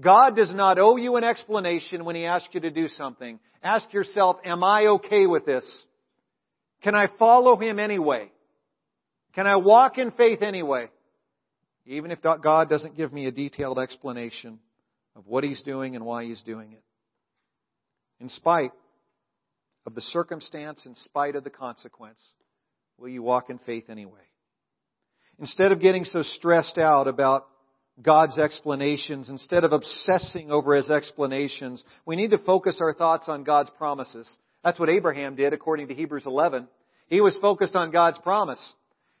God 0.00 0.34
does 0.34 0.52
not 0.52 0.78
owe 0.78 0.96
you 0.96 1.16
an 1.16 1.24
explanation 1.24 2.04
when 2.04 2.16
He 2.16 2.26
asks 2.26 2.48
you 2.52 2.60
to 2.60 2.70
do 2.70 2.88
something. 2.88 3.38
Ask 3.62 3.92
yourself, 3.92 4.36
am 4.44 4.64
I 4.64 4.86
okay 4.86 5.26
with 5.26 5.46
this? 5.46 5.64
Can 6.82 6.96
I 6.96 7.06
follow 7.18 7.56
Him 7.56 7.78
anyway? 7.78 8.30
Can 9.34 9.46
I 9.46 9.56
walk 9.56 9.98
in 9.98 10.10
faith 10.10 10.42
anyway? 10.42 10.88
Even 11.86 12.10
if 12.10 12.20
God 12.22 12.68
doesn't 12.68 12.96
give 12.96 13.12
me 13.12 13.26
a 13.26 13.32
detailed 13.32 13.78
explanation 13.78 14.58
of 15.16 15.26
what 15.26 15.44
He's 15.44 15.62
doing 15.62 15.96
and 15.96 16.04
why 16.04 16.24
He's 16.24 16.42
doing 16.42 16.72
it. 16.72 16.82
In 18.20 18.28
spite 18.28 18.72
of 19.86 19.94
the 19.94 20.00
circumstance, 20.00 20.86
in 20.86 20.94
spite 20.94 21.36
of 21.36 21.44
the 21.44 21.50
consequence, 21.50 22.20
will 22.98 23.08
you 23.08 23.22
walk 23.22 23.50
in 23.50 23.58
faith 23.58 23.90
anyway? 23.90 24.20
Instead 25.38 25.72
of 25.72 25.80
getting 25.80 26.04
so 26.04 26.22
stressed 26.22 26.78
out 26.78 27.08
about 27.08 27.46
God's 28.00 28.38
explanations, 28.38 29.28
instead 29.28 29.64
of 29.64 29.72
obsessing 29.72 30.50
over 30.50 30.74
His 30.74 30.90
explanations, 30.90 31.82
we 32.06 32.16
need 32.16 32.30
to 32.30 32.38
focus 32.38 32.78
our 32.80 32.94
thoughts 32.94 33.28
on 33.28 33.44
God's 33.44 33.70
promises. 33.76 34.28
That's 34.62 34.80
what 34.80 34.88
Abraham 34.88 35.36
did 35.36 35.52
according 35.52 35.88
to 35.88 35.94
Hebrews 35.94 36.24
11. 36.26 36.66
He 37.08 37.20
was 37.20 37.36
focused 37.40 37.76
on 37.76 37.90
God's 37.90 38.18
promise. 38.18 38.72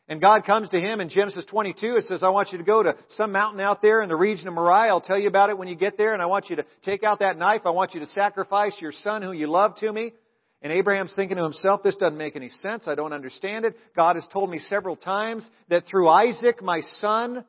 And 0.06 0.20
God 0.20 0.44
comes 0.44 0.68
to 0.68 0.78
him 0.78 1.00
in 1.00 1.08
Genesis 1.08 1.46
22. 1.46 1.96
It 1.96 2.04
says, 2.04 2.22
I 2.22 2.28
want 2.28 2.52
you 2.52 2.58
to 2.58 2.64
go 2.64 2.82
to 2.82 2.94
some 3.10 3.32
mountain 3.32 3.60
out 3.60 3.80
there 3.80 4.02
in 4.02 4.08
the 4.08 4.16
region 4.16 4.48
of 4.48 4.54
Moriah. 4.54 4.90
I'll 4.90 5.00
tell 5.00 5.18
you 5.18 5.28
about 5.28 5.48
it 5.48 5.56
when 5.56 5.66
you 5.66 5.76
get 5.76 5.96
there. 5.96 6.12
And 6.12 6.20
I 6.20 6.26
want 6.26 6.50
you 6.50 6.56
to 6.56 6.66
take 6.82 7.04
out 7.04 7.20
that 7.20 7.38
knife. 7.38 7.62
I 7.64 7.70
want 7.70 7.94
you 7.94 8.00
to 8.00 8.06
sacrifice 8.08 8.72
your 8.80 8.92
son 8.92 9.22
who 9.22 9.32
you 9.32 9.46
love 9.46 9.76
to 9.76 9.90
me. 9.90 10.12
And 10.60 10.72
Abraham's 10.72 11.12
thinking 11.14 11.36
to 11.38 11.42
himself, 11.42 11.82
this 11.82 11.96
doesn't 11.96 12.18
make 12.18 12.36
any 12.36 12.48
sense. 12.48 12.86
I 12.86 12.94
don't 12.94 13.12
understand 13.12 13.64
it. 13.64 13.76
God 13.96 14.16
has 14.16 14.26
told 14.32 14.50
me 14.50 14.58
several 14.58 14.96
times 14.96 15.48
that 15.68 15.86
through 15.86 16.08
Isaac, 16.08 16.62
my 16.62 16.80
son, 16.96 17.44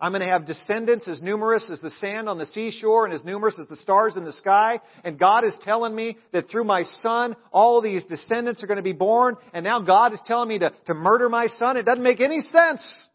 I'm 0.00 0.12
going 0.12 0.22
to 0.22 0.28
have 0.28 0.46
descendants 0.46 1.08
as 1.08 1.20
numerous 1.20 1.68
as 1.70 1.80
the 1.80 1.90
sand 1.90 2.28
on 2.28 2.38
the 2.38 2.46
seashore 2.46 3.04
and 3.04 3.12
as 3.12 3.24
numerous 3.24 3.58
as 3.58 3.66
the 3.66 3.76
stars 3.76 4.16
in 4.16 4.24
the 4.24 4.32
sky. 4.32 4.80
And 5.02 5.18
God 5.18 5.44
is 5.44 5.58
telling 5.62 5.92
me 5.94 6.16
that 6.32 6.48
through 6.48 6.64
my 6.64 6.84
son, 7.02 7.34
all 7.50 7.80
these 7.80 8.04
descendants 8.04 8.62
are 8.62 8.68
going 8.68 8.76
to 8.76 8.82
be 8.82 8.92
born. 8.92 9.36
And 9.52 9.64
now 9.64 9.80
God 9.80 10.12
is 10.12 10.20
telling 10.24 10.48
me 10.48 10.60
to, 10.60 10.72
to 10.86 10.94
murder 10.94 11.28
my 11.28 11.48
son. 11.48 11.76
It 11.76 11.84
doesn't 11.84 12.04
make 12.04 12.20
any 12.20 12.40
sense. 12.42 13.08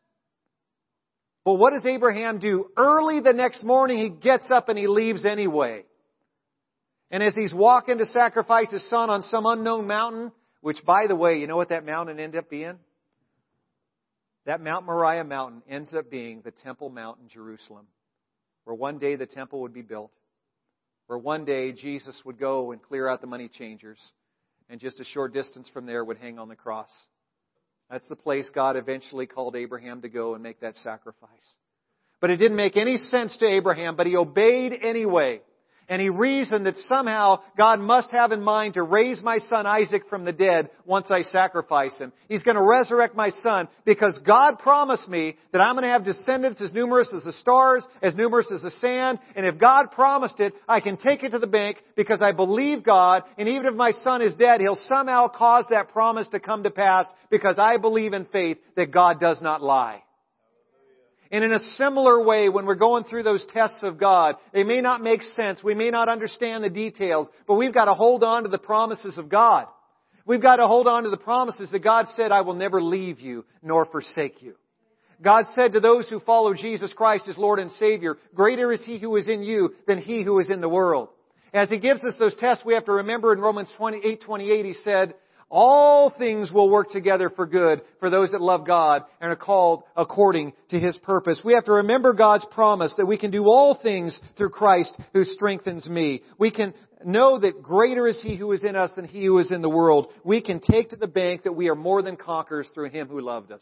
But 1.46 1.54
what 1.54 1.72
does 1.72 1.86
Abraham 1.86 2.40
do? 2.40 2.70
Early 2.76 3.22
the 3.22 3.34
next 3.34 3.64
morning, 3.64 4.00
he 4.00 4.10
gets 4.10 4.52
up 4.52 4.68
and 4.68 4.78
he 4.78 4.88
leaves 4.88 5.24
anyway. 5.24 5.84
And 7.12 7.24
as 7.24 7.34
he's 7.34 7.54
walking 7.54 8.00
to 8.00 8.06
sacrifice 8.08 8.72
his 8.72 8.90
son 8.90 9.10
on 9.10 9.24
some 9.24 9.46
unknown 9.46 9.88
mountain, 9.88 10.34
which 10.60 10.84
by 10.86 11.08
the 11.08 11.16
way, 11.16 11.38
you 11.38 11.48
know 11.48 11.58
what 11.58 11.70
that 11.70 11.86
mountain 11.86 12.20
ended 12.20 12.40
up 12.40 12.50
being? 12.50 12.78
That 14.46 14.62
Mount 14.62 14.86
Moriah 14.86 15.24
mountain 15.24 15.64
ends 15.70 15.94
up 15.94 16.10
being 16.10 16.42
the 16.42 16.52
Temple 16.52 16.90
Mount 16.90 17.20
in 17.22 17.30
Jerusalem, 17.30 17.88
where 18.66 18.76
one 18.76 18.98
day 18.98 19.16
the 19.16 19.26
temple 19.26 19.62
would 19.62 19.74
be 19.74 19.82
built, 19.82 20.12
where 21.08 21.20
one 21.20 21.46
day 21.46 21.72
Jesus 21.72 22.20
would 22.26 22.40
go 22.40 22.72
and 22.72 22.82
clear 22.82 23.08
out 23.08 23.22
the 23.22 23.28
money 23.28 23.48
changers, 23.48 24.00
and 24.70 24.80
just 24.80 25.00
a 25.00 25.06
short 25.06 25.34
distance 25.34 25.70
from 25.74 25.86
there 25.86 26.04
would 26.04 26.18
hang 26.18 26.40
on 26.40 26.50
the 26.50 26.56
cross. 26.56 26.90
That's 27.90 28.08
the 28.10 28.16
place 28.16 28.50
God 28.54 28.76
eventually 28.76 29.28
called 29.28 29.56
Abraham 29.56 30.02
to 30.02 30.10
go 30.10 30.34
and 30.34 30.44
make 30.44 30.62
that 30.62 30.76
sacrifice. 30.78 31.30
But 32.20 32.30
it 32.30 32.38
didn't 32.38 32.58
make 32.58 32.78
any 32.78 32.98
sense 32.98 33.38
to 33.38 33.46
Abraham, 33.46 33.96
but 33.96 34.08
he 34.08 34.16
obeyed 34.16 34.74
anyway. 34.82 35.42
And 35.90 36.02
he 36.02 36.10
reasoned 36.10 36.66
that 36.66 36.78
somehow 36.88 37.42
God 37.58 37.80
must 37.80 38.10
have 38.12 38.32
in 38.32 38.42
mind 38.42 38.76
to 38.76 38.84
raise 38.84 39.22
my 39.22 39.40
son 39.40 39.66
Isaac 39.66 40.04
from 40.10 40.24
the 40.24 40.32
dead 40.32 40.70
once 40.86 41.08
I 41.10 41.24
sacrifice 41.24 41.98
him. 41.98 42.14
He's 42.30 42.44
going 42.44 42.56
to 42.56 42.66
resurrect 42.66 43.16
my 43.16 43.32
son 43.42 43.68
because 43.86 44.18
God 44.26 44.60
promised 44.60 45.08
me 45.10 45.38
that 45.52 45.60
I'm 45.60 45.76
going 45.76 45.84
to 45.84 45.90
have 45.90 46.06
descendants 46.06 46.62
as 46.62 46.74
numerous 46.74 47.10
as 47.14 47.24
the 47.24 47.34
stars, 47.34 47.86
as 48.02 48.16
numerous 48.16 48.50
as 48.52 48.62
the 48.62 48.72
sand. 48.72 49.20
And 49.36 49.46
if 49.46 49.60
God 49.60 49.92
promised 49.92 50.40
it, 50.40 50.54
I 50.68 50.80
can 50.80 50.98
take 50.98 51.24
it 51.24 51.32
to 51.32 51.40
the 51.40 51.48
bank 51.48 51.78
because 51.96 52.22
I 52.22 52.32
believe 52.32 52.84
God. 52.84 53.24
And 53.38 53.50
even 53.50 53.66
if 53.66 53.76
my 53.76 53.92
son 54.04 54.22
is 54.22 54.34
dead, 54.36 54.62
he'll 54.62 54.80
somehow 54.88 55.28
cause 55.28 55.66
that 55.70 55.90
promise 55.90 56.28
to 56.30 56.40
come 56.40 56.64
to 56.64 56.72
pass 56.72 57.06
because 57.30 57.60
I 57.60 57.78
believe 57.78 58.14
in 58.14 58.26
faith 58.26 58.58
that 58.76 58.92
God 58.92 59.20
does 59.20 59.42
not 59.42 59.62
lie. 59.62 60.02
And 61.34 61.44
in 61.44 61.52
a 61.52 61.60
similar 61.78 62.24
way, 62.24 62.48
when 62.48 62.68
we're 62.68 62.76
going 62.76 63.06
through 63.06 63.24
those 63.24 63.44
tests 63.52 63.80
of 63.82 63.98
God, 63.98 64.36
they 64.54 64.64
may 64.64 64.82
not 64.82 65.02
make 65.02 65.24
sense. 65.24 65.64
We 65.64 65.74
may 65.74 65.90
not 65.90 66.08
understand 66.08 66.64
the 66.64 66.70
details, 66.70 67.28
but 67.48 67.56
we've 67.56 67.74
got 67.74 67.86
to 67.86 67.96
hold 67.96 68.24
on 68.24 68.44
to 68.44 68.50
the 68.50 68.60
promises 68.60 69.18
of 69.18 69.30
God. 69.30 69.66
We've 70.28 70.44
got 70.44 70.58
to 70.58 70.68
hold 70.68 70.88
on 70.88 71.06
to 71.06 71.10
the 71.10 71.18
promises 71.18 71.72
that 71.72 71.84
God 71.84 72.06
said, 72.16 72.32
I 72.32 72.42
will 72.42 72.54
never 72.54 72.84
leave 72.84 73.20
you 73.20 73.46
nor 73.64 73.88
forsake 73.88 74.44
you. 74.44 74.54
God 75.24 75.46
said 75.56 75.74
to 75.74 75.80
those 75.80 76.08
who 76.08 76.20
follow 76.20 76.54
Jesus 76.54 76.94
Christ 76.94 77.28
as 77.28 77.36
Lord 77.36 77.58
and 77.58 77.72
Savior, 77.72 78.18
greater 78.36 78.72
is 78.72 78.86
He 78.86 79.00
who 79.00 79.16
is 79.16 79.28
in 79.28 79.42
you 79.42 79.74
than 79.88 79.98
He 79.98 80.22
who 80.22 80.38
is 80.38 80.52
in 80.52 80.62
the 80.62 80.70
world. 80.70 81.10
As 81.52 81.68
He 81.68 81.80
gives 81.80 82.04
us 82.04 82.14
those 82.20 82.36
tests, 82.36 82.64
we 82.64 82.76
have 82.76 82.86
to 82.86 82.92
remember 82.92 83.34
in 83.34 83.40
Romans 83.40 83.74
28, 83.76 84.22
28, 84.22 84.66
He 84.66 84.74
said, 84.74 85.16
all 85.56 86.10
things 86.10 86.52
will 86.52 86.68
work 86.68 86.90
together 86.90 87.30
for 87.30 87.46
good 87.46 87.84
for 88.00 88.10
those 88.10 88.32
that 88.32 88.42
love 88.42 88.66
God 88.66 89.04
and 89.22 89.32
are 89.32 89.36
called 89.36 89.84
according 89.96 90.54
to 90.70 90.80
His 90.80 90.98
purpose. 90.98 91.40
We 91.46 91.54
have 91.54 91.66
to 91.66 91.74
remember 91.74 92.14
God's 92.14 92.46
promise 92.50 92.92
that 92.98 93.06
we 93.06 93.20
can 93.20 93.30
do 93.30 93.44
all 93.44 93.78
things 93.82 94.20
through 94.36 94.50
Christ 94.50 95.00
who 95.14 95.24
strengthens 95.24 95.88
me. 95.88 96.24
We 96.40 96.50
can 96.50 96.74
know 97.06 97.38
that 97.38 97.62
greater 97.62 98.08
is 98.08 98.20
He 98.20 98.36
who 98.36 98.52
is 98.52 98.64
in 98.64 98.76
us 98.76 98.90
than 98.96 99.06
He 99.06 99.26
who 99.26 99.38
is 99.38 99.52
in 99.52 99.62
the 99.62 99.70
world. 99.70 100.08
We 100.24 100.42
can 100.42 100.60
take 100.60 100.90
to 100.90 100.96
the 100.96 101.08
bank 101.08 101.44
that 101.44 101.54
we 101.54 101.70
are 101.70 101.76
more 101.76 102.02
than 102.02 102.18
conquerors 102.18 102.70
through 102.74 102.90
Him 102.90 103.08
who 103.08 103.22
loved 103.22 103.52
us. 103.52 103.62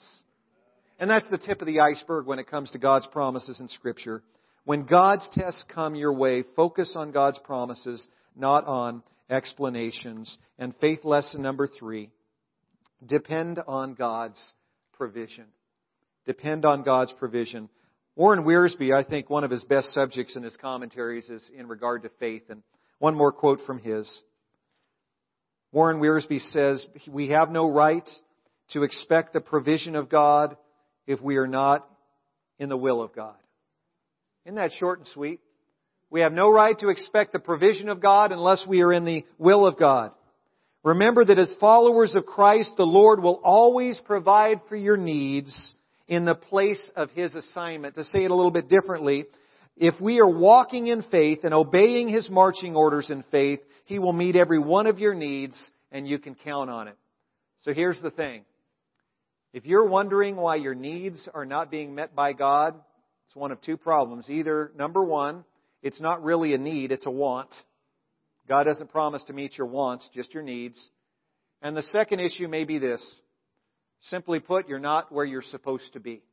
And 0.98 1.10
that's 1.10 1.30
the 1.30 1.38
tip 1.38 1.60
of 1.60 1.68
the 1.68 1.82
iceberg 1.82 2.26
when 2.26 2.39
it 2.39 2.50
comes 2.50 2.72
to 2.72 2.78
God's 2.78 3.08
promises 3.08 3.60
in 3.60 3.68
Scripture. 3.68 4.24
When 4.64 4.86
God's 4.86 5.28
tests 5.34 5.66
come 5.68 5.96
your 5.96 6.14
way, 6.14 6.46
focus 6.56 6.94
on 6.96 7.12
God's 7.12 7.39
promises, 7.39 8.08
not 8.34 8.66
on 8.66 9.04
explanations. 9.32 10.38
And 10.60 10.76
faith 10.76 11.04
lesson 11.04 11.42
number 11.42 11.68
three 11.68 12.12
depend 13.04 13.60
on 13.68 13.96
God's 13.96 14.40
provision. 14.94 15.46
Depend 16.28 16.66
on 16.66 16.84
God's 16.84 17.14
provision. 17.14 17.70
Warren 18.16 18.44
Wiersbe, 18.44 18.94
I 18.94 19.04
think 19.04 19.30
one 19.30 19.44
of 19.44 19.50
his 19.50 19.64
best 19.64 19.94
subjects 19.94 20.36
in 20.36 20.44
his 20.44 20.56
commentaries 20.58 21.30
is 21.30 21.50
in 21.58 21.68
regard 21.68 22.04
to 22.04 22.10
faith. 22.20 22.44
And 22.50 22.62
one 23.00 23.16
more 23.16 23.32
quote 23.32 23.62
from 23.66 23.80
his. 23.80 24.08
Warren 25.72 26.00
Wiersbe 26.00 26.40
says, 26.52 26.86
We 27.10 27.30
have 27.30 27.50
no 27.50 27.72
right 27.72 28.08
to 28.72 28.84
expect 28.84 29.34
the 29.34 29.42
provision 29.42 29.96
of 29.96 30.10
God 30.10 30.58
if 31.08 31.22
we 31.22 31.38
are 31.38 31.48
not 31.48 31.88
in 32.60 32.70
the 32.70 32.78
will 32.78 33.02
of 33.02 33.16
God. 33.16 33.36
Isn't 34.46 34.56
that 34.56 34.72
short 34.80 35.00
and 35.00 35.08
sweet? 35.08 35.40
We 36.12 36.22
have 36.22 36.34
no 36.34 36.51
right 36.51 36.78
to 36.80 36.89
expect 36.89 37.32
the 37.32 37.39
provision 37.39 37.88
of 37.88 38.01
God 38.01 38.34
unless 38.34 38.66
we 38.68 38.82
are 38.82 38.91
in 38.91 39.05
the 39.05 39.26
will 39.38 39.66
of 39.66 39.80
God. 39.80 40.12
Remember 40.84 41.24
that 41.24 41.39
as 41.39 41.55
followers 41.59 42.14
of 42.16 42.26
Christ, 42.26 42.74
the 42.76 42.84
Lord 42.84 43.24
will 43.24 43.39
always 43.43 43.99
provide 44.03 44.59
for 44.68 44.76
your 44.76 44.97
needs 44.97 45.74
in 46.09 46.26
the 46.26 46.36
place 46.36 46.91
of 46.97 47.12
His 47.12 47.34
assignment. 47.34 47.95
To 47.95 48.03
say 48.03 48.26
it 48.26 48.32
a 48.32 48.36
little 48.36 48.51
bit 48.51 48.68
differently, 48.68 49.26
if 49.78 49.99
we 50.01 50.20
are 50.20 50.30
walking 50.30 50.88
in 50.88 51.01
faith 51.03 51.39
and 51.43 51.53
obeying 51.53 52.09
His 52.09 52.30
marching 52.30 52.76
orders 52.76 53.09
in 53.09 53.24
faith, 53.32 53.62
He 53.86 53.97
will 53.97 54.12
meet 54.12 54.36
every 54.36 54.59
one 54.59 54.88
of 54.88 54.99
your 54.99 55.16
needs 55.16 55.72
and 55.93 56.05
you 56.05 56.20
can 56.20 56.36
count 56.36 56.70
on 56.70 56.89
it. 56.89 56.97
So 57.62 57.74
here's 57.74 58.01
the 58.01 58.12
thing. 58.12 58.43
If 59.53 59.66
you're 59.66 59.88
wondering 59.88 60.36
why 60.36 60.55
your 60.57 60.76
needs 60.76 61.30
are 61.34 61.45
not 61.45 61.72
being 61.72 61.95
met 61.95 62.14
by 62.16 62.34
God, 62.34 62.76
it's 63.28 63.36
one 63.36 63.51
of 63.51 63.62
two 63.62 63.78
problems. 63.78 64.30
Either, 64.30 64.72
number 64.76 65.01
one, 65.03 65.45
it's 65.82 66.00
not 66.00 66.24
really 66.24 66.54
a 66.54 66.58
need, 66.58 66.92
it's 66.92 67.06
a 67.06 67.12
want. 67.12 67.50
God 68.48 68.64
doesn't 68.64 68.92
promise 68.92 69.24
to 69.26 69.34
meet 69.34 69.58
your 69.58 69.68
wants, 69.68 70.10
just 70.14 70.34
your 70.34 70.44
needs. 70.44 70.80
And 71.62 71.76
the 71.76 71.84
second 71.84 72.20
issue 72.20 72.48
may 72.48 72.66
be 72.66 72.80
this. 72.80 73.04
Simply 74.06 74.40
put, 74.40 74.68
you're 74.68 74.80
not 74.80 75.12
where 75.12 75.26
you're 75.26 75.42
supposed 75.42 75.94
to 75.94 76.00
be. 76.00 76.24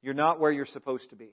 You're 0.00 0.14
not 0.14 0.38
where 0.38 0.52
you're 0.52 0.66
supposed 0.66 1.10
to 1.10 1.16
be. 1.16 1.30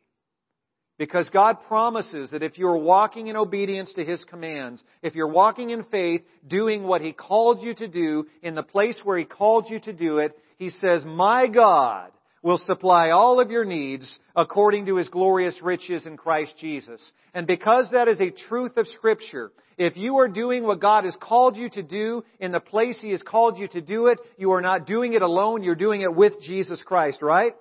Because 0.97 1.27
God 1.29 1.57
promises 1.67 2.31
that 2.31 2.43
if 2.43 2.57
you're 2.57 2.77
walking 2.77 3.27
in 3.27 3.35
obedience 3.35 3.93
to 3.93 4.05
His 4.05 4.23
commands, 4.25 4.83
if 5.01 5.15
you're 5.15 5.27
walking 5.27 5.71
in 5.71 5.83
faith, 5.85 6.21
doing 6.47 6.83
what 6.83 7.01
He 7.01 7.11
called 7.11 7.61
you 7.61 7.73
to 7.75 7.87
do 7.87 8.27
in 8.41 8.55
the 8.55 8.63
place 8.63 8.99
where 9.03 9.17
He 9.17 9.25
called 9.25 9.65
you 9.69 9.79
to 9.79 9.93
do 9.93 10.19
it, 10.19 10.37
He 10.57 10.69
says, 10.69 11.03
My 11.05 11.47
God 11.47 12.11
will 12.43 12.57
supply 12.57 13.09
all 13.11 13.39
of 13.39 13.51
your 13.51 13.65
needs 13.65 14.19
according 14.35 14.87
to 14.87 14.95
his 14.95 15.09
glorious 15.09 15.61
riches 15.61 16.05
in 16.05 16.17
Christ 16.17 16.53
Jesus. 16.59 17.01
And 17.33 17.45
because 17.45 17.89
that 17.91 18.07
is 18.07 18.19
a 18.19 18.31
truth 18.31 18.77
of 18.77 18.87
scripture, 18.87 19.51
if 19.77 19.95
you 19.95 20.17
are 20.17 20.27
doing 20.27 20.63
what 20.63 20.79
God 20.79 21.05
has 21.05 21.15
called 21.21 21.55
you 21.55 21.69
to 21.69 21.83
do 21.83 22.23
in 22.39 22.51
the 22.51 22.59
place 22.59 22.97
he 22.99 23.11
has 23.11 23.21
called 23.21 23.57
you 23.57 23.67
to 23.69 23.81
do 23.81 24.07
it, 24.07 24.19
you 24.37 24.51
are 24.51 24.61
not 24.61 24.87
doing 24.87 25.13
it 25.13 25.21
alone, 25.21 25.63
you're 25.63 25.75
doing 25.75 26.01
it 26.01 26.15
with 26.15 26.33
Jesus 26.41 26.81
Christ, 26.83 27.21
right? 27.21 27.53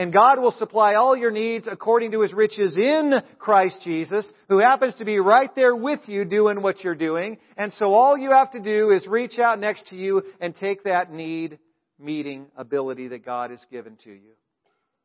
And 0.00 0.14
God 0.14 0.40
will 0.40 0.52
supply 0.52 0.94
all 0.94 1.14
your 1.14 1.30
needs 1.30 1.66
according 1.70 2.12
to 2.12 2.22
His 2.22 2.32
riches 2.32 2.74
in 2.78 3.12
Christ 3.38 3.76
Jesus, 3.84 4.30
who 4.48 4.58
happens 4.58 4.94
to 4.94 5.04
be 5.04 5.18
right 5.18 5.50
there 5.54 5.76
with 5.76 6.00
you 6.06 6.24
doing 6.24 6.62
what 6.62 6.82
you're 6.82 6.94
doing. 6.94 7.36
And 7.58 7.70
so 7.74 7.92
all 7.92 8.16
you 8.16 8.30
have 8.30 8.52
to 8.52 8.60
do 8.60 8.88
is 8.90 9.06
reach 9.06 9.38
out 9.38 9.60
next 9.60 9.88
to 9.88 9.96
you 9.96 10.22
and 10.40 10.56
take 10.56 10.84
that 10.84 11.12
need 11.12 11.58
meeting 12.00 12.46
ability 12.56 13.08
that 13.08 13.24
God 13.24 13.50
has 13.50 13.64
given 13.70 13.96
to 14.04 14.10
you. 14.10 14.32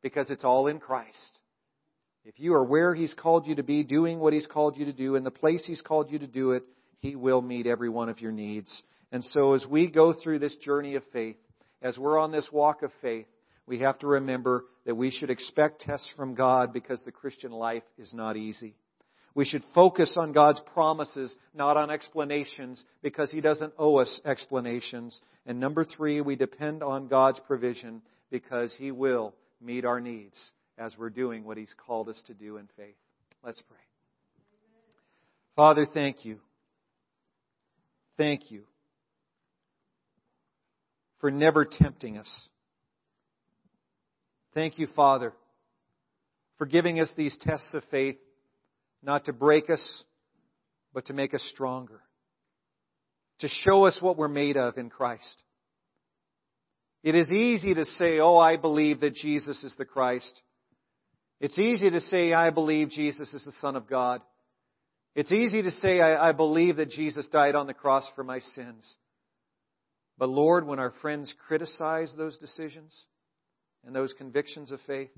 Because 0.02 0.30
it's 0.30 0.44
all 0.44 0.66
in 0.66 0.78
Christ. 0.78 1.38
If 2.24 2.40
you 2.40 2.54
are 2.54 2.64
where 2.64 2.94
He's 2.94 3.14
called 3.14 3.46
you 3.46 3.54
to 3.56 3.62
be, 3.62 3.82
doing 3.84 4.18
what 4.18 4.32
He's 4.32 4.46
called 4.46 4.76
you 4.76 4.86
to 4.86 4.92
do, 4.92 5.14
in 5.14 5.24
the 5.24 5.30
place 5.30 5.64
He's 5.66 5.80
called 5.80 6.10
you 6.10 6.18
to 6.18 6.26
do 6.26 6.52
it, 6.52 6.64
He 6.98 7.16
will 7.16 7.42
meet 7.42 7.66
every 7.66 7.88
one 7.88 8.08
of 8.08 8.20
your 8.20 8.32
needs. 8.32 8.82
And 9.12 9.22
so 9.24 9.54
as 9.54 9.64
we 9.68 9.90
go 9.90 10.12
through 10.12 10.40
this 10.40 10.56
journey 10.56 10.96
of 10.96 11.02
faith, 11.12 11.36
as 11.82 11.96
we're 11.96 12.18
on 12.18 12.32
this 12.32 12.48
walk 12.52 12.82
of 12.82 12.90
faith, 13.00 13.26
we 13.66 13.80
have 13.80 13.98
to 14.00 14.06
remember 14.06 14.64
that 14.84 14.94
we 14.94 15.10
should 15.10 15.30
expect 15.30 15.80
tests 15.80 16.08
from 16.16 16.34
God 16.34 16.72
because 16.72 17.00
the 17.04 17.12
Christian 17.12 17.52
life 17.52 17.82
is 17.98 18.12
not 18.14 18.36
easy. 18.36 18.76
We 19.36 19.44
should 19.44 19.64
focus 19.74 20.16
on 20.16 20.32
God's 20.32 20.62
promises, 20.72 21.36
not 21.52 21.76
on 21.76 21.90
explanations, 21.90 22.82
because 23.02 23.30
He 23.30 23.42
doesn't 23.42 23.74
owe 23.78 23.96
us 23.96 24.18
explanations. 24.24 25.20
And 25.44 25.60
number 25.60 25.84
three, 25.84 26.22
we 26.22 26.36
depend 26.36 26.82
on 26.82 27.06
God's 27.06 27.38
provision 27.40 28.00
because 28.30 28.74
He 28.78 28.90
will 28.90 29.34
meet 29.60 29.84
our 29.84 30.00
needs 30.00 30.38
as 30.78 30.96
we're 30.98 31.10
doing 31.10 31.44
what 31.44 31.58
He's 31.58 31.74
called 31.86 32.08
us 32.08 32.20
to 32.28 32.34
do 32.34 32.56
in 32.56 32.66
faith. 32.78 32.96
Let's 33.44 33.60
pray. 33.68 33.76
Father, 35.54 35.84
thank 35.84 36.24
you. 36.24 36.40
Thank 38.16 38.50
you 38.50 38.62
for 41.20 41.30
never 41.30 41.66
tempting 41.70 42.16
us. 42.16 42.48
Thank 44.54 44.78
you, 44.78 44.86
Father, 44.96 45.34
for 46.56 46.64
giving 46.64 47.00
us 47.00 47.12
these 47.18 47.36
tests 47.42 47.74
of 47.74 47.82
faith 47.90 48.16
not 49.06 49.26
to 49.26 49.32
break 49.32 49.70
us, 49.70 50.04
but 50.92 51.06
to 51.06 51.14
make 51.14 51.32
us 51.32 51.48
stronger. 51.54 52.00
To 53.40 53.48
show 53.48 53.86
us 53.86 53.96
what 54.00 54.18
we're 54.18 54.28
made 54.28 54.56
of 54.56 54.76
in 54.76 54.90
Christ. 54.90 55.42
It 57.04 57.14
is 57.14 57.30
easy 57.30 57.72
to 57.74 57.84
say, 57.84 58.18
oh, 58.18 58.36
I 58.36 58.56
believe 58.56 59.00
that 59.00 59.14
Jesus 59.14 59.62
is 59.62 59.74
the 59.78 59.84
Christ. 59.84 60.42
It's 61.40 61.58
easy 61.58 61.90
to 61.90 62.00
say, 62.00 62.32
I 62.32 62.50
believe 62.50 62.90
Jesus 62.90 63.32
is 63.32 63.44
the 63.44 63.52
Son 63.60 63.76
of 63.76 63.88
God. 63.88 64.22
It's 65.14 65.32
easy 65.32 65.62
to 65.62 65.70
say, 65.70 66.00
I, 66.00 66.30
I 66.30 66.32
believe 66.32 66.76
that 66.76 66.90
Jesus 66.90 67.28
died 67.28 67.54
on 67.54 67.66
the 67.66 67.74
cross 67.74 68.04
for 68.16 68.24
my 68.24 68.40
sins. 68.40 68.92
But 70.18 70.30
Lord, 70.30 70.66
when 70.66 70.78
our 70.78 70.92
friends 71.02 71.32
criticize 71.46 72.12
those 72.16 72.38
decisions 72.38 72.94
and 73.84 73.94
those 73.94 74.14
convictions 74.14 74.72
of 74.72 74.80
faith, 74.86 75.10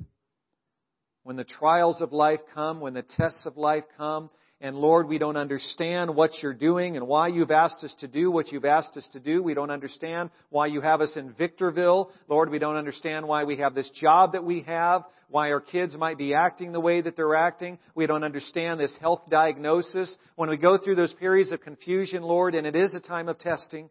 when 1.29 1.37
the 1.37 1.45
trials 1.45 2.01
of 2.01 2.15
life 2.15 2.41
come, 2.55 2.81
when 2.81 2.95
the 2.95 3.03
tests 3.03 3.45
of 3.45 3.59
life 3.59 3.85
come, 3.99 4.31
and 4.63 4.75
Lord, 4.75 5.07
we 5.07 5.19
don't 5.19 5.37
understand 5.37 6.17
what 6.17 6.31
you're 6.43 6.55
doing 6.55 6.97
and 6.97 7.07
why 7.07 7.29
you've 7.29 7.51
asked 7.51 7.85
us 7.85 7.95
to 8.01 8.09
do 8.09 8.31
what 8.31 8.51
you've 8.51 8.65
asked 8.65 8.97
us 8.97 9.07
to 9.13 9.21
do. 9.21 9.43
We 9.43 9.53
don't 9.53 9.71
understand 9.71 10.31
why 10.49 10.69
you 10.69 10.81
have 10.81 11.03
us 11.03 11.19
in 11.19 11.35
Victorville. 11.35 12.11
Lord, 12.29 12.49
we 12.49 12.59
don't 12.59 12.77
understand 12.77 13.29
why 13.29 13.45
we 13.45 13.59
have 13.59 13.75
this 13.75 13.91
job 13.91 14.33
that 14.33 14.43
we 14.43 14.63
have, 14.63 15.03
why 15.29 15.53
our 15.53 15.61
kids 15.61 15.95
might 15.99 16.17
be 16.17 16.33
acting 16.33 16.73
the 16.73 16.81
way 16.81 17.03
that 17.03 17.15
they're 17.15 17.37
acting. 17.37 17.79
We 17.95 18.07
don't 18.07 18.25
understand 18.25 18.81
this 18.81 18.97
health 18.99 19.25
diagnosis. 19.29 20.17
When 20.37 20.49
we 20.49 20.57
go 20.57 20.79
through 20.79 20.95
those 20.95 21.13
periods 21.13 21.51
of 21.51 21.61
confusion, 21.61 22.23
Lord, 22.23 22.55
and 22.55 22.67
it 22.67 22.75
is 22.75 22.95
a 22.95 23.01
time 23.01 23.29
of 23.29 23.39
testing, 23.39 23.91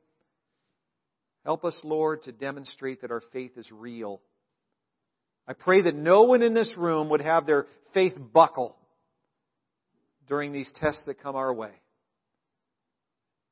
help 1.45 1.65
us, 1.65 1.79
Lord, 1.83 2.23
to 2.23 2.31
demonstrate 2.31 3.01
that 3.01 3.11
our 3.11 3.21
faith 3.31 3.51
is 3.57 3.71
real. 3.71 4.21
I 5.47 5.53
pray 5.53 5.81
that 5.81 5.95
no 5.95 6.23
one 6.23 6.41
in 6.41 6.53
this 6.53 6.71
room 6.75 7.09
would 7.09 7.21
have 7.21 7.45
their 7.45 7.67
faith 7.93 8.13
buckle 8.33 8.75
during 10.27 10.51
these 10.51 10.71
tests 10.75 11.03
that 11.05 11.21
come 11.21 11.35
our 11.35 11.53
way. 11.53 11.71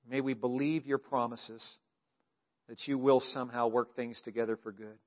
May 0.10 0.22
we 0.22 0.34
believe 0.34 0.86
your 0.86 0.98
promises 0.98 1.64
that 2.68 2.88
you 2.88 2.98
will 2.98 3.22
somehow 3.34 3.68
work 3.68 3.96
things 3.96 4.20
together 4.24 4.58
for 4.62 4.72
good. 4.72 4.98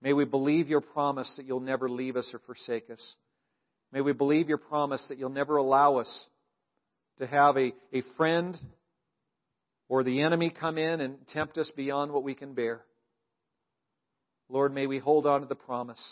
May 0.00 0.12
we 0.12 0.24
believe 0.24 0.68
your 0.68 0.80
promise 0.80 1.32
that 1.36 1.46
you'll 1.46 1.60
never 1.60 1.88
leave 1.88 2.16
us 2.16 2.30
or 2.32 2.40
forsake 2.40 2.90
us. 2.90 3.14
May 3.92 4.00
we 4.00 4.12
believe 4.12 4.48
your 4.48 4.58
promise 4.58 5.04
that 5.08 5.18
you'll 5.18 5.30
never 5.30 5.56
allow 5.56 5.96
us 5.96 6.26
to 7.18 7.26
have 7.26 7.56
a, 7.56 7.72
a 7.92 8.02
friend 8.16 8.56
or 9.88 10.02
the 10.02 10.22
enemy 10.22 10.50
come 10.50 10.78
in 10.78 11.00
and 11.00 11.16
tempt 11.28 11.58
us 11.58 11.70
beyond 11.76 12.12
what 12.12 12.24
we 12.24 12.34
can 12.34 12.54
bear. 12.54 12.82
Lord, 14.52 14.74
may 14.74 14.86
we 14.86 14.98
hold 14.98 15.26
on 15.26 15.40
to 15.40 15.46
the 15.46 15.54
promise 15.54 16.02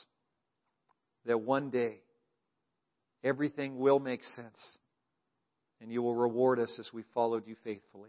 that 1.27 1.43
one 1.43 1.69
day 1.69 1.99
everything 3.23 3.79
will 3.79 3.99
make 3.99 4.25
sense, 4.25 4.59
and 5.83 5.93
you 5.93 6.01
will 6.01 6.15
reward 6.15 6.59
us 6.59 6.75
as 6.81 6.89
we 6.91 7.05
followed 7.13 7.47
you 7.47 7.55
faithfully. 7.63 8.09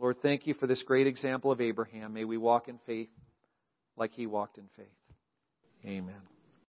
Lord, 0.00 0.16
thank 0.20 0.48
you 0.48 0.54
for 0.54 0.66
this 0.66 0.82
great 0.82 1.06
example 1.06 1.52
of 1.52 1.60
Abraham. 1.60 2.12
May 2.12 2.24
we 2.24 2.38
walk 2.38 2.66
in 2.68 2.80
faith 2.86 3.10
like 3.96 4.12
he 4.12 4.26
walked 4.26 4.58
in 4.58 4.68
faith. 4.76 4.86
Amen. 5.86 6.37